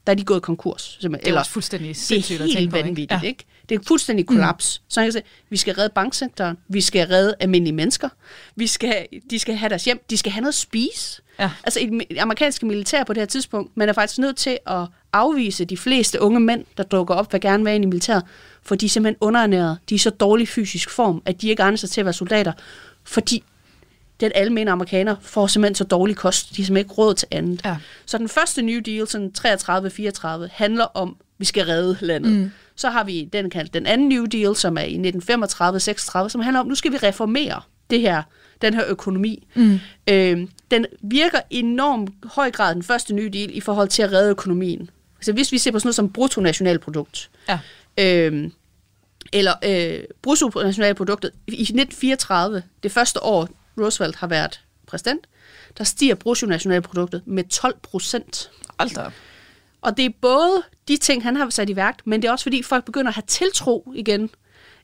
Der 0.08 0.12
er 0.12 0.16
de 0.16 0.24
gået 0.24 0.42
konkurs. 0.42 0.98
Simpelthen. 1.02 1.26
Det 1.26 1.36
er 1.36 1.40
også 1.40 1.52
fuldstændig 1.52 1.96
sindssygt 1.96 2.40
Det 2.40 2.54
er 2.54 2.60
helt 2.60 2.72
vanvittigt, 2.72 3.12
ikke? 3.12 3.20
Ja. 3.24 3.28
ikke? 3.28 3.46
Det 3.72 3.80
er 3.80 3.84
fuldstændig 3.88 4.26
kollaps. 4.26 4.80
Mm. 4.80 4.86
Så 4.88 5.00
han 5.00 5.08
kan 5.08 5.14
sige, 5.14 5.24
vi 5.50 5.58
skal 5.58 5.74
redde 5.74 5.90
banksektoren, 5.96 6.58
vi 6.68 6.82
skal 6.82 7.08
redde 7.08 7.36
almindelige 7.40 7.76
mennesker, 7.76 8.10
vi 8.56 8.68
skal, 8.68 9.08
de 9.30 9.40
skal 9.40 9.56
have 9.56 9.70
deres 9.70 9.86
hjem, 9.86 10.02
de 10.10 10.18
skal 10.18 10.32
have 10.32 10.42
noget 10.42 10.52
at 10.52 10.56
spise. 10.56 11.22
Ja. 11.40 11.52
Altså 11.64 11.80
et 12.10 12.18
amerikanske 12.20 12.66
militær 12.66 13.04
på 13.04 13.14
det 13.14 13.22
her 13.22 13.26
tidspunkt, 13.26 13.78
man 13.78 13.90
er 13.90 13.94
faktisk 13.94 14.20
nødt 14.20 14.38
til 14.38 14.58
at 14.68 14.88
afvise 15.14 15.66
de 15.66 15.78
fleste 15.78 16.22
unge 16.22 16.40
mænd, 16.40 16.66
der 16.78 16.84
dukker 16.84 17.16
op, 17.16 17.34
vil 17.34 17.42
gerne 17.42 17.66
være 17.66 17.76
ind 17.76 17.84
i 17.84 17.88
militæret, 17.88 18.24
for 18.64 18.76
de 18.76 18.86
er 18.86 18.90
simpelthen 18.90 19.18
underernæret. 19.22 19.78
De 19.90 19.96
er 19.96 20.00
så 20.00 20.10
dårlig 20.10 20.48
fysisk 20.48 20.90
form, 20.90 21.22
at 21.26 21.42
de 21.42 21.50
ikke 21.50 21.64
egner 21.64 21.78
sig 21.78 21.90
til 21.90 22.02
at 22.02 22.06
være 22.06 22.14
soldater, 22.14 22.54
fordi 23.04 23.44
den 24.20 24.32
almindelige 24.36 24.72
amerikaner 24.72 25.16
får 25.22 25.48
simpelthen 25.48 25.76
så 25.76 25.84
dårlig 25.84 26.16
kost, 26.16 26.50
de 26.50 26.62
har 26.62 26.66
simpelthen 26.66 26.78
ikke 26.78 26.94
råd 26.94 27.14
til 27.14 27.28
andet. 27.32 27.62
Ja. 27.66 27.78
Så 28.06 28.18
den 28.18 28.30
første 28.30 28.62
New 28.62 28.80
Deal, 28.80 29.08
sådan 29.08 29.32
33-34, 29.38 30.48
handler 30.52 30.86
om, 30.86 31.10
at 31.10 31.26
vi 31.38 31.46
skal 31.46 31.66
redde 31.66 31.98
landet. 32.02 32.32
Mm. 32.32 32.52
Så 32.76 32.90
har 32.90 33.04
vi 33.04 33.30
den 33.34 33.50
kaldt 33.50 33.74
den 33.74 33.86
anden 33.86 34.10
New 34.10 34.26
Deal, 34.26 34.56
som 34.56 34.78
er 34.78 34.82
i 34.82 34.96
1935-36, 36.26 36.30
som 36.30 36.42
handler 36.42 36.60
om, 36.60 36.68
nu 36.68 36.76
skal 36.76 36.92
vi 36.92 36.98
reformere 36.98 37.62
det 37.90 38.02
her, 38.02 38.24
den 38.62 38.74
her 38.74 38.84
økonomi. 38.88 39.48
Mm. 39.56 39.80
Øh, 40.10 40.48
den 40.72 40.86
virker 41.02 41.40
enormt 41.50 42.10
høj 42.24 42.52
grad, 42.52 42.76
den 42.76 42.84
første 42.84 43.14
New 43.16 43.28
Deal, 43.30 43.58
i 43.58 43.62
forhold 43.62 43.88
til 43.88 44.02
at 44.02 44.12
redde 44.12 44.30
økonomien. 44.30 44.90
Altså 45.18 45.34
hvis 45.34 45.52
vi 45.52 45.58
ser 45.58 45.72
på 45.72 45.80
sådan 45.80 45.88
noget 45.88 45.96
som 45.96 46.14
bruttonationalprodukt, 46.14 47.30
ja. 47.50 47.60
øh, 47.98 48.50
eller 49.34 49.54
øh, 49.64 50.04
bruttonationalproduktet, 50.22 51.32
i 51.48 51.62
1934, 51.62 52.64
det 52.84 52.92
første 52.92 53.24
år, 53.24 53.50
Roosevelt 53.78 54.16
har 54.16 54.28
været 54.28 54.62
præsident, 54.88 55.28
der 55.78 55.84
stiger 55.84 56.16
bruttonationalproduktet 56.16 57.22
med 57.26 57.44
12 57.44 57.76
procent. 57.82 58.52
Altså. 58.80 59.12
Og 59.82 59.98
det 59.98 60.06
er 60.06 60.10
både 60.22 60.63
de 60.88 60.98
ting, 60.98 61.24
han 61.24 61.36
har 61.36 61.50
sat 61.50 61.70
i 61.70 61.76
værk, 61.76 62.00
men 62.06 62.22
det 62.22 62.28
er 62.28 62.32
også 62.32 62.44
fordi, 62.44 62.63
folk 62.63 62.86
begynder 62.86 63.10
at 63.10 63.15
have 63.15 63.24
tiltro 63.28 63.94
igen. 63.96 64.30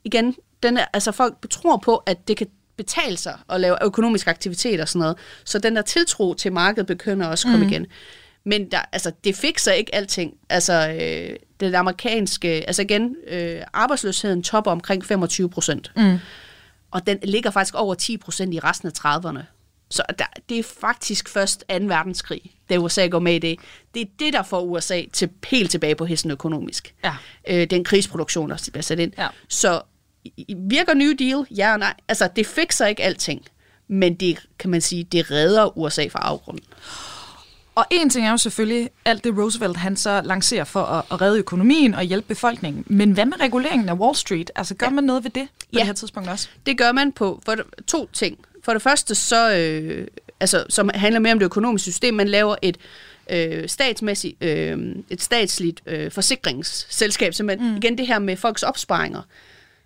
igen 0.03 0.36
den 0.63 0.77
er, 0.77 0.86
altså 0.93 1.12
folk 1.12 1.49
tror 1.49 1.77
på, 1.77 1.95
at 1.95 2.27
det 2.27 2.38
kan 2.38 2.47
betale 2.77 3.17
sig 3.17 3.38
at 3.49 3.62
lave 3.62 3.86
økonomisk 3.86 4.27
aktivitet 4.27 4.81
og 4.81 4.88
sådan 4.88 4.99
noget. 4.99 5.17
Så 5.43 5.60
den 5.60 5.75
der 5.75 5.81
tiltro 5.81 6.33
til 6.33 6.53
markedet 6.53 6.88
begynder 6.88 7.27
også 7.27 7.47
at 7.47 7.51
komme 7.51 7.65
mm. 7.65 7.71
igen. 7.71 7.86
Men 8.43 8.71
der, 8.71 8.79
altså, 8.91 9.12
det 9.23 9.36
fikser 9.36 9.71
ikke 9.71 9.95
alting. 9.95 10.33
Altså, 10.49 10.97
øh, 11.01 11.36
den 11.60 11.75
amerikanske, 11.75 12.47
altså 12.47 12.81
igen, 12.81 13.15
øh, 13.27 13.62
arbejdsløsheden 13.73 14.43
topper 14.43 14.71
omkring 14.71 15.05
25 15.05 15.49
procent. 15.49 15.91
Mm. 15.95 16.17
Og 16.91 17.07
den 17.07 17.19
ligger 17.23 17.51
faktisk 17.51 17.75
over 17.75 17.95
10 17.95 18.17
procent 18.17 18.53
i 18.53 18.60
resten 18.60 18.88
af 18.88 18.91
30'erne. 18.99 19.57
Så 19.89 20.04
der, 20.19 20.26
det 20.50 20.60
er 20.60 20.63
faktisk 20.82 21.30
først 21.30 21.63
2. 21.69 21.76
verdenskrig, 21.82 22.41
da 22.69 22.78
USA 22.78 23.08
går 23.08 23.19
med 23.19 23.36
i 23.36 23.39
det. 23.39 23.60
Det 23.93 24.02
er 24.02 24.06
det, 24.19 24.34
der 24.34 24.43
får 24.43 24.62
USA 24.62 25.04
til 25.13 25.30
helt 25.47 25.71
tilbage 25.71 25.95
på 25.95 26.06
hesten 26.06 26.32
økonomisk. 26.32 26.95
Ja. 27.04 27.15
Øh, 27.47 27.69
den 27.69 27.84
krigsproduktion, 27.84 28.50
der 28.50 28.69
bliver 28.71 28.84
sat 28.84 29.00
ind. 29.00 29.13
Ja. 29.17 29.28
Så 29.47 29.82
virker 30.58 30.93
New 30.93 31.12
Deal? 31.13 31.45
Ja 31.52 31.73
og 31.73 31.80
nej. 31.80 31.93
Altså, 32.08 32.30
det 32.36 32.47
fikser 32.47 32.86
ikke 32.86 33.04
alting. 33.04 33.45
Men 33.88 34.15
det, 34.15 34.39
kan 34.60 34.69
man 34.69 34.82
sige, 34.82 35.04
det 35.04 35.32
redder 35.32 35.78
USA 35.78 36.08
fra 36.08 36.19
afgrunden. 36.19 36.63
Og 37.76 37.86
en 37.91 38.10
ting 38.10 38.28
er 38.28 38.32
jo 38.32 38.38
selvfølgelig 38.38 38.89
alt 39.06 39.23
det 39.23 39.38
Roosevelt 39.38 39.78
han 39.78 39.95
så 39.95 40.21
lancerer 40.26 40.63
for 40.63 40.84
at, 40.84 41.06
at 41.12 41.21
redde 41.21 41.39
økonomien 41.39 41.93
og 41.93 42.04
hjælpe 42.04 42.28
befolkningen. 42.28 42.84
Men 42.88 43.12
hvad 43.12 43.26
med 43.26 43.39
reguleringen 43.39 43.89
af 43.89 43.93
Wall 43.93 44.15
Street? 44.15 44.52
Altså 44.56 44.76
gør 44.76 44.88
ja. 44.88 44.91
man 44.91 45.04
noget 45.04 45.23
ved 45.23 45.32
det 45.32 45.47
på 45.60 45.65
ja. 45.73 45.78
det 45.78 45.86
her 45.86 45.93
tidspunkt 45.93 46.30
også? 46.30 46.50
Det 46.65 46.78
gør 46.78 46.91
man 46.91 47.12
på 47.12 47.41
for 47.45 47.56
to 47.88 48.10
ting. 48.13 48.38
For 48.67 48.73
det 48.73 48.82
første 48.82 49.15
så, 49.15 49.56
øh, 49.56 50.08
altså, 50.39 50.65
som 50.69 50.89
handler 50.93 51.19
mere 51.19 51.34
om 51.34 51.39
det 51.39 51.45
økonomiske 51.45 51.84
system, 51.84 52.13
man 52.13 52.27
laver 52.27 52.56
et 52.62 52.77
øh, 53.30 53.69
statsmæssigt, 53.69 54.43
øh, 54.43 54.95
et 55.10 55.21
statsligt 55.21 55.82
øh, 55.86 56.12
forsikringsselskab, 56.12 57.34
så 57.34 57.43
man, 57.43 57.60
mm. 57.60 57.75
igen 57.75 57.97
det 57.97 58.08
her 58.08 58.19
med 58.19 58.38
folks 58.38 58.63
opsparinger. 58.63 59.21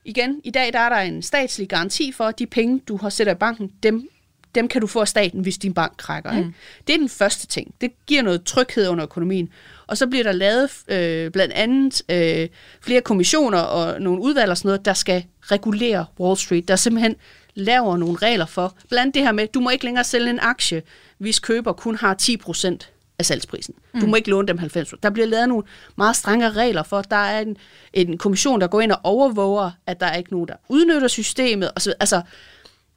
Igen, 0.06 0.41
i 0.44 0.52
dag 0.52 0.74
der 0.74 0.80
er 0.80 0.89
der 0.89 0.96
en 0.96 1.22
statslig 1.22 1.70
garanti 1.70 2.12
for, 2.12 2.24
at 2.24 2.39
de 2.39 2.46
penge, 2.46 2.82
du 2.88 2.98
har 2.98 3.10
sætter 3.10 3.34
i 3.34 3.36
banken, 3.36 3.72
dem, 3.84 4.10
dem 4.56 4.67
kan 4.67 4.82
du 4.82 4.88
få 4.88 5.00
af 5.00 5.08
staten, 5.08 5.41
hvis 5.41 5.58
din 5.58 5.74
bank 5.74 5.94
krækker. 5.98 6.32
Mm. 6.32 6.38
Ikke? 6.38 6.52
Det 6.88 6.94
er 6.94 6.98
den 6.98 7.10
første 7.10 7.48
ting. 7.48 7.74
Det 7.82 7.91
giver 8.06 8.22
noget 8.22 8.44
tryghed 8.44 8.88
under 8.88 9.04
økonomien. 9.04 9.50
Og 9.88 9.98
så 9.98 10.08
bliver 10.08 10.24
der 10.24 10.32
lavet 10.32 10.70
øh, 10.88 11.32
blandt 11.32 11.54
andet 11.54 12.02
øh, 12.10 12.50
flere 12.82 13.02
kommissioner 13.02 13.60
og 13.60 14.02
nogle 14.02 14.22
udvalg 14.22 14.52
og 14.52 14.58
sådan 14.58 14.70
noget, 14.70 14.86
der 14.86 14.94
skal 14.94 15.24
regulere 15.41 16.06
Wall 16.20 16.38
Street. 16.38 16.67
Der 16.67 16.76
simpelthen 16.76 17.15
laver 17.54 17.98
nogle 17.98 18.18
regler 18.18 18.46
for, 18.46 18.76
blandt 18.90 19.02
andet 19.02 19.16
det 19.16 19.24
her 19.24 19.32
med, 19.32 19.48
du 19.48 19.60
må 19.60 19.70
ikke 19.70 19.86
længere 19.86 20.04
sælge 20.04 20.30
en 20.30 20.40
aktie, 20.40 20.84
hvis 21.18 21.40
køber 21.40 21.74
kun 21.74 21.96
har 21.96 22.14
10 22.14 22.38
procent 22.38 22.92
af 23.20 23.26
salgsprisen. 23.26 23.74
Du 23.94 24.06
mm. 24.06 24.10
må 24.10 24.16
ikke 24.16 24.30
låne 24.30 24.48
dem 24.48 24.58
90. 24.58 24.94
Der 25.04 25.10
bliver 25.10 25.28
lavet 25.28 25.50
nogle 25.50 25.64
meget 25.96 26.16
strenge 26.16 26.50
regler 26.50 26.84
for, 26.84 27.02
der 27.02 27.16
er 27.16 27.42
en, 27.42 27.58
en 27.94 28.18
kommission, 28.18 28.62
der 28.62 28.68
går 28.68 28.82
ind 28.82 28.92
og 28.92 29.00
overvåger, 29.04 29.72
at 29.88 30.00
der 30.00 30.06
er 30.06 30.16
ikke 30.16 30.32
nogen, 30.32 30.48
der 30.48 30.56
udnytter 30.70 31.08
systemet. 31.08 31.71
Og 31.75 31.82
så, 31.82 31.94
altså, 32.00 32.21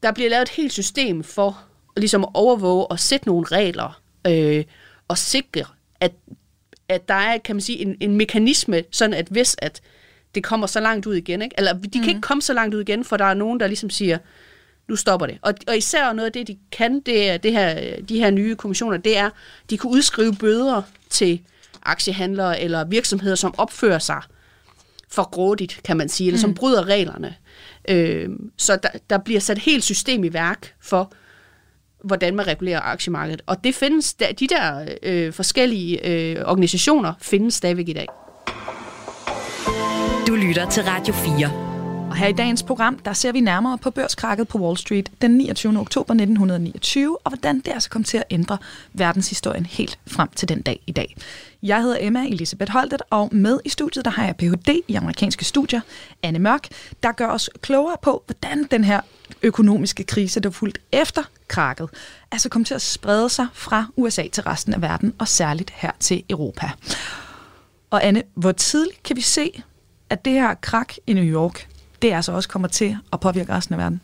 der 0.02 0.12
bliver 0.12 0.30
lavet 0.30 0.42
et 0.42 0.48
helt 0.48 0.72
system 0.72 1.24
for 1.24 1.62
ligesom 1.96 2.24
at 2.24 2.30
overvåge 2.34 2.86
og 2.86 3.00
sætte 3.00 3.26
nogle 3.26 3.46
regler 3.46 4.00
øh, 4.26 4.64
og 5.08 5.18
sikre, 5.18 5.64
at, 6.00 6.12
at 6.88 7.08
der 7.08 7.14
er, 7.14 7.38
kan 7.38 7.56
man 7.56 7.60
sige, 7.60 7.78
en, 7.78 7.96
en 8.00 8.16
mekanisme, 8.16 8.84
sådan 8.90 9.14
at 9.14 9.28
hvis 9.28 9.56
at 9.58 9.80
det 10.34 10.44
kommer 10.44 10.66
så 10.66 10.80
langt 10.80 11.06
ud 11.06 11.14
igen, 11.14 11.42
ikke? 11.42 11.54
eller 11.58 11.72
de 11.72 11.90
kan 11.90 12.02
mm. 12.02 12.08
ikke 12.08 12.20
komme 12.20 12.42
så 12.42 12.52
langt 12.52 12.74
ud 12.74 12.80
igen, 12.80 13.04
for 13.04 13.16
der 13.16 13.24
er 13.24 13.34
nogen, 13.34 13.60
der 13.60 13.66
ligesom 13.66 13.90
siger, 13.90 14.18
nu 14.88 14.96
stopper 14.96 15.26
det. 15.26 15.38
Og, 15.42 15.54
og 15.68 15.76
især 15.76 16.12
noget 16.12 16.26
af 16.26 16.32
det, 16.32 16.48
de 16.48 16.56
kan, 16.72 17.00
det 17.00 17.30
er 17.30 17.36
det 17.36 17.52
her, 17.52 18.00
de 18.08 18.18
her 18.18 18.30
nye 18.30 18.56
kommissioner, 18.56 18.96
det 18.96 19.16
er, 19.16 19.30
de 19.70 19.78
kan 19.78 19.90
udskrive 19.90 20.34
bøder 20.34 20.82
til 21.10 21.40
aktiehandlere 21.82 22.60
eller 22.60 22.84
virksomheder, 22.84 23.34
som 23.34 23.54
opfører 23.58 23.98
sig 23.98 24.22
for 25.10 25.30
grådigt, 25.30 25.80
kan 25.84 25.96
man 25.96 26.08
sige, 26.08 26.26
eller 26.26 26.40
som 26.40 26.50
mm. 26.50 26.54
bryder 26.54 26.84
reglerne. 26.86 27.34
Øh, 27.88 28.28
så 28.56 28.76
der, 28.76 28.88
der 29.10 29.18
bliver 29.18 29.40
sat 29.40 29.58
helt 29.58 29.84
system 29.84 30.24
i 30.24 30.32
værk 30.32 30.74
for, 30.80 31.12
hvordan 32.04 32.36
man 32.36 32.46
regulerer 32.46 32.80
aktiemarkedet. 32.80 33.42
Og 33.46 33.64
det 33.64 33.74
findes, 33.74 34.14
de 34.14 34.46
der 34.46 34.88
øh, 35.02 35.32
forskellige 35.32 36.06
øh, 36.08 36.42
organisationer 36.44 37.12
findes 37.20 37.54
stadigvæk 37.54 37.88
i 37.88 37.92
dag. 37.92 38.06
Du 40.26 40.34
lytter 40.34 40.70
til 40.70 40.82
Radio 40.82 41.14
4. 41.14 41.63
Og 42.14 42.18
her 42.18 42.26
i 42.26 42.32
dagens 42.32 42.62
program, 42.62 42.98
der 42.98 43.12
ser 43.12 43.32
vi 43.32 43.40
nærmere 43.40 43.78
på 43.78 43.90
børskrakket 43.90 44.48
på 44.48 44.58
Wall 44.58 44.76
Street 44.76 45.10
den 45.22 45.30
29. 45.30 45.78
oktober 45.78 46.14
1929, 46.14 47.18
og 47.24 47.30
hvordan 47.30 47.60
det 47.60 47.72
altså 47.72 47.90
kom 47.90 48.04
til 48.04 48.16
at 48.18 48.24
ændre 48.30 48.58
verdenshistorien 48.92 49.66
helt 49.66 49.98
frem 50.06 50.28
til 50.36 50.48
den 50.48 50.62
dag 50.62 50.80
i 50.86 50.92
dag. 50.92 51.16
Jeg 51.62 51.82
hedder 51.82 51.96
Emma 52.00 52.26
Elisabeth 52.26 52.72
Holtet, 52.72 53.02
og 53.10 53.28
med 53.32 53.60
i 53.64 53.68
studiet, 53.68 54.04
der 54.04 54.10
har 54.10 54.24
jeg 54.24 54.36
Ph.D. 54.36 54.80
i 54.88 54.94
amerikanske 54.94 55.44
studier, 55.44 55.80
Anne 56.22 56.38
Mørk, 56.38 56.68
der 57.02 57.12
gør 57.12 57.28
os 57.28 57.50
klogere 57.60 57.96
på, 58.02 58.22
hvordan 58.26 58.64
den 58.70 58.84
her 58.84 59.00
økonomiske 59.42 60.04
krise, 60.04 60.40
der 60.40 60.50
fulgte 60.50 60.80
efter 60.92 61.22
krakket, 61.48 61.88
altså 62.32 62.48
kom 62.48 62.64
til 62.64 62.74
at 62.74 62.82
sprede 62.82 63.28
sig 63.28 63.46
fra 63.52 63.86
USA 63.96 64.28
til 64.32 64.42
resten 64.42 64.74
af 64.74 64.82
verden, 64.82 65.14
og 65.18 65.28
særligt 65.28 65.70
her 65.70 65.90
til 66.00 66.22
Europa. 66.30 66.70
Og 67.90 68.04
Anne, 68.04 68.22
hvor 68.34 68.52
tidligt 68.52 69.02
kan 69.02 69.16
vi 69.16 69.22
se, 69.22 69.62
at 70.10 70.24
det 70.24 70.32
her 70.32 70.54
krak 70.54 70.94
i 71.06 71.12
New 71.12 71.24
York, 71.24 71.68
det 72.04 72.12
altså 72.12 72.32
også 72.32 72.48
kommer 72.48 72.68
til 72.68 72.96
at 73.12 73.20
påvirke 73.20 73.52
resten 73.52 73.74
af 73.74 73.78
verden? 73.78 74.00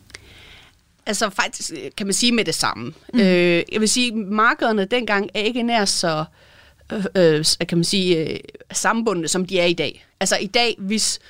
Altså 1.06 1.30
faktisk 1.30 1.72
øh, 1.72 1.90
kan 1.96 2.06
man 2.06 2.14
sige 2.14 2.32
med 2.32 2.44
det 2.44 2.54
samme. 2.54 2.92
Mm. 3.14 3.20
Øh, 3.20 3.62
jeg 3.72 3.80
vil 3.80 3.88
sige, 3.88 4.12
markederne 4.16 4.84
dengang 4.84 5.30
er 5.34 5.40
ikke 5.40 5.62
nær 5.62 5.84
så 5.84 6.24
øh, 6.92 7.04
øh, 7.14 7.44
kan 7.68 7.78
man 7.78 7.84
sige, 7.84 8.16
øh, 8.16 8.38
sammenbundne, 8.72 9.28
som 9.28 9.46
de 9.46 9.60
er 9.60 9.64
i 9.64 9.72
dag. 9.72 10.06
Altså 10.20 10.36
i 10.36 10.46
dag, 10.46 10.76
hvis 10.78 11.20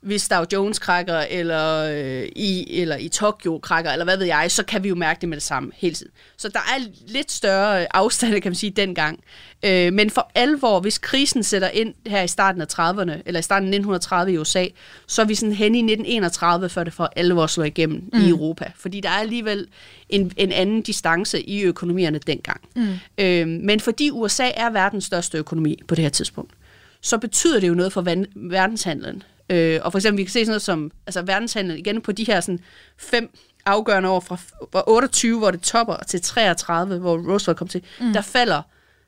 hvis 0.00 0.28
Dow 0.28 0.44
Jones 0.52 0.78
krakker, 0.78 1.18
eller, 1.18 1.84
øh, 1.84 2.28
i, 2.36 2.80
eller 2.80 2.96
i 2.96 3.08
Tokyo 3.08 3.58
krakker, 3.58 3.90
eller 3.90 4.04
hvad 4.04 4.16
ved 4.16 4.26
jeg, 4.26 4.50
så 4.50 4.62
kan 4.62 4.84
vi 4.84 4.88
jo 4.88 4.94
mærke 4.94 5.20
det 5.20 5.28
med 5.28 5.36
det 5.36 5.44
samme 5.44 5.72
hele 5.76 5.94
tiden. 5.94 6.12
Så 6.36 6.48
der 6.48 6.58
er 6.58 6.80
lidt 7.06 7.32
større 7.32 7.96
afstand, 7.96 8.32
kan 8.32 8.50
man 8.50 8.54
sige, 8.54 8.70
dengang. 8.70 9.20
Øh, 9.62 9.92
men 9.92 10.10
for 10.10 10.30
alvor, 10.34 10.80
hvis 10.80 10.98
krisen 10.98 11.42
sætter 11.42 11.68
ind 11.68 11.94
her 12.06 12.22
i 12.22 12.28
starten 12.28 12.62
af 12.62 12.66
30'erne, 12.78 13.22
eller 13.26 13.40
i 13.40 13.42
starten 13.42 13.66
af 13.66 13.78
1930 13.78 14.32
i 14.32 14.38
USA, 14.38 14.66
så 15.06 15.22
er 15.22 15.26
vi 15.26 15.34
sådan 15.34 15.54
hen 15.54 15.74
i 15.74 15.78
1931, 15.78 16.68
før 16.68 16.84
det 16.84 16.92
for 16.92 17.12
alvor 17.16 17.46
slår 17.46 17.64
igennem 17.64 18.10
mm. 18.12 18.20
i 18.20 18.28
Europa. 18.28 18.72
Fordi 18.76 19.00
der 19.00 19.08
er 19.08 19.20
alligevel 19.20 19.66
en, 20.08 20.32
en 20.36 20.52
anden 20.52 20.82
distance 20.82 21.42
i 21.42 21.62
økonomierne 21.62 22.18
dengang. 22.18 22.60
Mm. 22.76 22.88
Øh, 23.18 23.48
men 23.48 23.80
fordi 23.80 24.10
USA 24.10 24.50
er 24.54 24.70
verdens 24.70 25.04
største 25.04 25.38
økonomi 25.38 25.78
på 25.88 25.94
det 25.94 26.02
her 26.02 26.10
tidspunkt, 26.10 26.52
så 27.00 27.18
betyder 27.18 27.60
det 27.60 27.68
jo 27.68 27.74
noget 27.74 27.92
for 27.92 28.04
verdenshandlen. 28.36 29.22
Øh, 29.50 29.80
og 29.82 29.92
for 29.92 29.98
eksempel, 29.98 30.18
vi 30.18 30.24
kan 30.24 30.32
se 30.32 30.40
sådan 30.40 30.50
noget 30.50 30.62
som 30.62 30.90
altså 31.06 31.22
verdenshandlen 31.22 31.78
igen 31.78 32.00
på 32.00 32.12
de 32.12 32.24
her 32.24 32.40
sådan, 32.40 32.60
fem 32.98 33.30
afgørende 33.66 34.08
år 34.08 34.20
fra, 34.20 34.36
fra 34.72 34.82
28, 34.86 35.38
hvor 35.38 35.50
det 35.50 35.62
topper, 35.62 35.96
til 36.06 36.20
33, 36.22 36.98
hvor 36.98 37.32
Roosevelt 37.32 37.58
kom 37.58 37.68
til, 37.68 37.82
mm. 38.00 38.12
der 38.12 38.20
falder 38.20 38.62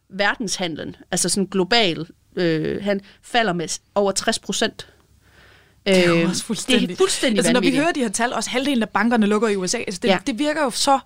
verdenshandlen, 0.08 0.96
altså 1.10 1.28
sådan 1.28 1.46
global, 1.46 2.06
øh, 2.36 2.84
han 2.84 3.00
falder 3.22 3.52
med 3.52 3.80
over 3.94 4.12
60 4.12 4.38
procent. 4.38 4.86
Det 5.86 6.06
er 6.06 6.10
jo 6.10 6.28
også 6.28 6.44
fuldstændig, 6.44 6.88
det 6.88 6.94
er 6.94 6.98
fuldstændig 6.98 7.38
altså, 7.38 7.52
når 7.52 7.60
vi 7.60 7.76
hører 7.76 7.92
de 7.92 8.00
her 8.00 8.08
tal, 8.08 8.32
også 8.32 8.50
halvdelen 8.50 8.82
af 8.82 8.88
bankerne 8.88 9.26
lukker 9.26 9.48
i 9.48 9.56
USA, 9.56 9.78
altså, 9.78 10.00
det, 10.02 10.08
Ja. 10.08 10.18
det 10.26 10.38
virker 10.38 10.62
jo 10.62 10.70
så 10.70 10.98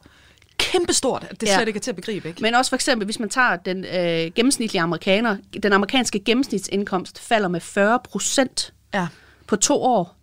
kæmpestort, 0.58 1.26
at 1.30 1.40
det 1.40 1.46
ja. 1.46 1.56
slet 1.56 1.68
ikke 1.68 1.78
er 1.78 1.80
til 1.80 1.90
at 1.90 1.96
begribe. 1.96 2.28
Ikke? 2.28 2.42
Men 2.42 2.54
også 2.54 2.68
for 2.68 2.74
eksempel, 2.74 3.04
hvis 3.04 3.18
man 3.18 3.28
tager 3.28 3.56
den 3.56 3.84
øh, 3.84 4.32
gennemsnitlige 4.34 4.82
amerikaner, 4.82 5.36
den 5.62 5.72
amerikanske 5.72 6.18
gennemsnitsindkomst 6.18 7.18
falder 7.20 7.48
med 7.48 7.60
40 7.60 7.98
procent 8.04 8.72
ja. 8.94 9.06
På 9.54 9.60
to 9.60 9.82
år. 9.82 10.16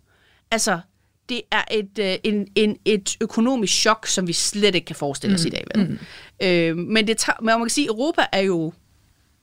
Altså, 0.50 0.80
det 1.28 1.42
er 1.50 1.64
et, 1.70 1.98
øh, 2.00 2.14
en, 2.24 2.46
en, 2.54 2.76
et 2.84 3.16
økonomisk 3.20 3.74
chok, 3.74 4.06
som 4.06 4.26
vi 4.26 4.32
slet 4.32 4.74
ikke 4.74 4.84
kan 4.84 4.96
forestille 4.96 5.34
os 5.34 5.44
mm. 5.44 5.46
i 5.46 5.50
dag. 5.50 5.64
Vel? 5.74 5.88
Mm. 5.88 5.98
Øh, 6.46 6.76
men, 6.76 7.06
det 7.06 7.16
tager, 7.16 7.42
man 7.42 7.60
kan 7.60 7.70
sige, 7.70 7.84
at 7.84 7.88
Europa 7.88 8.26
er 8.32 8.40
jo 8.40 8.72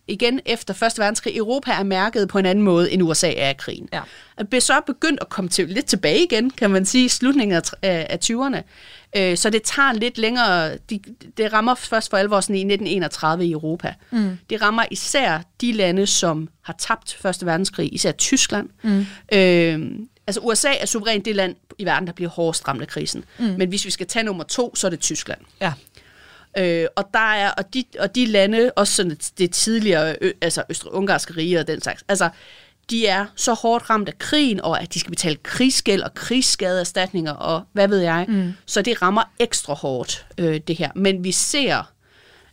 igen 0.10 0.40
efter 0.46 0.74
Første 0.74 1.00
Verdenskrig, 1.00 1.38
Europa 1.38 1.72
er 1.72 1.84
mærket 1.84 2.28
på 2.28 2.40
en 2.40 2.46
anden 2.46 2.64
måde, 2.64 2.92
end 2.92 3.04
USA 3.04 3.34
er 3.38 3.50
af 3.50 3.58
krigen. 3.58 3.90
Ja. 3.94 4.02
Det 4.40 4.54
er 4.54 4.60
så 4.60 4.82
begyndt 4.86 5.20
at 5.22 5.30
komme 5.30 5.50
til, 5.50 5.70
lidt 5.70 5.86
tilbage 5.86 6.24
igen, 6.24 6.50
kan 6.52 6.72
man 6.72 6.86
sige, 6.86 7.06
i 7.06 7.08
slutningen 7.08 7.62
af, 7.82 8.08
af 8.10 8.20
20'erne. 8.26 8.62
Øh, 9.16 9.38
så 9.38 9.50
det 9.50 9.64
tager 9.64 9.94
lidt 9.94 10.18
længere, 10.18 10.78
de, 10.78 11.00
det 11.38 11.54
rammer 11.54 11.76
først 11.76 12.10
for 12.10 12.18
alvor 12.18 12.42
sådan 12.42 12.56
i 12.56 12.60
1931 12.60 13.46
i 13.46 13.52
Europa. 13.52 13.94
Mm. 14.12 14.38
Det 14.50 14.62
rammer 14.62 14.84
især 14.92 15.42
de 15.62 15.72
lande, 15.72 16.08
som 16.08 16.50
har 16.62 16.76
tabt 16.80 17.18
Første 17.22 17.46
Verdenskrig, 17.46 17.94
især 17.94 18.12
Tyskland. 18.12 18.70
Mm. 18.84 19.06
Øh, 19.34 19.92
altså 20.28 20.42
USA 20.42 20.70
er 20.80 20.86
suverænt 20.86 21.26
det 21.26 21.36
land 21.36 21.56
i 21.78 21.86
verden, 21.86 22.08
der 22.08 22.14
bliver 22.14 22.30
hårdest 22.30 22.68
ramt 22.68 22.82
af 22.82 22.88
krisen. 22.88 23.26
Mm. 23.40 23.46
Men 23.46 23.70
hvis 23.70 23.86
vi 23.86 23.92
skal 23.92 24.08
tage 24.08 24.24
nummer 24.24 24.44
to, 24.44 24.76
så 24.76 24.88
er 24.88 24.92
det 24.92 25.00
Tyskland. 25.00 25.40
Ja. 25.62 25.74
Øh, 26.60 26.86
og 26.96 27.04
der 27.14 27.34
er 27.34 27.52
og 27.52 27.74
de, 27.74 27.84
og 28.00 28.16
de 28.16 28.26
lande, 28.26 28.72
også 28.76 28.94
sådan 28.94 29.18
det, 29.38 29.52
tidligere 29.52 30.16
ø, 30.22 30.32
altså 30.42 30.64
østrig-ungarske 30.70 31.34
rige 31.38 31.60
og 31.60 31.68
den 31.68 31.82
slags, 31.82 32.04
altså 32.08 32.30
de 32.90 33.08
er 33.08 33.26
så 33.36 33.54
hårdt 33.54 33.90
ramt 33.90 34.10
af 34.10 34.18
krigen, 34.18 34.62
og 34.62 34.82
at 34.82 34.94
de 34.94 35.00
skal 35.00 35.10
betale 35.10 35.36
krigsgæld 35.36 36.02
og 36.02 36.14
krigsskadeerstatninger 36.14 37.34
og 37.34 37.64
hvad 37.74 37.88
ved 37.88 38.00
jeg. 38.00 38.26
Mm. 38.28 38.54
Så 38.66 38.82
det 38.82 39.02
rammer 39.02 39.24
ekstra 39.40 39.74
hårdt, 39.74 40.26
øh, 40.38 40.60
det 40.68 40.76
her. 40.76 40.92
Men 40.96 41.24
vi 41.24 41.32
ser, 41.32 41.92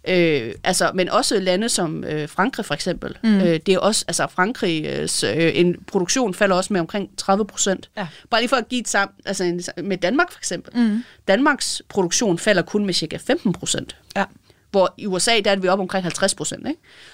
øh, 0.09 0.55
altså, 0.65 0.91
men 0.95 1.09
også 1.09 1.41
lande 1.41 1.69
som 1.69 2.05
øh, 2.05 2.29
Frankrig 2.29 2.67
for 2.67 2.75
eksempel. 2.75 3.19
Mm. 3.23 3.41
Øh, 3.41 3.61
det 3.67 3.69
er 3.69 3.79
også, 3.79 4.05
altså 4.09 4.27
Frankrigs 4.27 5.25
øh, 5.25 5.51
en 5.55 5.77
produktion 5.87 6.35
falder 6.35 6.57
også 6.57 6.73
med 6.73 6.81
omkring 6.81 7.11
30 7.17 7.47
procent. 7.47 7.91
Ja. 7.97 8.07
Bare 8.31 8.41
lige 8.41 8.49
for 8.49 8.57
at 8.57 8.69
give 8.69 8.81
et 8.81 8.89
sammen, 8.89 9.15
altså 9.25 9.45
en, 9.45 9.63
med 9.85 9.97
Danmark 9.97 10.33
for 10.33 10.39
eksempel. 10.39 10.81
Mm. 10.81 11.05
Danmarks 11.29 11.83
produktion 11.89 12.39
falder 12.39 12.63
kun 12.63 12.87
med 12.87 12.95
cirka 12.95 13.17
15 13.17 13.53
procent. 13.53 13.97
Ja. 14.17 14.25
Hvor 14.71 14.95
i 14.99 15.07
USA, 15.07 15.41
der 15.41 15.51
er 15.51 15.57
vi 15.57 15.69
op 15.69 15.79
omkring 15.81 16.05
50 16.05 16.35
procent. 16.35 16.67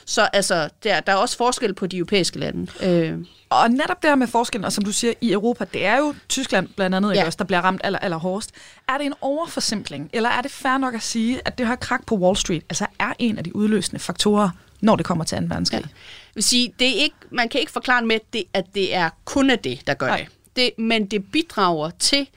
Så 0.04 0.28
altså, 0.32 0.68
der, 0.84 1.00
der 1.00 1.12
er 1.12 1.16
også 1.16 1.36
forskel 1.36 1.74
på 1.74 1.86
de 1.86 1.96
europæiske 1.96 2.38
lande. 2.38 2.66
Øh, 2.82 3.18
Og 3.50 3.70
netop 3.70 4.02
det 4.02 4.10
her 4.10 4.14
med 4.14 4.26
forskellen, 4.26 4.64
og 4.64 4.72
som 4.72 4.84
du 4.84 4.92
siger, 4.92 5.12
i 5.20 5.32
Europa, 5.32 5.64
det 5.72 5.86
er 5.86 5.98
jo 5.98 6.14
Tyskland 6.28 6.68
blandt 6.76 6.96
andet, 6.96 7.08
Ja. 7.08 7.14
ikke 7.14 7.26
også, 7.26 7.36
der 7.36 7.44
bliver 7.44 7.60
ramt 7.60 7.80
aller, 7.84 7.98
aller 7.98 8.16
hårdest. 8.16 8.50
Er 8.88 8.98
det 8.98 9.06
en 9.06 9.14
overforsimpling, 9.20 10.10
eller 10.12 10.28
er 10.30 10.42
det 10.42 10.50
fair 10.50 10.78
nok 10.78 10.94
at 10.94 11.02
sige, 11.02 11.40
at 11.44 11.58
det 11.58 11.66
her 11.66 11.76
krak 11.76 12.06
på 12.06 12.14
Wall 12.16 12.36
Street 12.36 12.62
altså 12.70 12.86
er 12.98 13.12
en 13.18 13.38
af 13.38 13.44
de 13.44 13.56
udløsende 13.56 13.98
faktorer, 14.00 14.50
når 14.80 14.96
det 14.96 15.06
kommer 15.06 15.24
til 15.24 15.38
2. 15.38 15.44
verdenskrig? 15.48 15.78
Ja. 15.80 15.86
Jeg 15.86 16.34
vil 16.34 16.44
sige, 16.44 16.72
det 16.78 16.88
er 16.88 17.02
ikke, 17.02 17.16
man 17.30 17.48
kan 17.48 17.60
ikke 17.60 17.72
forklare 17.72 18.04
med, 18.06 18.18
det, 18.32 18.44
at 18.54 18.64
det 18.74 18.94
er 18.94 19.10
kun 19.24 19.50
af 19.50 19.58
det, 19.58 19.86
der 19.86 19.94
gør 19.94 20.06
Nej. 20.06 20.18
det. 20.56 20.56
det. 20.56 20.84
Men 20.84 21.06
det 21.06 21.24
bidrager 21.32 21.90
til 21.98 22.28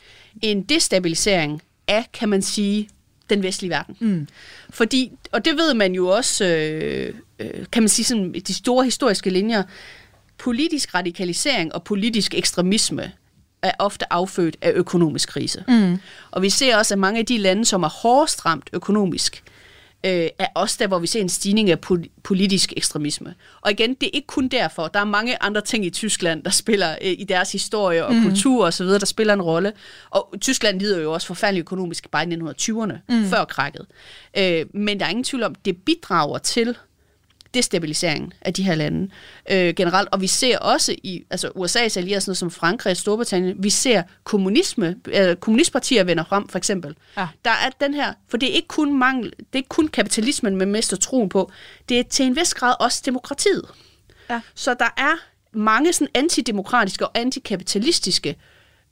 en 0.42 0.64
destabilisering 0.64 1.62
af, 1.88 2.06
kan 2.14 2.30
man 2.30 2.42
sige, 2.42 2.90
den 3.30 3.44
vestlige 3.44 3.70
verden. 3.70 3.96
Mm. 4.00 4.28
Fordi, 4.70 5.12
og 5.32 5.46
det 5.46 5.58
ved 5.58 5.74
man 5.74 5.94
jo 5.94 6.08
også, 6.08 6.46
øh, 6.46 7.14
øh, 7.40 7.66
kan 7.72 7.84
man 7.84 7.90
sige, 7.90 8.06
sådan, 8.06 8.34
de 8.48 8.54
store 8.54 8.86
historiske 8.86 9.30
linjer, 9.30 9.64
politisk 10.38 10.96
radikalisering 10.96 11.76
og 11.76 11.84
politisk 11.84 12.34
ekstremisme 12.34 13.12
er 13.62 13.72
ofte 13.80 14.14
affødt 14.14 14.58
af 14.62 14.72
økonomisk 14.76 15.30
krise. 15.30 15.64
Mm. 15.68 16.00
Og 16.32 16.42
vi 16.42 16.50
ser 16.50 16.78
også, 16.78 16.94
at 16.94 17.00
mange 17.00 17.20
af 17.20 17.26
de 17.26 17.38
lande, 17.38 17.66
som 17.66 17.84
er 17.84 17.90
hårdest 17.90 18.46
ramt 18.46 18.70
økonomisk, 18.74 19.44
øh, 20.06 20.30
er 20.40 20.48
også 20.56 20.76
der, 20.80 20.88
hvor 20.88 21.00
vi 21.00 21.08
ser 21.08 21.22
en 21.22 21.30
stigning 21.30 21.70
af 21.70 21.78
pol- 21.86 22.10
politisk 22.24 22.74
ekstremisme. 22.78 23.36
Og 23.62 23.72
igen, 23.72 23.90
det 23.94 24.04
er 24.08 24.12
ikke 24.14 24.28
kun 24.28 24.48
derfor. 24.48 24.88
Der 24.88 25.00
er 25.00 25.06
mange 25.06 25.44
andre 25.44 25.62
ting 25.62 25.86
i 25.86 25.90
Tyskland, 25.90 26.44
der 26.44 26.50
spiller 26.50 26.92
øh, 26.92 27.12
i 27.18 27.24
deres 27.24 27.52
historie 27.52 28.06
og 28.06 28.14
mm. 28.14 28.24
kultur 28.24 28.66
osv., 28.66 28.86
der 28.86 29.06
spiller 29.06 29.34
en 29.34 29.42
rolle. 29.42 29.74
Og 30.10 30.34
Tyskland 30.42 30.80
lider 30.80 31.02
jo 31.02 31.14
også 31.14 31.28
forfærdeligt 31.28 31.64
økonomisk 31.64 32.12
bare 32.12 32.30
i 32.30 32.36
1920'erne, 32.36 32.94
mm. 33.10 33.26
før 33.26 33.46
krakket. 33.46 33.86
Øh, 34.38 34.66
men 34.74 35.00
der 35.00 35.06
er 35.06 35.10
ingen 35.10 35.24
tvivl 35.24 35.44
om, 35.44 35.56
det 35.56 35.78
bidrager 35.78 36.38
til 36.38 36.78
destabiliseringen 37.56 38.34
af 38.42 38.54
de 38.54 38.64
her 38.64 38.76
lande 38.76 39.10
øh, 39.52 39.74
generelt. 39.74 40.10
Og 40.12 40.22
vi 40.22 40.28
ser 40.28 40.58
også 40.58 40.96
i 41.04 41.24
altså 41.30 41.48
USA's 41.48 41.98
allierede, 41.98 42.22
sådan 42.22 42.30
noget 42.30 42.38
som 42.38 42.52
Frankrig 42.52 42.92
og 42.92 42.98
Storbritannien, 42.98 43.64
vi 43.64 43.70
ser 43.70 44.04
kommunisme, 44.24 44.96
øh, 45.08 45.36
kommunistpartier 45.36 46.04
vender 46.04 46.24
frem, 46.24 46.48
for 46.48 46.58
eksempel. 46.58 46.96
Ja. 47.18 47.28
Der 47.46 47.52
er 47.52 47.70
den 47.86 47.94
her, 47.94 48.14
for 48.30 48.38
det 48.38 48.50
er 48.50 48.54
ikke 48.54 48.68
kun 48.68 49.00
mangel, 49.00 49.30
det 49.30 49.46
er 49.54 49.58
ikke 49.58 49.70
kun 49.70 49.88
kapitalismen, 49.88 50.56
man 50.56 50.72
mister 50.72 50.98
troen 50.98 51.30
på, 51.30 51.52
det 51.90 52.00
er 52.00 52.04
til 52.04 52.26
en 52.26 52.36
vis 52.36 52.54
grad 52.54 52.76
også 52.80 53.02
demokratiet. 53.06 53.66
Ja. 54.30 54.42
Så 54.56 54.74
der 54.74 54.94
er 54.98 55.16
mange 55.58 55.94
sådan 55.94 56.08
antidemokratiske 56.14 57.08
og 57.08 57.12
antikapitalistiske 57.16 58.36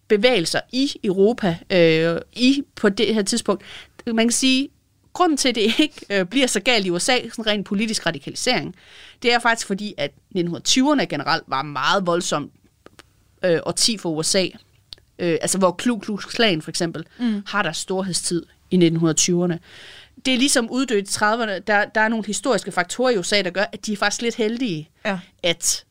bevægelser 0.07 0.59
i 0.71 0.91
Europa 1.03 1.57
øh, 1.69 2.21
i 2.33 2.63
på 2.75 2.89
det 2.89 3.15
her 3.15 3.21
tidspunkt. 3.21 3.63
Man 4.05 4.25
kan 4.25 4.31
sige, 4.31 4.69
grunden 5.13 5.37
til, 5.37 5.49
at 5.49 5.55
det 5.55 5.61
ikke 5.79 6.05
øh, 6.09 6.25
bliver 6.25 6.47
så 6.47 6.59
galt 6.59 6.85
i 6.85 6.89
USA, 6.89 7.17
sådan 7.29 7.47
rent 7.47 7.65
politisk 7.65 8.05
radikalisering, 8.05 8.75
det 9.23 9.33
er 9.33 9.39
faktisk 9.39 9.67
fordi, 9.67 9.93
at 9.97 10.11
1920'erne 10.37 11.03
generelt 11.05 11.43
var 11.47 11.61
meget 11.61 12.05
voldsomt 12.05 12.51
øh, 13.45 13.59
årti 13.65 13.97
for 13.97 14.09
USA. 14.09 14.47
Øh, 15.19 15.37
altså 15.41 15.57
hvor 15.57 15.71
Ku 15.71 15.97
Klux 15.99 16.25
Klan 16.25 16.61
for 16.61 16.71
eksempel 16.71 17.05
mm. 17.19 17.43
har 17.47 17.63
deres 17.63 17.77
storhedstid 17.77 18.45
i 18.71 18.75
1920'erne. 18.87 19.57
Det 20.25 20.33
er 20.33 20.37
ligesom 20.37 20.69
uddødt 20.69 21.09
i 21.09 21.17
30'erne. 21.17 21.59
Der, 21.67 21.85
der 21.85 22.01
er 22.01 22.07
nogle 22.07 22.25
historiske 22.25 22.71
faktorer 22.71 23.11
i 23.11 23.17
USA, 23.17 23.41
der 23.41 23.49
gør, 23.49 23.65
at 23.73 23.85
de 23.85 23.93
er 23.93 23.97
faktisk 23.97 24.21
lidt 24.21 24.35
heldige, 24.35 24.89
Ja. 25.05 25.19
at 25.43 25.85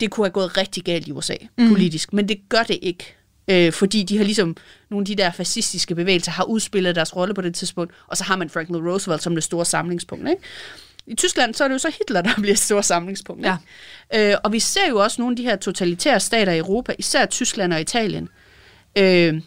det 0.00 0.10
kunne 0.10 0.26
have 0.26 0.32
gået 0.32 0.56
rigtig 0.56 0.84
galt 0.84 1.08
i 1.08 1.12
USA 1.12 1.34
mm. 1.58 1.68
politisk, 1.68 2.12
men 2.12 2.28
det 2.28 2.48
gør 2.48 2.62
det 2.62 2.78
ikke. 2.82 3.14
Øh, 3.48 3.72
fordi 3.72 4.02
de 4.02 4.16
har 4.16 4.24
ligesom, 4.24 4.56
nogle 4.90 5.02
af 5.02 5.06
de 5.06 5.14
der 5.14 5.30
fascistiske 5.30 5.94
bevægelser 5.94 6.32
har 6.32 6.44
udspillet 6.44 6.94
deres 6.94 7.16
rolle 7.16 7.34
på 7.34 7.40
det 7.40 7.54
tidspunkt, 7.54 7.94
og 8.06 8.16
så 8.16 8.24
har 8.24 8.36
man 8.36 8.50
Franklin 8.50 8.88
Roosevelt 8.88 9.22
som 9.22 9.34
det 9.34 9.44
store 9.44 9.64
samlingspunkt. 9.64 10.28
Ikke? 10.28 10.42
i 11.06 11.14
Tyskland, 11.14 11.54
så 11.54 11.64
er 11.64 11.68
det 11.68 11.72
jo 11.72 11.78
så 11.78 11.92
Hitler, 11.98 12.22
der 12.22 12.30
bliver 12.40 12.52
et 12.52 12.58
stort 12.58 12.84
samlingspunkt. 12.84 13.46
Ja. 13.46 13.56
Ikke? 14.14 14.32
Øh, 14.32 14.38
og 14.44 14.52
vi 14.52 14.58
ser 14.58 14.88
jo 14.88 14.98
også 14.98 15.22
nogle 15.22 15.32
af 15.32 15.36
de 15.36 15.42
her 15.42 15.56
totalitære 15.56 16.20
stater 16.20 16.52
i 16.52 16.58
Europa, 16.58 16.94
især 16.98 17.26
Tyskland 17.26 17.72
og 17.72 17.80
Italien. 17.80 18.28
Øh, 18.98 19.40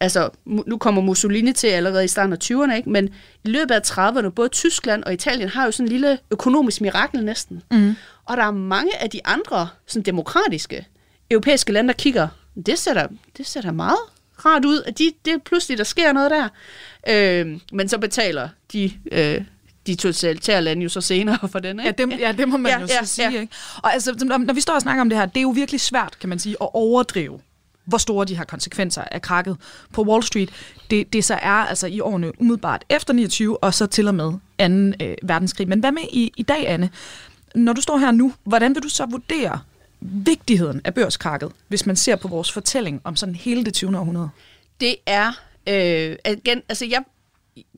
altså, 0.00 0.30
nu 0.44 0.78
kommer 0.78 1.02
Mussolini 1.02 1.52
til 1.52 1.66
allerede 1.66 2.04
i 2.04 2.08
starten 2.08 2.32
af 2.32 2.38
20'erne, 2.44 2.74
ikke? 2.74 2.90
men 2.90 3.08
i 3.44 3.48
løbet 3.48 3.74
af 3.74 3.80
30'erne, 3.80 4.28
både 4.28 4.48
Tyskland 4.48 5.04
og 5.04 5.12
Italien 5.12 5.48
har 5.48 5.64
jo 5.64 5.70
sådan 5.70 5.86
en 5.86 5.92
lille 5.92 6.18
økonomisk 6.30 6.80
mirakel 6.80 7.24
næsten. 7.24 7.62
Mm. 7.70 7.96
Og 8.24 8.36
der 8.36 8.42
er 8.42 8.50
mange 8.50 9.02
af 9.02 9.10
de 9.10 9.26
andre 9.26 9.68
sådan 9.86 10.02
demokratiske 10.02 10.86
europæiske 11.30 11.72
lande, 11.72 11.88
der 11.88 11.94
kigger, 11.94 12.28
det 12.66 12.78
ser 12.78 13.06
det 13.36 13.46
ser 13.46 13.60
da 13.60 13.70
meget 13.70 13.98
rart 14.44 14.64
ud, 14.64 14.82
at 14.86 14.98
de, 14.98 15.12
det 15.24 15.32
er 15.32 15.38
pludselig, 15.38 15.78
der 15.78 15.84
sker 15.84 16.12
noget 16.12 16.30
der. 16.30 16.48
Øh, 17.08 17.60
men 17.72 17.88
så 17.88 17.98
betaler 17.98 18.48
de, 18.72 18.92
øh, 19.12 19.40
de 19.86 19.94
totalitære 19.94 20.62
lande 20.62 20.82
jo 20.82 20.88
så 20.88 21.00
senere 21.00 21.48
for 21.48 21.58
den. 21.58 21.80
Ikke? 21.80 21.94
Ja, 21.98 22.04
det, 22.06 22.20
ja, 22.20 22.32
det 22.32 22.48
må 22.48 22.56
man 22.56 22.72
Ja, 22.72 22.78
jo 22.80 22.86
ja, 22.90 23.04
så 23.04 23.14
sige. 23.14 23.30
ja. 23.30 23.40
Ikke? 23.40 23.52
Og 23.82 23.92
altså, 23.92 24.24
når, 24.24 24.38
når 24.38 24.54
vi 24.54 24.60
står 24.60 24.74
og 24.74 24.82
snakker 24.82 25.00
om 25.00 25.08
det 25.08 25.18
her, 25.18 25.26
det 25.26 25.36
er 25.36 25.42
jo 25.42 25.50
virkelig 25.50 25.80
svært, 25.80 26.18
kan 26.20 26.28
man 26.28 26.38
sige, 26.38 26.56
at 26.60 26.68
overdrive 26.72 27.40
hvor 27.84 27.98
store 27.98 28.24
de 28.24 28.36
her 28.36 28.44
konsekvenser 28.44 29.02
af 29.02 29.22
krakket 29.22 29.56
på 29.92 30.02
Wall 30.02 30.22
Street, 30.22 30.50
det, 30.90 31.12
det 31.12 31.24
så 31.24 31.34
er 31.34 31.50
altså 31.50 31.86
i 31.86 32.00
årene 32.00 32.40
umiddelbart 32.40 32.84
efter 32.88 33.12
29, 33.14 33.64
og 33.64 33.74
så 33.74 33.86
til 33.86 34.08
og 34.08 34.14
med 34.14 34.32
2. 34.98 35.04
Øh, 35.04 35.14
verdenskrig. 35.22 35.68
Men 35.68 35.80
hvad 35.80 35.92
med 35.92 36.02
i, 36.12 36.32
i 36.36 36.42
dag, 36.42 36.68
Anne? 36.68 36.90
Når 37.54 37.72
du 37.72 37.80
står 37.80 37.98
her 37.98 38.10
nu, 38.10 38.32
hvordan 38.44 38.74
vil 38.74 38.82
du 38.82 38.88
så 38.88 39.06
vurdere 39.06 39.60
vigtigheden 40.02 40.80
af 40.84 40.94
børskrakket, 40.94 41.52
hvis 41.68 41.86
man 41.86 41.96
ser 41.96 42.16
på 42.16 42.28
vores 42.28 42.52
fortælling 42.52 43.00
om 43.04 43.16
sådan 43.16 43.34
hele 43.34 43.64
det 43.64 43.74
20. 43.74 43.98
århundrede? 43.98 44.28
det 44.82 44.96
er, 45.06 45.32
øh, 45.68 46.16
igen, 46.26 46.62
altså 46.68 46.86
jeg, 46.86 47.02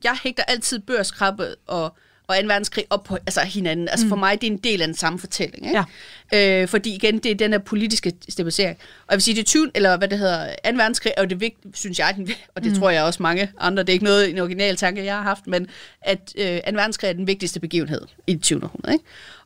jeg 0.03 0.17
hægter 0.23 0.43
altid 0.43 0.79
børskrabbe 0.79 1.55
og, 1.67 1.83
og 2.27 2.35
2. 2.41 2.47
verdenskrig 2.47 2.85
op 2.89 3.03
på 3.03 3.15
altså 3.15 3.41
hinanden. 3.41 3.89
Altså 3.89 4.05
mm. 4.05 4.09
for 4.09 4.15
mig, 4.15 4.41
det 4.41 4.47
er 4.47 4.51
en 4.51 4.57
del 4.57 4.81
af 4.81 4.87
den 4.87 4.95
samme 4.95 5.19
fortælling. 5.19 5.65
Ikke? 5.67 5.83
Ja. 6.31 6.61
Øh, 6.61 6.67
fordi 6.67 6.95
igen, 6.95 7.19
det 7.19 7.31
er 7.31 7.35
den 7.35 7.51
her 7.51 7.59
politiske 7.59 8.13
stabilisering. 8.29 8.77
Og 8.79 9.11
jeg 9.11 9.15
vil 9.15 9.23
sige, 9.23 9.35
det 9.35 9.45
20, 9.45 9.71
eller 9.75 9.97
hvad 9.97 10.07
det 10.07 10.19
hedder, 10.19 10.47
2. 10.47 10.77
verdenskrig 10.77 11.13
er 11.17 11.21
jo 11.21 11.27
det 11.27 11.39
vigtige, 11.39 11.71
synes 11.73 11.99
jeg, 11.99 12.13
den, 12.15 12.29
og 12.55 12.63
det 12.63 12.71
mm. 12.71 12.79
tror 12.79 12.89
jeg 12.89 13.03
også 13.03 13.23
mange 13.23 13.51
andre, 13.59 13.83
det 13.83 13.89
er 13.89 13.93
ikke 13.93 14.05
noget 14.05 14.29
en 14.29 14.39
original 14.39 14.75
tanke, 14.75 15.05
jeg 15.05 15.15
har 15.15 15.23
haft, 15.23 15.47
men 15.47 15.67
at 16.01 16.33
øh, 16.37 16.45
2. 16.45 16.71
verdenskrig 16.73 17.09
er 17.09 17.13
den 17.13 17.27
vigtigste 17.27 17.59
begivenhed 17.59 18.01
i 18.27 18.33
det 18.33 18.41
20. 18.41 18.63
århundrede. 18.63 18.93
Ikke? 18.93 19.05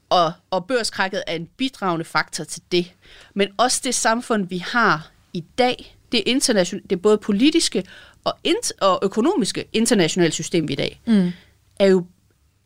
Og, 0.09 0.31
og 0.49 0.65
børskrakket 0.65 1.23
er 1.27 1.35
en 1.35 1.49
bidragende 1.57 2.05
faktor 2.05 2.43
til 2.43 2.61
det. 2.71 2.93
Men 3.33 3.49
også 3.57 3.81
det 3.83 3.95
samfund, 3.95 4.47
vi 4.47 4.57
har 4.57 5.11
i 5.33 5.43
dag, 5.57 5.97
det 6.11 6.19
er, 6.19 6.33
internation- 6.35 6.87
det 6.89 7.01
både 7.01 7.17
politiske 7.17 7.83
og, 8.23 8.33
int- 8.47 8.71
og 8.81 8.99
økonomiske 9.03 9.65
internationale 9.73 10.31
system 10.31 10.67
vi 10.67 10.73
i 10.73 10.75
dag, 10.75 11.01
mm. 11.05 11.31
er 11.79 11.87
jo 11.87 12.05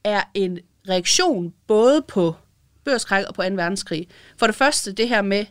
er 0.03 0.21
en 0.33 0.59
reaktion 0.89 1.53
både 1.67 2.01
på 2.01 2.35
børskræk 2.83 3.25
og 3.25 3.33
på 3.33 3.41
2. 3.41 3.47
verdenskrig. 3.49 4.07
For 4.37 4.45
det 4.47 4.55
første 4.55 4.91
det 4.91 5.09
her 5.09 5.21
med, 5.21 5.45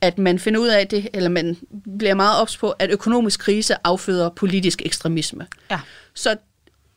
at 0.00 0.18
man 0.18 0.38
finder 0.38 0.60
ud 0.60 0.68
af 0.68 0.88
det, 0.88 1.08
eller 1.12 1.30
man 1.30 1.56
bliver 1.98 2.14
meget 2.14 2.40
ops 2.40 2.56
på, 2.56 2.70
at 2.70 2.90
økonomisk 2.90 3.40
krise 3.40 3.74
afføder 3.84 4.28
politisk 4.28 4.82
ekstremisme. 4.84 5.46
Ja. 5.70 5.80
Så 6.14 6.36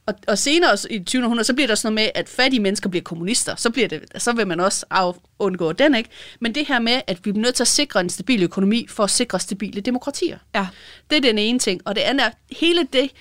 og, 0.06 0.14
og 0.28 0.38
senere 0.38 0.78
i 0.90 0.98
det 0.98 1.08
20. 1.08 1.24
århundrede, 1.24 1.44
så 1.44 1.54
bliver 1.54 1.68
der 1.68 1.76
sådan 1.76 1.94
noget 1.94 2.06
med, 2.06 2.22
at 2.22 2.30
fattige 2.30 2.60
mennesker 2.60 2.90
bliver 2.90 3.04
kommunister. 3.04 3.56
Så, 3.56 3.70
bliver 3.70 3.88
det, 3.88 4.02
så 4.18 4.32
vil 4.32 4.48
man 4.48 4.60
også 4.60 4.86
af, 4.90 5.14
undgå 5.40 5.72
den, 5.72 5.96
ikke? 5.96 6.10
Men 6.40 6.56
det 6.56 6.68
her 6.68 6.80
med, 6.80 7.02
at 7.08 7.26
vi 7.26 7.30
er 7.30 7.34
nødt 7.34 7.56
til 7.56 7.64
at 7.64 7.68
sikre 7.68 8.00
en 8.00 8.10
stabil 8.10 8.44
økonomi 8.44 8.88
for 8.90 9.04
at 9.04 9.10
sikre 9.10 9.40
stabile 9.40 9.82
demokratier. 9.82 10.38
Ja. 10.56 10.68
Det 11.10 11.18
er 11.18 11.22
den 11.22 11.38
ene 11.38 11.60
ting. 11.60 11.82
Og 11.86 11.96
det 11.96 12.02
andet 12.02 12.26
er, 12.26 12.32
hele 12.52 12.88
det 12.94 13.12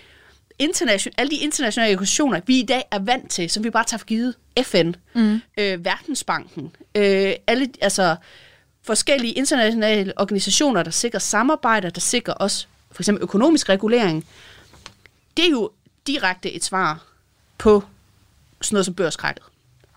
internation, 0.58 1.14
alle 1.18 1.30
de 1.30 1.36
internationale 1.36 1.92
organisationer, 1.92 2.40
vi 2.46 2.58
i 2.58 2.66
dag 2.66 2.82
er 2.90 2.98
vant 2.98 3.30
til, 3.30 3.50
som 3.50 3.64
vi 3.64 3.70
bare 3.70 3.84
tager 3.84 3.98
for 3.98 4.06
givet. 4.06 4.34
FN, 4.62 4.92
mm. 5.14 5.40
øh, 5.58 5.84
Verdensbanken, 5.84 6.76
øh, 6.94 7.32
alle, 7.46 7.68
altså 7.80 8.16
forskellige 8.82 9.32
internationale 9.32 10.12
organisationer, 10.16 10.82
der 10.82 10.90
sikrer 10.90 11.18
samarbejde, 11.18 11.90
der 11.90 12.00
sikrer 12.00 12.34
også 12.34 12.66
for 12.92 13.02
eksempel 13.02 13.22
økonomisk 13.22 13.68
regulering. 13.68 14.26
Det 15.36 15.44
er 15.44 15.50
jo 15.50 15.70
direkte 16.06 16.52
et 16.52 16.64
svar 16.64 17.04
på 17.58 17.82
sådan 18.60 18.74
noget 18.74 18.86
som 18.86 18.94
børskrækket. 18.94 19.44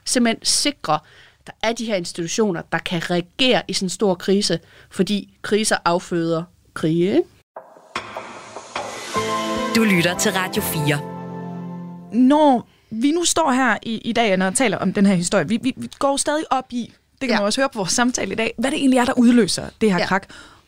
Simpelthen 0.06 0.46
sikre, 0.46 0.94
at 0.94 1.48
der 1.48 1.54
er 1.64 1.74
de 1.74 1.86
her 1.86 1.96
institutioner, 1.96 2.62
der 2.72 2.78
kan 2.78 3.12
reagere 3.12 3.62
i 3.68 3.74
sådan 3.74 3.86
en 3.86 3.90
stor 3.90 4.16
krise, 4.16 4.60
fordi 4.90 5.38
kriser 5.42 5.78
afføder 5.86 6.44
krige. 6.74 7.16
Ikke? 7.16 7.24
Du 9.76 9.84
lytter 9.84 10.18
til 10.18 10.32
Radio 10.32 10.62
4. 10.62 11.00
Når 12.14 12.70
vi 12.90 13.12
nu 13.12 13.26
står 13.26 13.52
her 13.52 13.78
i, 13.84 13.98
i 13.98 14.14
dag 14.14 14.42
og 14.42 14.56
taler 14.56 14.78
om 14.78 14.94
den 14.94 15.06
her 15.06 15.16
historie, 15.16 15.48
vi, 15.48 15.60
vi, 15.62 15.74
vi 15.78 15.90
går 16.00 16.18
stadig 16.18 16.44
op 16.50 16.66
i, 16.70 16.94
det 17.22 17.30
kan 17.30 17.30
ja. 17.30 17.36
Man 17.36 17.46
også 17.46 17.62
høre 17.62 17.70
på 17.70 17.80
vores 17.80 17.92
samtale 17.92 18.32
i 18.32 18.36
dag, 18.36 18.54
hvad 18.58 18.72
det 18.72 18.80
egentlig 18.80 18.98
er, 18.98 19.06
der 19.06 19.14
udløser 19.14 19.70
det 19.82 19.92
her. 19.92 20.00
Ja. 20.00 20.06
krak. 20.06 20.28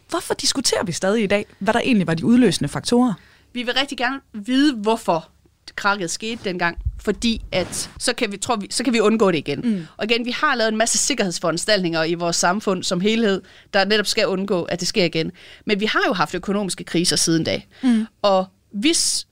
Hvorfor 0.10 0.34
diskuterer 0.34 0.84
vi 0.84 0.92
stadig 0.92 1.24
i 1.24 1.28
dag, 1.28 1.46
hvad 1.60 1.74
der 1.74 1.80
egentlig 1.80 2.08
var 2.08 2.14
de 2.14 2.26
udløsende 2.26 2.70
faktorer? 2.70 3.14
Vi 3.54 3.64
vil 3.64 3.74
rigtig 3.74 3.98
gerne 3.98 4.20
vide, 4.34 4.76
hvorfor 4.76 5.30
krakket 5.76 6.12
skete 6.12 6.44
dengang, 6.44 6.78
fordi 7.02 7.42
at 7.52 7.90
så 8.00 8.14
kan 8.14 8.32
vi, 8.32 8.38
tror 8.38 8.56
vi, 8.56 8.68
så 8.70 8.84
kan 8.84 8.94
vi 8.94 9.00
undgå 9.00 9.32
det 9.32 9.38
igen. 9.38 9.60
Mm. 9.64 9.88
Og 9.98 10.06
igen, 10.06 10.26
vi 10.26 10.32
har 10.32 10.56
lavet 10.56 10.72
en 10.72 10.78
masse 10.78 10.98
sikkerhedsforanstaltninger 10.98 12.04
i 12.04 12.14
vores 12.14 12.36
samfund 12.36 12.84
som 12.84 13.02
helhed, 13.02 13.42
der 13.74 13.86
netop 13.86 14.06
skal 14.06 14.28
undgå, 14.28 14.64
at 14.64 14.80
det 14.80 14.88
sker 14.88 15.06
igen. 15.06 15.32
Men 15.66 15.80
vi 15.80 15.86
har 15.86 16.04
jo 16.08 16.14
haft 16.14 16.36
økonomiske 16.36 16.84
kriser 16.84 17.16
siden 17.16 17.44
da. 17.44 17.62
Mm. 17.84 18.08
Og 18.22 18.46
hvis 18.72 19.28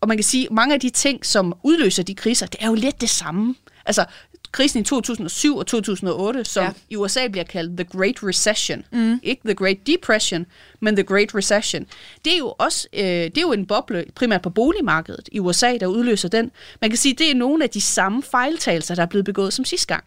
og 0.00 0.08
man 0.08 0.16
kan 0.16 0.24
sige, 0.24 0.48
mange 0.50 0.74
af 0.74 0.80
de 0.80 0.90
ting, 0.90 1.26
som 1.26 1.54
udløser 1.62 2.02
de 2.02 2.14
kriser, 2.14 2.46
det 2.46 2.62
er 2.62 2.66
jo 2.66 2.74
lidt 2.74 3.00
det 3.00 3.10
samme. 3.10 3.54
Altså, 3.86 4.04
krisen 4.52 4.80
i 4.80 4.84
2007 4.84 5.56
og 5.56 5.66
2008, 5.66 6.44
som 6.44 6.64
Ja. 6.64 6.70
i 6.90 6.96
USA 6.96 7.28
bliver 7.28 7.44
kaldt 7.44 7.76
The 7.76 7.84
Great 7.98 8.16
Recession. 8.22 8.84
Mm. 8.92 9.20
Ikke 9.22 9.42
The 9.44 9.54
Great 9.54 9.86
Depression, 9.86 10.46
men 10.80 10.96
The 10.96 11.04
Great 11.04 11.34
Recession. 11.34 11.86
Det 12.24 12.32
er 12.34 12.38
jo 12.38 12.54
også 12.58 12.88
øh, 12.92 13.02
det 13.04 13.38
er 13.38 13.42
jo 13.42 13.52
en 13.52 13.66
boble, 13.66 14.04
primært 14.14 14.42
på 14.42 14.50
boligmarkedet 14.50 15.28
i 15.32 15.40
USA, 15.40 15.76
der 15.76 15.86
udløser 15.86 16.28
den. 16.28 16.50
Man 16.80 16.90
kan 16.90 16.96
sige, 16.96 17.14
det 17.14 17.30
er 17.30 17.34
nogle 17.34 17.64
af 17.64 17.70
de 17.70 17.80
samme 17.80 18.22
fejltagelser, 18.22 18.94
der 18.94 19.02
er 19.02 19.06
blevet 19.06 19.24
begået 19.24 19.52
som 19.52 19.64
sidste 19.64 19.86
gang. 19.86 20.04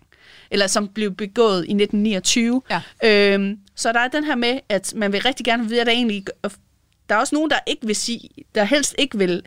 Eller 0.51 0.67
som 0.67 0.87
blev 0.87 1.11
begået 1.11 1.57
i 1.57 1.73
1929. 1.73 2.61
Ja. 2.69 2.81
Øhm, 3.33 3.59
så 3.75 3.91
der 3.91 3.99
er 3.99 4.07
den 4.07 4.23
her 4.23 4.35
med, 4.35 4.59
at 4.69 4.93
man 4.95 5.11
vil 5.11 5.21
rigtig 5.21 5.45
gerne 5.45 5.69
vide, 5.69 5.81
at 5.81 5.87
der 5.87 5.93
egentlig... 5.93 6.25
Der 7.09 7.15
er 7.15 7.19
også 7.19 7.35
nogen, 7.35 7.49
der 7.49 7.59
ikke 7.67 7.85
vil 7.87 7.95
sige, 7.95 8.29
der 8.55 8.63
helst 8.63 8.95
ikke 8.97 9.17
vil 9.17 9.43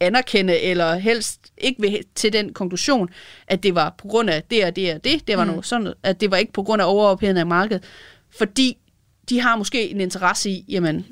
anerkende, 0.00 0.60
eller 0.60 0.94
helst 0.94 1.40
ikke 1.58 1.82
vil 1.82 2.04
til 2.14 2.32
den 2.32 2.52
konklusion, 2.52 3.08
at 3.46 3.62
det 3.62 3.74
var 3.74 3.94
på 3.98 4.08
grund 4.08 4.30
af 4.30 4.42
det 4.42 4.64
og 4.64 4.76
det 4.76 4.94
og 4.94 5.04
det, 5.04 5.28
det 5.28 5.36
var 5.36 5.44
mm. 5.44 5.50
noget 5.50 5.66
sådan, 5.66 5.92
at 6.02 6.20
det 6.20 6.30
var 6.30 6.36
ikke 6.36 6.52
på 6.52 6.62
grund 6.62 6.82
af 6.82 6.86
overophedning 6.86 7.38
af 7.38 7.46
markedet, 7.46 7.84
fordi 8.38 8.78
de 9.28 9.40
har 9.40 9.56
måske 9.56 9.90
en 9.90 10.00
interesse 10.00 10.50
i, 10.50 10.64
jamen, 10.68 11.06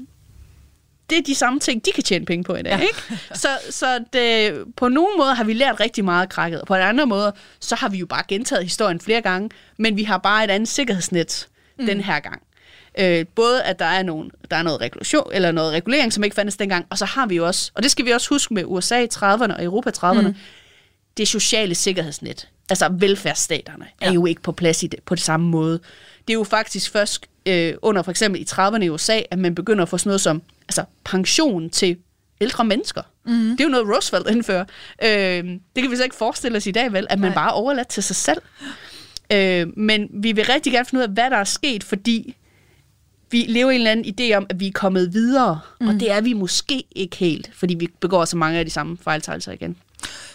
det 1.10 1.18
er 1.18 1.22
de 1.22 1.34
samme 1.34 1.60
ting, 1.60 1.86
de 1.86 1.92
kan 1.92 2.04
tjene 2.04 2.24
penge 2.24 2.44
på 2.44 2.54
i 2.54 2.62
dag, 2.62 2.70
ja. 2.70 2.80
ikke? 2.80 3.22
Så, 3.34 3.48
så 3.70 4.04
det, 4.12 4.54
på 4.76 4.88
nogle 4.88 5.16
måder 5.16 5.34
har 5.34 5.44
vi 5.44 5.52
lært 5.52 5.80
rigtig 5.80 6.04
meget 6.04 6.22
af 6.22 6.28
krakket, 6.28 6.60
og 6.60 6.66
på 6.66 6.74
en 6.74 6.80
anden 6.80 7.08
måde, 7.08 7.32
så 7.60 7.74
har 7.74 7.88
vi 7.88 7.98
jo 7.98 8.06
bare 8.06 8.22
gentaget 8.28 8.64
historien 8.64 9.00
flere 9.00 9.20
gange, 9.20 9.50
men 9.78 9.96
vi 9.96 10.02
har 10.02 10.18
bare 10.18 10.44
et 10.44 10.50
andet 10.50 10.68
sikkerhedsnet 10.68 11.48
mm. 11.78 11.86
den 11.86 12.00
her 12.00 12.20
gang. 12.20 12.42
Øh, 12.98 13.26
både 13.34 13.62
at 13.62 13.78
der 13.78 13.84
er, 13.84 14.02
nogen, 14.02 14.30
der 14.50 14.56
er 14.56 14.62
noget 14.62 14.80
regulation, 14.80 15.30
eller 15.32 15.52
noget 15.52 15.72
regulering, 15.72 16.12
som 16.12 16.24
ikke 16.24 16.34
fandtes 16.34 16.56
dengang, 16.56 16.86
og 16.90 16.98
så 16.98 17.04
har 17.04 17.26
vi 17.26 17.36
jo 17.36 17.46
også, 17.46 17.70
og 17.74 17.82
det 17.82 17.90
skal 17.90 18.04
vi 18.04 18.10
også 18.10 18.28
huske 18.28 18.54
med 18.54 18.62
USA 18.66 19.00
i 19.00 19.08
30'erne 19.14 19.54
og 19.54 19.64
Europa 19.64 19.90
i 19.90 19.92
30'erne, 19.96 20.28
mm. 20.28 20.34
det 21.16 21.28
sociale 21.28 21.74
sikkerhedsnet, 21.74 22.48
altså 22.68 22.88
velfærdsstaterne, 22.88 23.86
ja. 24.00 24.06
er 24.06 24.12
jo 24.12 24.26
ikke 24.26 24.42
på 24.42 24.52
plads 24.52 24.82
i 24.82 24.86
det, 24.86 25.02
på 25.02 25.14
det 25.14 25.22
samme 25.22 25.46
måde. 25.46 25.80
Det 26.28 26.34
er 26.34 26.38
jo 26.38 26.44
faktisk 26.44 26.90
først 26.90 27.26
øh, 27.46 27.74
under 27.82 28.02
for 28.02 28.10
eksempel 28.10 28.40
i 28.40 28.46
30'erne 28.50 28.82
i 28.82 28.88
USA, 28.88 29.20
at 29.30 29.38
man 29.38 29.54
begynder 29.54 29.82
at 29.82 29.88
få 29.88 29.98
sådan 29.98 30.08
noget 30.08 30.20
som 30.20 30.42
altså, 30.68 30.84
pension 31.04 31.70
til 31.70 31.96
ældre 32.40 32.64
mennesker. 32.64 33.02
Mm. 33.26 33.50
Det 33.50 33.60
er 33.60 33.64
jo 33.64 33.70
noget, 33.70 33.88
Roosevelt 33.88 34.30
indfører. 34.30 34.64
Øh, 35.02 35.44
det 35.74 35.82
kan 35.82 35.90
vi 35.90 35.96
så 35.96 36.04
ikke 36.04 36.16
forestille 36.16 36.56
os 36.56 36.66
i 36.66 36.70
dag, 36.70 36.92
vel? 36.92 37.06
At 37.10 37.18
man 37.18 37.30
Nej. 37.30 37.34
bare 37.34 37.48
er 37.48 37.52
overladt 37.52 37.88
til 37.88 38.02
sig 38.02 38.16
selv. 38.16 38.42
Øh, 39.32 39.66
men 39.76 40.08
vi 40.12 40.32
vil 40.32 40.44
rigtig 40.44 40.72
gerne 40.72 40.86
finde 40.86 41.02
ud 41.02 41.08
af, 41.08 41.10
hvad 41.10 41.30
der 41.30 41.36
er 41.36 41.44
sket, 41.44 41.84
fordi 41.84 42.36
vi 43.30 43.44
lever 43.48 43.70
i 43.70 43.74
en 43.74 43.80
eller 43.80 43.90
anden 43.90 44.14
idé 44.20 44.36
om, 44.36 44.46
at 44.48 44.60
vi 44.60 44.66
er 44.66 44.72
kommet 44.72 45.12
videre, 45.12 45.60
mm. 45.80 45.88
og 45.88 45.94
det 45.94 46.10
er 46.10 46.20
vi 46.20 46.32
måske 46.32 46.84
ikke 46.90 47.16
helt, 47.16 47.50
fordi 47.54 47.74
vi 47.74 47.88
begår 48.00 48.24
så 48.24 48.36
mange 48.36 48.58
af 48.58 48.64
de 48.64 48.70
samme 48.70 48.98
fejltagelser 49.02 49.52
igen. 49.52 49.76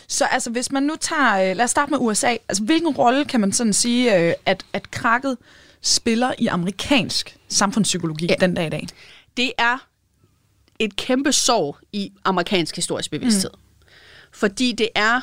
Så 0.08 0.26
altså, 0.26 0.50
hvis 0.50 0.72
man 0.72 0.84
nu 0.84 0.96
tager, 1.02 1.52
øh, 1.52 1.58
lad 1.58 1.66
os 1.66 1.72
starte 1.72 1.92
med 1.92 2.00
USA, 2.02 2.28
altså 2.28 2.64
hvilken 2.64 2.90
rolle 2.90 3.26
kan 3.26 3.40
man 3.40 3.54
sådan 3.54 3.74
sige, 3.74 4.18
øh, 4.18 4.34
at, 4.46 4.66
at 4.74 4.92
krakket 4.92 5.38
spiller 5.82 6.34
i 6.38 6.48
amerikansk 6.48 7.38
samfundspsykologi 7.50 8.26
ja. 8.26 8.36
Ja. 8.40 8.46
den 8.46 8.56
dag 8.56 8.68
i 8.68 8.70
dag? 8.70 8.88
Det 9.38 9.52
er 9.58 9.88
et 10.80 10.96
kæmpe 10.96 11.32
sorg 11.32 11.78
i 11.94 12.12
amerikansk 12.24 12.76
historisk 12.76 13.12
bevidsthed. 13.12 13.52
Mm. 13.54 13.88
Fordi 14.32 14.72
det 14.72 14.90
er 14.96 15.22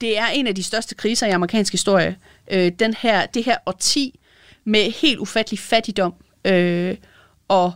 det 0.00 0.18
er 0.18 0.26
en 0.26 0.46
af 0.46 0.54
de 0.54 0.62
største 0.62 0.94
kriser 0.94 1.26
i 1.26 1.30
amerikansk 1.30 1.72
historie. 1.72 2.16
Øh, 2.50 2.72
den 2.78 2.94
her, 2.94 3.26
det 3.26 3.44
her 3.44 3.56
årti 3.66 4.20
med 4.64 4.90
helt 4.90 5.18
ufattelig 5.18 5.58
fattigdom 5.58 6.14
øh, 6.46 6.96
og 7.48 7.72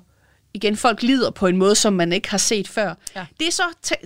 igen, 0.54 0.76
folk 0.76 1.02
lider 1.02 1.30
på 1.30 1.46
en 1.46 1.56
måde, 1.56 1.74
som 1.74 1.92
man 1.92 2.12
ikke 2.12 2.30
har 2.30 2.38
set 2.38 2.68
før. 2.68 2.94
Ja. 3.16 3.26
Det 3.40 3.48
er 3.48 3.52
så, 3.52 3.62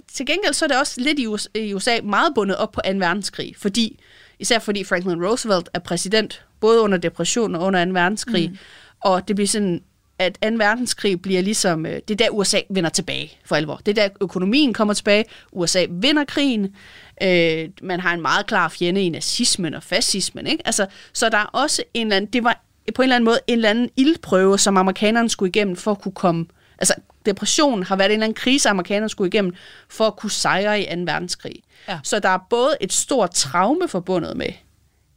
til, 0.09 0.27
gengæld 0.27 0.53
så 0.53 0.65
er 0.65 0.69
det 0.69 0.79
også 0.79 1.01
lidt 1.01 1.19
i 1.19 1.27
USA, 1.27 1.49
i 1.55 1.75
USA 1.75 1.99
meget 2.03 2.33
bundet 2.35 2.57
op 2.57 2.73
på 2.73 2.81
2. 2.85 2.91
verdenskrig, 2.91 3.55
fordi, 3.59 3.99
især 4.39 4.59
fordi 4.59 4.85
Franklin 4.85 5.27
Roosevelt 5.27 5.69
er 5.75 5.79
præsident, 5.79 6.45
både 6.61 6.81
under 6.81 6.99
depressionen 6.99 7.55
og 7.57 7.63
under 7.63 7.85
2. 7.85 7.91
verdenskrig, 7.91 8.51
mm. 8.51 8.59
og 9.01 9.29
det 9.29 9.37
bliver 9.37 9.49
sådan, 9.49 9.83
at 10.19 10.39
2. 10.43 10.49
verdenskrig 10.49 11.23
bliver 11.23 11.43
ligesom, 11.43 11.87
øh, 11.87 12.01
det 12.09 12.11
er 12.11 12.25
der 12.25 12.31
USA 12.31 12.61
vender 12.71 12.91
tilbage 12.91 13.39
for 13.45 13.57
alvor. 13.57 13.81
Det 13.87 13.99
er 13.99 14.03
der 14.03 14.15
økonomien 14.21 14.73
kommer 14.73 14.95
tilbage, 14.95 15.25
USA 15.53 15.87
vinder 15.91 16.25
krigen, 16.25 16.77
øh, 17.23 17.69
man 17.83 18.01
har 18.01 18.15
en 18.15 18.23
meget 18.23 18.47
klar 18.47 18.69
fjende 18.69 19.03
i 19.03 19.09
nazismen 19.09 19.75
og 19.75 19.83
fascismen, 19.83 20.47
ikke? 20.47 20.67
Altså, 20.67 20.87
så 21.13 21.29
der 21.29 21.39
er 21.39 21.45
også 21.53 21.83
en 21.95 22.07
eller 22.07 22.17
anden, 22.17 22.33
det 22.33 22.45
var 22.45 22.65
på 22.95 23.03
en 23.03 23.05
eller 23.05 23.17
anden 23.17 23.25
måde 23.25 23.39
en 23.47 23.55
eller 23.55 23.71
anden 23.71 23.91
ildprøve, 23.97 24.59
som 24.59 24.77
amerikanerne 24.77 25.29
skulle 25.29 25.49
igennem 25.49 25.77
for 25.77 25.91
at 25.91 26.01
kunne 26.01 26.13
komme... 26.13 26.47
Altså, 26.79 26.95
depressionen 27.27 27.83
har 27.83 27.97
været 27.97 28.09
en 28.09 28.13
eller 28.13 28.25
anden 28.25 28.35
krise, 28.35 28.69
amerikanerne 28.69 29.09
skulle 29.09 29.29
igennem 29.29 29.55
for 29.89 30.07
at 30.07 30.17
kunne 30.17 30.31
sejre 30.31 30.81
i 30.81 30.85
2. 30.85 31.01
verdenskrig. 31.01 31.55
Ja. 31.89 31.99
Så 32.03 32.19
der 32.19 32.29
er 32.29 32.39
både 32.51 32.77
et 32.81 32.93
stort 32.93 33.31
traume 33.31 33.89
forbundet 33.89 34.37
med 34.37 34.49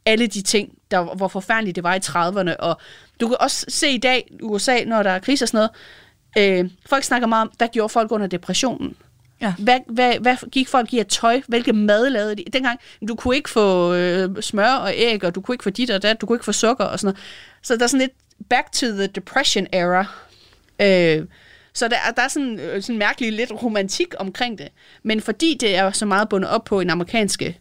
alle 0.06 0.26
de 0.26 0.42
ting, 0.42 0.72
der, 0.90 1.14
hvor 1.14 1.28
forfærdeligt 1.28 1.76
det 1.76 1.84
var 1.84 1.94
i 1.94 1.98
30'erne. 1.98 2.56
Og 2.56 2.80
du 3.20 3.28
kan 3.28 3.36
også 3.40 3.64
se 3.68 3.90
i 3.90 3.98
dag 3.98 4.28
i 4.30 4.42
USA, 4.42 4.84
når 4.84 5.02
der 5.02 5.10
er 5.10 5.18
krise 5.18 5.44
og 5.44 5.48
sådan 5.48 5.68
noget, 6.36 6.64
øh, 6.64 6.70
folk 6.86 7.04
snakker 7.04 7.28
meget 7.28 7.42
om, 7.42 7.52
hvad 7.58 7.68
gjorde 7.68 7.88
folk 7.88 8.12
under 8.12 8.26
depressionen? 8.26 8.96
Ja. 9.40 9.54
Hvad, 9.58 9.78
hvad, 9.86 10.18
hvad 10.18 10.36
gik 10.52 10.68
folk 10.68 10.92
i 10.94 10.98
af 10.98 11.06
tøj? 11.06 11.40
Hvilke 11.48 11.72
mad 11.72 12.10
lavede 12.10 12.34
de? 12.36 12.44
Dengang, 12.52 12.78
du 13.08 13.14
kunne 13.14 13.36
ikke 13.36 13.50
få 13.50 13.94
øh, 13.94 14.42
smør 14.42 14.72
og 14.72 14.92
æg, 14.94 15.24
og 15.24 15.34
du 15.34 15.40
kunne 15.40 15.54
ikke 15.54 15.62
få 15.64 15.70
dit 15.70 15.90
og 15.90 16.02
dat, 16.02 16.20
du 16.20 16.26
kunne 16.26 16.36
ikke 16.36 16.44
få 16.44 16.52
sukker 16.52 16.84
og 16.84 16.98
sådan 16.98 17.06
noget. 17.14 17.24
Så 17.62 17.76
der 17.76 17.82
er 17.82 17.86
sådan 17.86 18.00
lidt 18.00 18.12
back 18.50 18.72
to 18.72 18.86
the 18.86 19.06
depression 19.06 19.66
era. 19.72 20.04
Øh, 20.80 21.26
så 21.74 21.88
der, 21.88 21.96
er- 22.08 22.12
der 22.12 22.22
er 22.22 22.28
sådan, 22.28 22.58
øh, 22.60 22.82
sådan 22.82 22.98
mærkelig 22.98 23.32
lidt 23.32 23.52
romantik 23.62 24.14
omkring 24.18 24.58
det. 24.58 24.68
Men 25.02 25.20
fordi 25.20 25.56
det 25.60 25.76
er 25.76 25.90
så 25.90 26.06
meget 26.06 26.28
bundet 26.28 26.50
op 26.50 26.64
på 26.64 26.80
en 26.80 26.90
amerikanske 26.90 27.58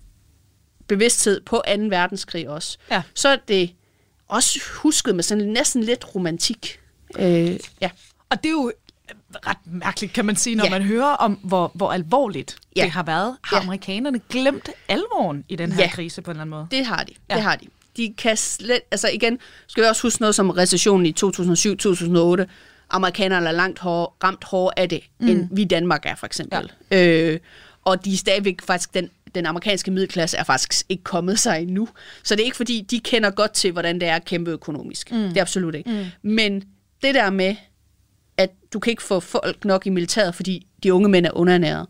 bevidsthed 0.87 1.41
på 1.41 1.63
2. 1.67 1.71
verdenskrig 1.89 2.49
også, 2.49 2.77
Ja. 2.91 3.01
så 3.13 3.29
er 3.29 3.35
det 3.47 3.71
også 4.27 4.59
husket 4.73 5.15
med 5.15 5.23
sådan 5.23 5.47
næsten 5.47 5.83
lidt 5.83 6.15
romantik. 6.15 6.79
Øh, 7.19 7.59
ja. 7.81 7.89
Og 8.29 8.43
det 8.43 8.45
er 8.49 8.51
jo 8.53 8.71
ret 9.47 9.57
mærkeligt, 9.65 10.13
kan 10.13 10.25
man 10.25 10.35
sige, 10.35 10.55
når 10.55 10.63
Ja. 10.65 10.69
man 10.69 10.81
hører 10.81 11.05
om, 11.15 11.33
hvor, 11.43 11.71
hvor 11.75 11.91
alvorligt 11.91 12.55
Ja. 12.75 12.83
det 12.83 12.91
har 12.91 13.03
været. 13.03 13.37
Har 13.43 13.57
Ja. 13.57 13.63
amerikanerne 13.63 14.19
glemt 14.29 14.69
alvoren 14.87 15.43
i 15.49 15.55
den 15.55 15.71
her 15.71 15.81
Ja. 15.83 15.89
krise 15.89 16.21
på 16.21 16.31
en 16.31 16.35
eller 16.35 16.41
anden 16.41 16.49
måde? 16.49 16.67
Det 16.71 16.85
har 16.85 17.03
de. 17.03 17.13
Ja. 17.29 17.35
Det 17.35 17.43
har 17.43 17.55
de. 17.55 17.65
De 17.97 18.13
kan 18.17 18.37
slet, 18.37 18.79
altså 18.91 19.09
igen, 19.09 19.39
skal 19.67 19.83
vi 19.83 19.87
også 19.87 20.01
huske 20.01 20.21
noget 20.21 20.35
som 20.35 20.49
recessionen 20.49 21.05
i 21.05 21.11
2007-2008. 21.11 22.45
Amerikanerne 22.89 23.47
er 23.47 23.51
langt 23.51 23.79
hård, 23.79 24.15
ramt 24.23 24.43
hårdere 24.43 24.79
af 24.79 24.89
det, 24.89 25.01
mm. 25.19 25.27
end 25.27 25.49
vi 25.51 25.61
i 25.61 25.65
Danmark 25.65 26.05
er, 26.05 26.15
for 26.15 26.25
eksempel. 26.25 26.71
Ja. 26.91 27.05
Øh, 27.33 27.39
og 27.85 28.05
de 28.05 28.13
er 28.13 28.17
stadigvæk 28.17 28.61
faktisk, 28.61 28.93
den, 28.93 29.09
den 29.35 29.45
amerikanske 29.45 29.91
middelklasse 29.91 30.37
er 30.37 30.43
faktisk 30.43 30.85
ikke 30.89 31.03
kommet 31.03 31.39
sig 31.39 31.61
endnu. 31.61 31.87
Så 32.23 32.35
det 32.35 32.41
er 32.41 32.45
ikke 32.45 32.57
fordi, 32.57 32.85
de 32.91 32.99
kender 32.99 33.29
godt 33.29 33.51
til, 33.53 33.71
hvordan 33.71 33.99
det 34.01 34.07
er 34.09 34.15
at 34.15 34.25
kæmpe 34.25 34.51
økonomisk. 34.51 35.11
Mm. 35.11 35.17
Det 35.17 35.37
er 35.37 35.41
absolut 35.41 35.75
ikke. 35.75 35.89
Mm. 36.23 36.29
Men 36.29 36.63
det 37.03 37.15
der 37.15 37.29
med, 37.29 37.55
at 38.37 38.49
du 38.73 38.79
kan 38.79 38.91
ikke 38.91 39.03
få 39.03 39.19
folk 39.19 39.65
nok 39.65 39.85
i 39.87 39.89
militæret, 39.89 40.35
fordi 40.35 40.67
de 40.83 40.93
unge 40.93 41.09
mænd 41.09 41.25
er 41.25 41.31
underernæret, 41.33 41.87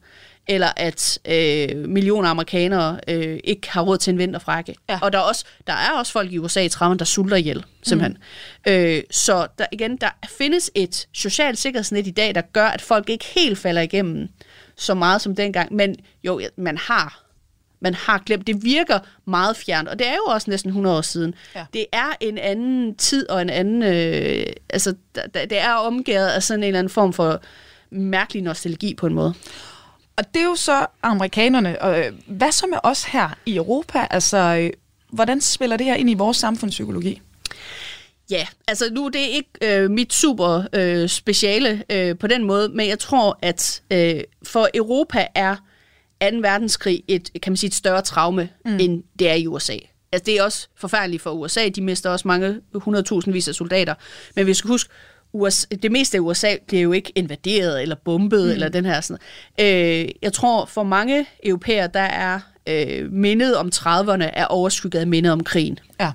eller 0.47 0.67
at 0.75 1.19
øh, 1.25 1.89
millioner 1.89 2.29
amerikanere 2.29 2.99
øh, 3.07 3.39
ikke 3.43 3.71
har 3.71 3.81
råd 3.81 3.97
til 3.97 4.11
en 4.11 4.17
vinterfrakke. 4.17 4.75
Ja. 4.89 4.99
Og 5.01 5.13
der 5.13 5.19
er, 5.19 5.23
også, 5.23 5.45
der 5.67 5.73
er 5.73 5.91
også 5.97 6.11
folk 6.11 6.31
i 6.31 6.37
USA 6.37 6.61
i 6.61 6.67
30'erne, 6.67 6.95
der 6.95 7.05
sulter 7.05 7.37
ihjel, 7.37 7.65
simpelthen. 7.83 8.17
Mm. 8.65 8.71
Øh, 8.71 9.03
så 9.11 9.47
der, 9.59 9.65
igen, 9.71 9.97
der 9.97 10.09
findes 10.27 10.71
et 10.75 11.07
socialt 11.13 11.57
sikkerhedsnet 11.57 12.07
i 12.07 12.11
dag, 12.11 12.35
der 12.35 12.41
gør, 12.41 12.67
at 12.67 12.81
folk 12.81 13.09
ikke 13.09 13.25
helt 13.25 13.57
falder 13.57 13.81
igennem 13.81 14.27
så 14.77 14.93
meget 14.93 15.21
som 15.21 15.35
dengang. 15.35 15.73
Men 15.73 15.95
jo, 16.23 16.41
man 16.57 16.77
har 16.77 17.26
man 17.79 17.93
har 17.93 18.23
glemt. 18.25 18.47
Det 18.47 18.63
virker 18.63 18.99
meget 19.25 19.57
fjernt, 19.57 19.89
og 19.89 19.99
det 19.99 20.07
er 20.07 20.15
jo 20.15 20.23
også 20.23 20.49
næsten 20.49 20.69
100 20.69 20.97
år 20.97 21.01
siden. 21.01 21.35
Ja. 21.55 21.65
Det 21.73 21.85
er 21.91 22.15
en 22.19 22.37
anden 22.37 22.95
tid 22.95 23.29
og 23.29 23.41
en 23.41 23.49
anden... 23.49 23.83
Øh, 23.83 24.45
altså, 24.69 24.95
det 25.33 25.59
er 25.59 25.73
omgivet 25.73 26.27
af 26.27 26.43
sådan 26.43 26.63
en 26.63 26.67
eller 26.67 26.79
anden 26.79 26.93
form 26.93 27.13
for 27.13 27.41
mærkelig 27.89 28.43
nostalgi 28.43 28.93
på 28.93 29.07
en 29.07 29.13
måde. 29.13 29.33
Og 30.17 30.33
det 30.33 30.39
er 30.39 30.45
jo 30.45 30.55
så 30.55 30.85
amerikanerne. 31.03 31.81
Og 31.81 31.99
øh, 31.99 32.11
hvad 32.27 32.51
så 32.51 32.67
med 32.67 32.77
os 32.83 33.03
her 33.03 33.37
i 33.45 33.55
Europa? 33.55 34.07
Altså, 34.11 34.37
øh, 34.37 34.69
hvordan 35.09 35.41
spiller 35.41 35.77
det 35.77 35.85
her 35.85 35.95
ind 35.95 36.09
i 36.09 36.13
vores 36.13 36.37
samfundspsykologi? 36.37 37.21
Ja, 38.31 38.47
altså 38.67 38.85
nu 38.91 39.07
det 39.07 39.21
er 39.21 39.27
ikke 39.27 39.49
øh, 39.63 39.91
mit 39.91 40.13
super 40.13 40.63
øh, 40.73 41.09
speciale 41.09 41.83
øh, 41.89 42.17
på 42.17 42.27
den 42.27 42.43
måde, 42.43 42.69
men 42.69 42.87
jeg 42.87 42.99
tror, 42.99 43.39
at 43.41 43.81
øh, 43.91 44.21
for 44.43 44.69
Europa 44.73 45.27
er 45.35 45.55
2. 46.21 46.27
verdenskrig 46.41 47.03
et, 47.07 47.29
kan 47.41 47.51
man 47.51 47.57
sige, 47.57 47.67
et 47.67 47.75
større 47.75 48.01
traume, 48.01 48.49
mm. 48.65 48.79
end 48.79 49.03
det 49.19 49.29
er 49.29 49.33
i 49.33 49.47
USA. 49.47 49.77
Altså 50.11 50.23
det 50.25 50.37
er 50.37 50.43
også 50.43 50.67
forfærdeligt 50.75 51.23
for 51.23 51.31
USA, 51.31 51.69
de 51.69 51.81
mister 51.81 52.09
også 52.09 52.27
mange 52.27 52.59
100.000 52.75 53.31
vis 53.31 53.47
af 53.47 53.55
soldater, 53.55 53.93
men 54.35 54.47
vi 54.47 54.53
skal 54.53 54.67
huske, 54.67 54.89
USA, 55.33 55.67
det 55.81 55.91
meste 55.91 56.17
af 56.17 56.21
USA 56.21 56.55
bliver 56.67 56.83
jo 56.83 56.91
ikke 56.91 57.11
invaderet 57.15 57.81
eller 57.81 57.95
bombet 57.95 58.45
mm. 58.45 58.51
eller 58.51 58.69
den 58.69 58.85
her 58.85 59.01
sådan 59.01 59.21
øh, 59.59 60.09
Jeg 60.21 60.33
tror 60.33 60.65
for 60.65 60.83
mange 60.83 61.25
europæere, 61.43 61.89
der 61.93 61.99
er 61.99 62.39
øh, 62.69 63.11
mindet 63.11 63.55
om 63.55 63.71
30'erne 63.75 64.23
er 64.33 64.45
overskygget 64.45 64.99
af 64.99 65.07
mindet 65.07 65.31
om 65.31 65.43
krigen. 65.43 65.79
Ja. 65.99 66.11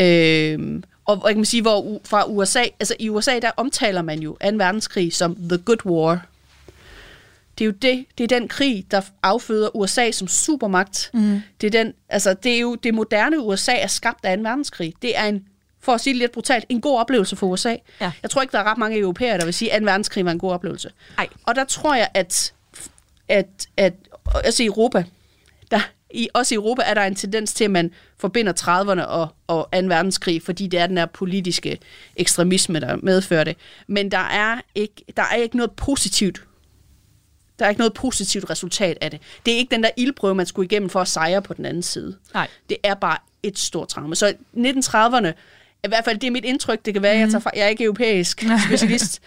Øh, 0.00 0.82
og 1.04 1.14
og 1.22 1.28
jeg 1.28 1.34
kan 1.34 1.38
man 1.38 1.44
sige, 1.44 1.62
hvor 1.62 2.00
fra 2.04 2.24
USA, 2.30 2.62
altså 2.80 2.94
i 3.00 3.08
USA, 3.08 3.38
der 3.38 3.50
omtaler 3.56 4.02
man 4.02 4.18
jo 4.18 4.36
2. 4.44 4.48
verdenskrig 4.56 5.12
som 5.12 5.36
The 5.36 5.58
Good 5.58 5.86
War. 5.86 6.26
Det 7.58 7.64
er 7.64 7.66
jo 7.66 7.72
det, 7.72 8.06
det 8.18 8.24
er 8.24 8.38
den 8.38 8.48
krig, 8.48 8.84
der 8.90 9.00
afføder 9.22 9.76
USA 9.76 10.10
som 10.10 10.28
supermagt. 10.28 11.10
Mm. 11.14 11.40
Det 11.60 11.66
er 11.74 11.82
den, 11.84 11.92
altså 12.08 12.34
det 12.34 12.54
er 12.54 12.58
jo 12.58 12.74
det 12.74 12.94
moderne 12.94 13.40
USA 13.40 13.72
er 13.72 13.86
skabt 13.86 14.24
af 14.24 14.36
2. 14.36 14.42
verdenskrig. 14.42 14.94
Det 15.02 15.18
er 15.18 15.24
en, 15.24 15.44
for 15.80 15.92
at 15.92 16.00
sige 16.00 16.14
det 16.14 16.18
lidt 16.18 16.32
brutalt, 16.32 16.64
en 16.68 16.80
god 16.80 16.98
oplevelse 16.98 17.36
for 17.36 17.46
USA. 17.46 17.76
Ja. 18.00 18.12
Jeg 18.22 18.30
tror 18.30 18.42
ikke, 18.42 18.52
der 18.52 18.58
er 18.58 18.64
ret 18.64 18.78
mange 18.78 18.98
europæere, 18.98 19.38
der 19.38 19.44
vil 19.44 19.54
sige, 19.54 19.72
at 19.72 19.82
2. 19.82 19.84
verdenskrig 19.84 20.24
var 20.24 20.30
en 20.30 20.38
god 20.38 20.52
oplevelse. 20.52 20.90
Ej. 21.18 21.28
Og 21.46 21.54
der 21.54 21.64
tror 21.64 21.94
jeg, 21.94 22.08
at, 22.14 22.52
at, 23.28 23.46
at 23.76 23.94
altså 24.44 24.62
i 24.62 24.66
Europa, 24.66 25.04
der, 25.70 25.80
i, 26.10 26.28
også 26.34 26.54
i 26.54 26.56
Europa 26.56 26.82
er 26.86 26.94
der 26.94 27.02
en 27.02 27.14
tendens 27.14 27.54
til, 27.54 27.64
at 27.64 27.70
man 27.70 27.90
forbinder 28.18 28.52
30'erne 28.52 29.02
og, 29.02 29.28
og 29.46 29.68
2. 29.72 29.78
verdenskrig, 29.78 30.42
fordi 30.42 30.66
det 30.66 30.80
er 30.80 30.86
den 30.86 30.98
her 30.98 31.06
politiske 31.06 31.78
ekstremisme, 32.16 32.80
der 32.80 32.96
medfører 33.02 33.44
det. 33.44 33.56
Men 33.86 34.10
der 34.10 34.18
er 34.18 34.60
ikke, 34.74 35.04
der 35.16 35.22
er 35.22 35.34
ikke 35.34 35.56
noget 35.56 35.70
positivt 35.70 36.42
der 37.58 37.64
er 37.64 37.68
ikke 37.68 37.80
noget 37.80 37.94
positivt 37.94 38.50
resultat 38.50 38.98
af 39.00 39.10
det. 39.10 39.20
Det 39.46 39.54
er 39.54 39.58
ikke 39.58 39.74
den 39.74 39.82
der 39.82 39.90
ildprøve, 39.96 40.34
man 40.34 40.46
skulle 40.46 40.66
igennem 40.66 40.90
for 40.90 41.00
at 41.00 41.08
sejre 41.08 41.42
på 41.42 41.54
den 41.54 41.64
anden 41.64 41.82
side. 41.82 42.16
Nej. 42.34 42.48
Det 42.68 42.76
er 42.82 42.94
bare 42.94 43.18
et 43.42 43.58
stort 43.58 43.88
traume. 43.88 44.16
Så 44.16 44.34
1930'erne, 44.56 45.28
i 45.84 45.88
hvert 45.88 46.04
fald 46.04 46.18
det 46.18 46.26
er 46.26 46.30
mit 46.30 46.44
indtryk, 46.44 46.84
det 46.84 46.94
kan 46.94 47.02
være, 47.02 47.14
mm. 47.14 47.20
jeg, 47.20 47.30
tager 47.30 47.40
fra, 47.40 47.50
jeg 47.54 47.64
er 47.64 47.68
ikke 47.68 47.84
europæisk 47.84 48.44
specialist, 48.68 49.22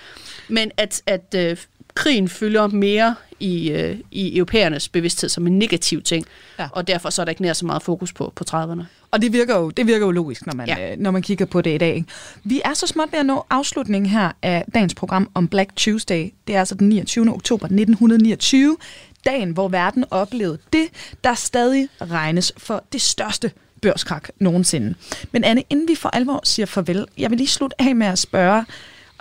men 0.47 0.71
at, 0.77 1.01
at 1.05 1.35
øh, 1.35 1.57
krigen 1.93 2.29
fylder 2.29 2.67
mere 2.67 3.15
i, 3.39 3.71
øh, 3.71 3.97
i 4.11 4.37
europæernes 4.37 4.89
bevidsthed 4.89 5.29
som 5.29 5.47
en 5.47 5.59
negativ 5.59 6.01
ting, 6.01 6.25
Ja. 6.59 6.67
og 6.71 6.87
derfor 6.87 7.09
så 7.09 7.21
er 7.21 7.25
der 7.25 7.29
ikke 7.29 7.41
nær 7.41 7.53
så 7.53 7.65
meget 7.65 7.83
fokus 7.83 8.13
på, 8.13 8.33
på 8.35 8.43
30'erne. 8.51 8.83
Og 9.11 9.21
det 9.21 9.33
virker 9.33 9.57
jo, 9.57 9.69
det 9.69 9.87
virker 9.87 10.05
jo 10.05 10.11
logisk, 10.11 10.45
når 10.45 10.53
man, 10.53 10.67
ja. 10.67 10.91
Øh, 10.91 10.97
når 10.99 11.11
man 11.11 11.21
kigger 11.21 11.45
på 11.45 11.61
det 11.61 11.75
i 11.75 11.77
dag. 11.77 11.95
Ikke? 11.95 12.07
Vi 12.43 12.61
er 12.65 12.73
så 12.73 12.87
småt 12.87 13.11
ved 13.11 13.19
at 13.19 13.25
nå 13.25 13.45
afslutningen 13.49 14.09
her 14.11 14.31
af 14.41 14.65
dagens 14.73 14.95
program 14.95 15.29
om 15.33 15.47
Black 15.47 15.75
Tuesday. 15.75 16.33
Det 16.47 16.55
er 16.55 16.59
altså 16.59 16.75
den 16.75 16.89
29. 16.89 17.29
oktober 17.33 17.65
1929, 17.65 18.77
dagen, 19.25 19.51
hvor 19.51 19.67
verden 19.67 20.05
oplevede 20.11 20.57
det, 20.73 20.87
der 21.23 21.33
stadig 21.33 21.87
regnes 22.01 22.53
for 22.57 22.83
det 22.93 23.01
største 23.01 23.51
børskrak 23.81 24.29
nogensinde. 24.39 24.93
Men 25.31 25.43
Anne, 25.43 25.63
inden 25.69 25.87
vi 25.87 25.95
for 25.95 26.09
alvor 26.09 26.41
siger 26.43 26.65
farvel, 26.65 27.05
jeg 27.17 27.29
vil 27.29 27.37
lige 27.37 27.47
slutte 27.47 27.81
af 27.81 27.95
med 27.95 28.07
at 28.07 28.19
spørge, 28.19 28.65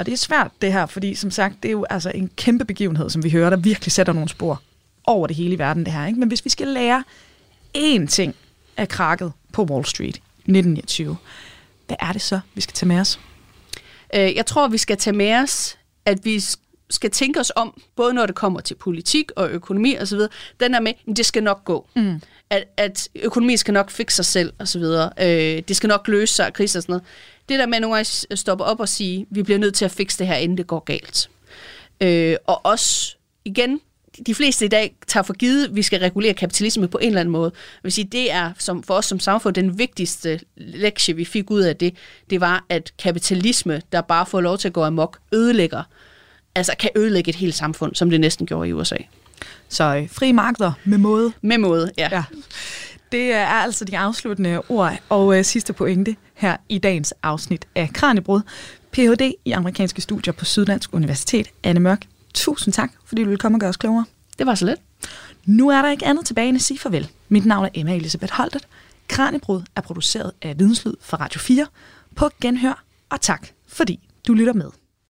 og 0.01 0.07
det 0.07 0.13
er 0.13 0.17
svært 0.17 0.51
det 0.63 0.73
her, 0.73 0.87
fordi 0.87 1.15
som 1.15 1.31
sagt, 1.31 1.63
det 1.63 1.69
er 1.69 1.73
jo 1.73 1.87
altså 1.91 2.13
en 2.15 2.31
kæmpe 2.37 2.65
begivenhed, 2.65 3.11
som 3.11 3.25
vi 3.25 3.31
hører, 3.31 3.51
der 3.51 3.57
virkelig 3.57 3.93
sætter 3.93 4.13
nogle 4.13 4.29
spor 4.29 4.63
over 5.05 5.27
det 5.27 5.37
hele 5.37 5.55
i 5.55 5.59
verden, 5.59 5.85
det 5.85 5.93
her. 5.93 6.07
Ikke? 6.07 6.21
Men 6.21 6.29
hvis 6.29 6.45
vi 6.45 6.51
skal 6.51 6.67
lære 6.69 7.05
én 7.77 8.07
ting 8.07 8.35
af 8.77 8.89
krakket 8.89 9.33
på 9.53 9.63
Wall 9.63 9.85
Street 9.85 10.17
i 10.17 10.51
1929, 10.51 11.17
hvad 11.87 11.97
er 12.01 12.13
det 12.13 12.23
så, 12.23 12.41
vi 12.55 12.61
skal 12.61 12.75
tage 12.75 12.89
med 12.89 13.01
os? 13.01 13.21
Øh, 14.15 14.37
jeg 14.37 14.47
tror, 14.47 14.69
vi 14.69 14.79
skal 14.79 14.97
tage 14.97 15.17
med 15.17 15.35
os, 15.35 15.79
at 16.05 16.25
vi 16.25 16.43
skal 16.91 17.11
tænke 17.11 17.41
os 17.41 17.53
om, 17.57 17.81
både 17.97 18.15
når 18.15 18.27
det 18.27 18.35
kommer 18.35 18.61
til 18.61 18.75
politik 18.75 19.31
og 19.37 19.51
økonomi 19.51 19.99
osv., 19.99 20.19
den 20.61 20.75
er 20.75 20.81
med, 20.81 20.93
at 21.09 21.17
det 21.17 21.27
skal 21.27 21.43
nok 21.43 21.65
gå. 21.65 21.89
Mm. 21.97 22.21
At, 22.51 22.65
at 22.77 23.09
økonomi 23.15 23.57
skal 23.57 23.75
nok 23.75 23.91
fikse 23.91 24.17
sig 24.17 24.25
selv 24.25 24.53
osv. 24.59 24.83
Øh, 25.21 25.63
det 25.69 25.77
skal 25.77 25.89
nok 25.89 26.09
løse 26.09 26.35
sig 26.35 26.47
af 26.47 26.53
kriser 26.53 26.79
og 26.79 26.83
sådan 26.83 26.93
noget. 26.93 27.05
Det 27.51 27.59
der 27.59 27.67
med 27.67 27.81
nogle 27.81 27.97
gange 27.97 28.37
stoppe 28.37 28.65
op 28.65 28.81
og 28.81 28.89
sige, 28.89 29.27
vi 29.31 29.43
bliver 29.43 29.59
nødt 29.59 29.75
til 29.75 29.85
at 29.85 29.91
fikse 29.91 30.19
det 30.19 30.27
her, 30.27 30.35
inden 30.35 30.59
det 30.59 30.67
går 30.67 30.85
galt. 30.85 31.31
Øh, 32.01 32.37
og 32.47 32.67
også, 32.67 33.17
igen, 33.45 33.81
de 34.27 34.35
fleste 34.35 34.65
i 34.65 34.69
dag 34.69 34.97
tager 35.07 35.25
for 35.25 35.33
givet, 35.33 35.65
at 35.65 35.77
vi 35.77 35.83
skal 35.83 36.01
regulere 36.01 36.35
kapitalisme 36.35 36.89
på 36.89 36.99
en 36.99 37.07
eller 37.07 37.21
anden 37.21 37.33
måde. 37.33 37.53
Jeg 37.55 37.81
vil 37.83 37.93
sige, 37.93 38.09
det 38.13 38.33
er 38.33 38.53
som, 38.59 38.83
for 38.83 38.95
os 38.95 39.07
som 39.07 39.21
samfund 39.21 39.55
den 39.55 39.79
vigtigste 39.79 40.41
lektie, 40.57 41.17
vi 41.17 41.25
fik 41.25 41.51
ud 41.51 41.61
af 41.61 41.77
det, 41.77 41.95
det 42.31 42.41
var, 42.41 42.65
at 42.69 42.93
kapitalisme, 42.99 43.83
der 43.93 44.01
bare 44.01 44.27
får 44.27 44.41
lov 44.41 44.59
til 44.59 44.69
at 44.69 44.75
gå 44.75 44.85
amok, 44.85 45.19
ødelægger 45.33 45.83
altså 46.55 46.73
kan 46.79 46.91
ødelægge 46.97 47.29
et 47.29 47.35
helt 47.35 47.55
samfund, 47.55 47.95
som 47.95 48.11
det 48.11 48.21
næsten 48.21 48.47
gjorde 48.47 48.69
i 48.69 48.73
USA. 48.73 48.97
Så 49.69 49.97
øh, 49.97 50.09
fri 50.11 50.33
markeder 50.33 50.73
med 50.85 50.99
måde. 50.99 51.33
Med 51.43 51.59
måde, 51.59 51.91
ja. 51.99 52.09
Ja. 52.13 52.25
Det 53.13 53.33
er 53.33 53.47
altså 53.47 53.85
de 53.85 53.99
afsluttende 53.99 54.63
ord 54.69 54.99
og 55.09 55.39
øh, 55.39 55.45
sidste 55.45 55.73
pointe 55.73 56.17
her 56.41 56.57
i 56.69 56.79
dagens 56.79 57.15
afsnit 57.23 57.67
af 57.75 57.91
Kranjebrud. 57.93 58.41
Ph.D. 58.91 59.33
i 59.45 59.51
amerikanske 59.51 60.01
studier 60.01 60.33
på 60.33 60.45
Syddansk 60.45 60.95
Universitet. 60.95 61.51
Anne 61.63 61.81
Mørk, 61.81 62.07
tusind 62.35 62.75
tak, 62.75 62.93
fordi 63.05 63.23
du 63.23 63.29
ville 63.29 63.39
komme 63.39 63.57
og 63.57 63.61
gøre 63.61 63.71
os 63.71 63.77
klogere. 63.77 64.05
Det 64.39 64.47
var 64.47 64.55
så 64.55 64.65
let. 64.65 64.77
Nu 65.47 65.69
er 65.69 65.83
der 65.83 65.91
ikke 65.91 66.07
andet 66.07 66.27
tilbage 66.27 66.49
end 66.49 66.57
at 66.57 66.63
sige 66.63 66.79
farvel. 66.79 67.11
Mit 67.29 67.47
navn 67.47 67.65
er 67.65 67.69
Emma 67.75 67.97
Elisabeth 67.97 68.33
Holtet. 68.33 68.67
Kranjebrud 69.09 69.63
er 69.77 69.81
produceret 69.81 70.33
af 70.43 70.59
Videnslyd 70.59 70.95
for 71.01 71.17
Radio 71.17 71.41
4 71.41 71.67
på 72.15 72.31
Genhør, 72.41 72.85
og 73.11 73.21
tak 73.21 73.49
fordi 73.69 74.01
du 74.27 74.35
lytter 74.35 74.53
med. 74.53 74.71